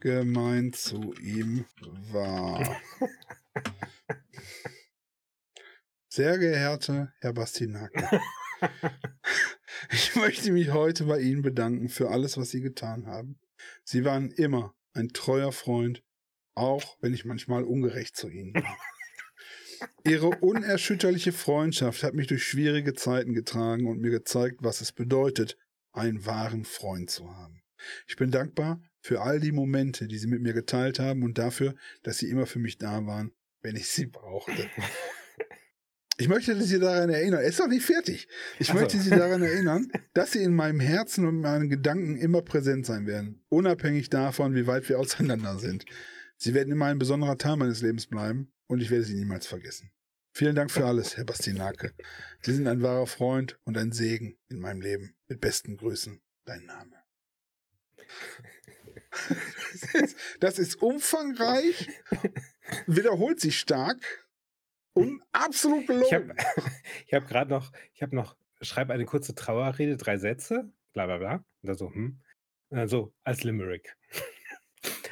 [0.00, 1.64] gemein zu ihm
[2.10, 2.76] war.
[6.08, 8.20] Sehr geehrter Herr Bastinake,
[9.90, 13.38] ich möchte mich heute bei Ihnen bedanken für alles, was Sie getan haben.
[13.84, 16.02] Sie waren immer ein treuer Freund,
[16.54, 18.76] auch wenn ich manchmal ungerecht zu Ihnen war.
[20.04, 25.56] Ihre unerschütterliche Freundschaft hat mich durch schwierige Zeiten getragen und mir gezeigt, was es bedeutet,
[25.92, 27.62] einen wahren Freund zu haben.
[28.06, 31.74] Ich bin dankbar für all die Momente, die Sie mit mir geteilt haben und dafür,
[32.02, 34.70] dass Sie immer für mich da waren, wenn ich Sie brauchte.
[36.18, 38.28] Ich möchte Sie daran erinnern, er ist doch nicht fertig.
[38.58, 38.80] Ich Ach so.
[38.80, 43.06] möchte Sie daran erinnern, dass Sie in meinem Herzen und meinen Gedanken immer präsent sein
[43.06, 45.84] werden, unabhängig davon, wie weit wir auseinander sind.
[46.36, 49.90] Sie werden immer ein besonderer Teil meines Lebens bleiben und ich werde Sie niemals vergessen.
[50.34, 51.92] Vielen Dank für alles, Herr Bastinake.
[52.40, 55.14] Sie sind ein wahrer Freund und ein Segen in meinem Leben.
[55.28, 56.96] Mit besten Grüßen, dein Name.
[60.40, 61.88] Das ist, umfangreich,
[62.86, 63.98] wiederholt sich stark
[64.94, 66.30] und absolut Ich gelogen.
[66.30, 66.34] habe
[67.06, 71.18] ich hab gerade noch, ich habe noch, schreib eine kurze Trauerrede, drei Sätze, bla bla
[71.18, 71.34] bla.
[71.34, 72.20] Und dann so, hm.
[72.70, 73.96] Und dann so, als Limerick.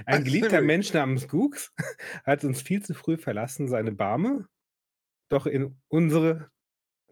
[0.07, 0.61] Ein geliebter.
[0.61, 1.73] Mensch namens Gooks
[2.25, 4.49] hat uns viel zu früh verlassen, seine Barme.
[5.29, 6.51] Doch in unsere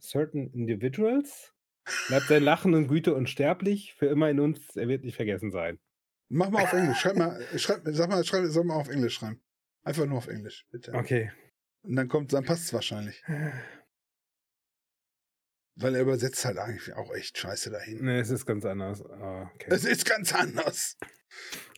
[0.00, 1.54] certain individuals
[2.08, 5.78] bleibt sein Lachen und Güte unsterblich, für immer in uns, er wird nicht vergessen sein.
[6.28, 6.98] Mach mal auf Englisch.
[6.98, 9.40] Schreib mal, schreib, sag mal, schreib, sag mal auf Englisch schreiben.
[9.84, 10.92] Einfach nur auf Englisch, bitte.
[10.94, 11.32] Okay.
[11.82, 13.22] Und dann kommt, dann passt es wahrscheinlich.
[15.80, 18.04] Weil er übersetzt halt eigentlich auch echt scheiße dahin.
[18.04, 19.04] Ne, es ist ganz anders.
[19.06, 19.68] Ah, okay.
[19.68, 20.96] Es ist ganz anders.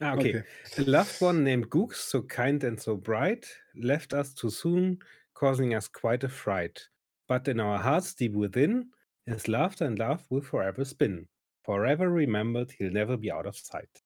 [0.00, 0.42] Ah, okay.
[0.78, 5.00] A loved one named Gooks, so kind and so bright, left us too soon,
[5.34, 6.90] causing us quite a fright.
[7.28, 8.92] But in our hearts deep within,
[9.26, 11.28] his laughter and love will forever spin.
[11.62, 14.02] Forever remembered, he'll never be out of sight.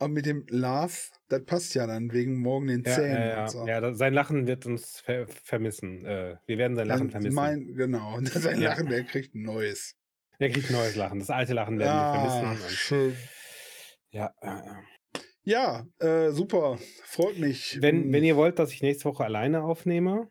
[0.00, 0.92] Aber mit dem Love,
[1.28, 3.10] das passt ja dann wegen morgen den Ja, Zähnen.
[3.14, 3.66] ja, ja, so.
[3.66, 6.04] ja, sein Lachen wird uns ver vermissen.
[6.04, 7.34] Äh, wir werden sein Lachen Dann vermissen.
[7.34, 8.18] Mein, genau.
[8.24, 8.70] Sein Ja.
[8.70, 9.96] Lachen, der kriegt ein neues.
[10.38, 11.18] Er kriegt neues Lachen.
[11.18, 12.64] Das alte Lachen werden wir Ah, vermissen.
[12.64, 13.16] Und, schön.
[14.12, 14.32] ja.
[15.42, 16.78] Ja, äh, super.
[17.04, 17.78] Freut mich.
[17.80, 20.28] wenn, Mm, wenn ihr wollt, dass ich nächste Woche alleine aufnehme,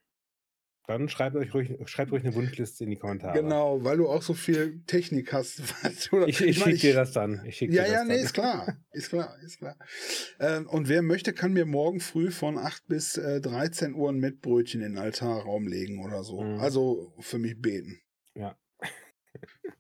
[0.88, 3.38] dann schreibt euch ruhig, schreibt ruhig eine Wunschliste in die Kommentare.
[3.42, 5.60] Genau, weil du auch so viel Technik hast.
[5.84, 7.44] was du- Ich, ich, mein, schicke dir das dann.
[7.46, 8.24] Ich Ja, ja, das nee, dann.
[8.24, 8.78] ist klar.
[8.92, 9.78] Ist klar, ist klar.
[10.40, 14.18] Ähm, und wer möchte, kann mir morgen früh von 8 bis äh, 13 Uhr ein
[14.20, 16.42] Mettbrötchen in den Altarraum legen oder so.
[16.42, 16.60] Mhm.
[16.60, 18.02] Also für mich beten.
[18.34, 18.58] Ja.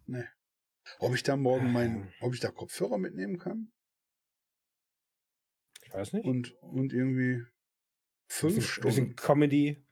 [0.05, 0.23] Nee.
[0.99, 3.71] Ob ich da morgen mein, ob ich da Kopfhörer mitnehmen kann
[5.83, 6.25] Ich weiß nicht.
[6.25, 7.43] und, und irgendwie
[8.29, 9.15] fünf bisschen, bisschen Stunden.
[9.15, 9.83] Comedy.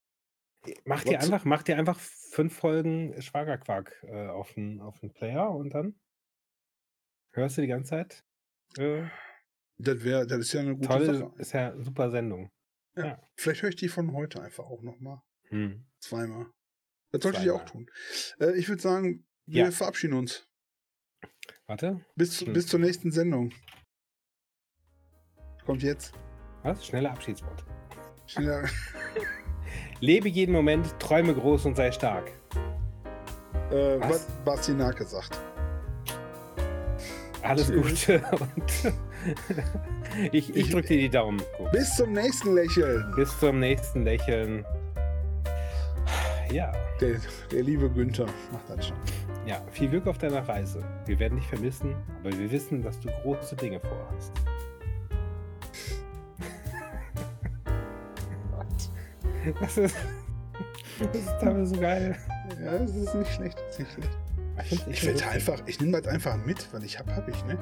[0.85, 5.49] Mach dir, einfach, mach dir einfach fünf Folgen Schwagerquark äh, auf den auf den Player
[5.49, 5.99] und dann
[7.33, 8.23] hörst du die ganze Zeit.
[8.77, 9.07] Äh,
[9.77, 11.33] Das wäre, das ist ja eine gute toll, Sache.
[11.37, 12.49] ist ja super Sendung.
[13.37, 15.21] Vielleicht höre ich die von heute einfach auch nochmal.
[15.49, 15.85] Hm.
[15.99, 16.45] Zweimal.
[17.11, 17.61] Das sollte ich Zweimal.
[17.61, 17.91] auch tun.
[18.39, 19.71] Äh, ich würde sagen, wir Ja.
[19.71, 20.47] verabschieden uns.
[21.67, 22.53] Warte, Bis, Hm.
[22.53, 23.51] bis zur nächsten Sendung.
[25.65, 26.13] Kommt jetzt.
[26.63, 26.85] was?
[26.85, 27.65] Schnelle Abschiedswort.
[28.27, 28.63] Schneller.
[30.05, 32.31] Lebe jeden Moment, träume groß und sei stark.
[33.71, 34.09] Äh, Was?
[34.09, 35.39] was Bastinake sagt.
[37.41, 37.71] Alles.
[37.73, 38.93] Gute und
[40.31, 41.41] ich, ich Ich- drücke dir die Daumen.
[41.57, 41.71] Gut.
[41.71, 43.11] Bis zum nächsten Lächeln.
[43.15, 44.63] Bis zum nächsten Lächeln.
[46.51, 46.71] Ja,
[47.01, 47.15] Der,
[47.51, 48.97] der liebe Günther macht das schon.
[49.47, 50.83] ja, viel Glück auf deiner Reise.
[51.07, 54.31] Wir werden dich vermissen, aber wir wissen, dass du große Dinge vorhast.
[59.59, 59.95] Das ist,
[60.99, 62.15] das ist teilweise so geil.
[62.63, 63.57] Ja, das ist nicht schlecht.
[63.57, 64.17] Das ist nicht schlecht.
[64.87, 67.57] Ich werde einfach, ich nehme das einfach mit, weil ich habe, habe ich, ne?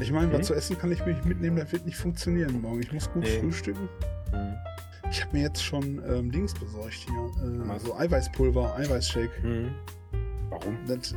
[0.00, 0.38] Ich meine, mhm.
[0.38, 2.80] was zu essen kann ich mich mitnehmen, das wird nicht funktionieren morgen.
[2.80, 3.40] Ich muss gut nee.
[3.40, 3.88] frühstücken.
[4.32, 4.56] Mhm.
[5.10, 7.74] Ich habe mir jetzt schon ähm, Dings besorgt hier.
[7.74, 9.42] Äh, so Eiweißpulver, Eiweißshake.
[9.42, 9.74] Mhm.
[10.48, 10.78] Warum?
[10.86, 11.14] Das,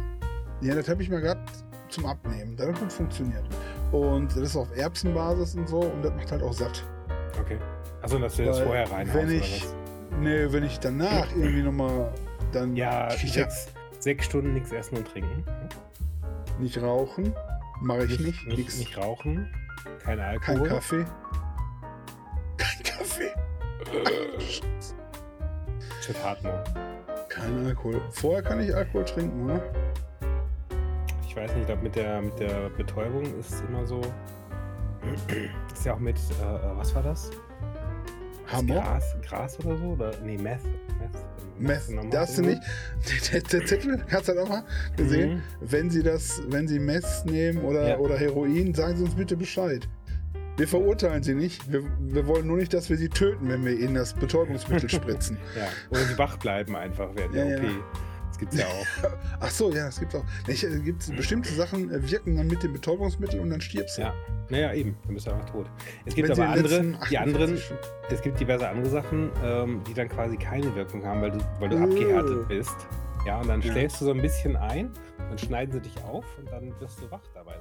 [0.62, 1.42] ja, das habe ich mir gerade
[1.90, 2.56] zum Abnehmen.
[2.58, 3.44] Das hat gut funktioniert.
[3.92, 6.84] Und das ist auf Erbsenbasis und so und das macht halt auch satt.
[7.40, 7.58] Okay.
[8.02, 9.66] Achso, dass du das vorher rein wenn ich,
[10.20, 12.14] Nee, wenn ich danach irgendwie nochmal
[12.52, 12.76] dann.
[12.76, 13.68] Ja, sechs,
[14.00, 15.44] sechs Stunden nichts essen und trinken.
[16.60, 17.34] Nicht rauchen.
[17.82, 18.48] Mache ich nicht.
[18.48, 19.50] Nicht, nicht, nicht rauchen.
[20.04, 20.60] Kein Alkohol.
[20.60, 21.06] Kein Kaffee.
[22.58, 23.32] Kein Kaffee.
[26.02, 26.64] Shit hart, ne?
[27.30, 28.02] Kein Alkohol.
[28.12, 29.62] Vorher kann ich Alkohol trinken, oder?
[31.28, 34.02] Ich weiß nicht, ich glaube, mit der, mit der Betäubung ist es immer so.
[35.74, 37.32] Ist ja auch mit, äh, was war das?
[38.48, 38.76] Hammer?
[38.76, 39.86] Gras, Gras oder so?
[39.86, 40.62] Oder, nee, Meth.
[41.60, 42.62] Meth, Meth darfst du nicht.
[43.32, 44.64] Der, der Zettel, hast du das auch mal
[44.98, 45.36] gesehen?
[45.36, 45.42] Mhm.
[45.62, 47.98] Wenn Sie das, wenn Sie Meth nehmen oder, ja.
[47.98, 49.88] oder Heroin, sagen Sie uns bitte Bescheid.
[50.58, 51.72] Wir verurteilen sie nicht.
[51.72, 55.38] Wir, wir, wollen nur nicht, dass wir sie töten, wenn wir ihnen das Betäubungsmittel spritzen.
[55.58, 57.64] ja, oder sie wach bleiben einfach während ja, der OP.
[57.64, 57.70] Ja.
[58.34, 59.12] Das gibt's ja auch.
[59.42, 60.26] Ach so, ja, das gibt's auch.
[60.48, 64.02] Es äh, gibt bestimmte Sachen äh, wirken dann mit dem Betäubungsmittel und dann stirbst du.
[64.02, 64.14] Ja,
[64.50, 64.98] naja, eben.
[65.06, 65.68] Dann bist du einfach tot.
[66.06, 67.60] Es gibt Wenn aber andere, die anderen,
[68.10, 71.70] es gibt diverse andere Sachen, ähm, die dann quasi keine Wirkung haben, weil du, weil
[71.70, 71.84] du äh.
[71.84, 72.76] abgehärtet bist.
[73.28, 73.72] Ja, und dann ja.
[73.72, 77.12] schläfst du so ein bisschen ein, dann schneiden sie dich auf und dann wirst du
[77.12, 77.56] wach dabei.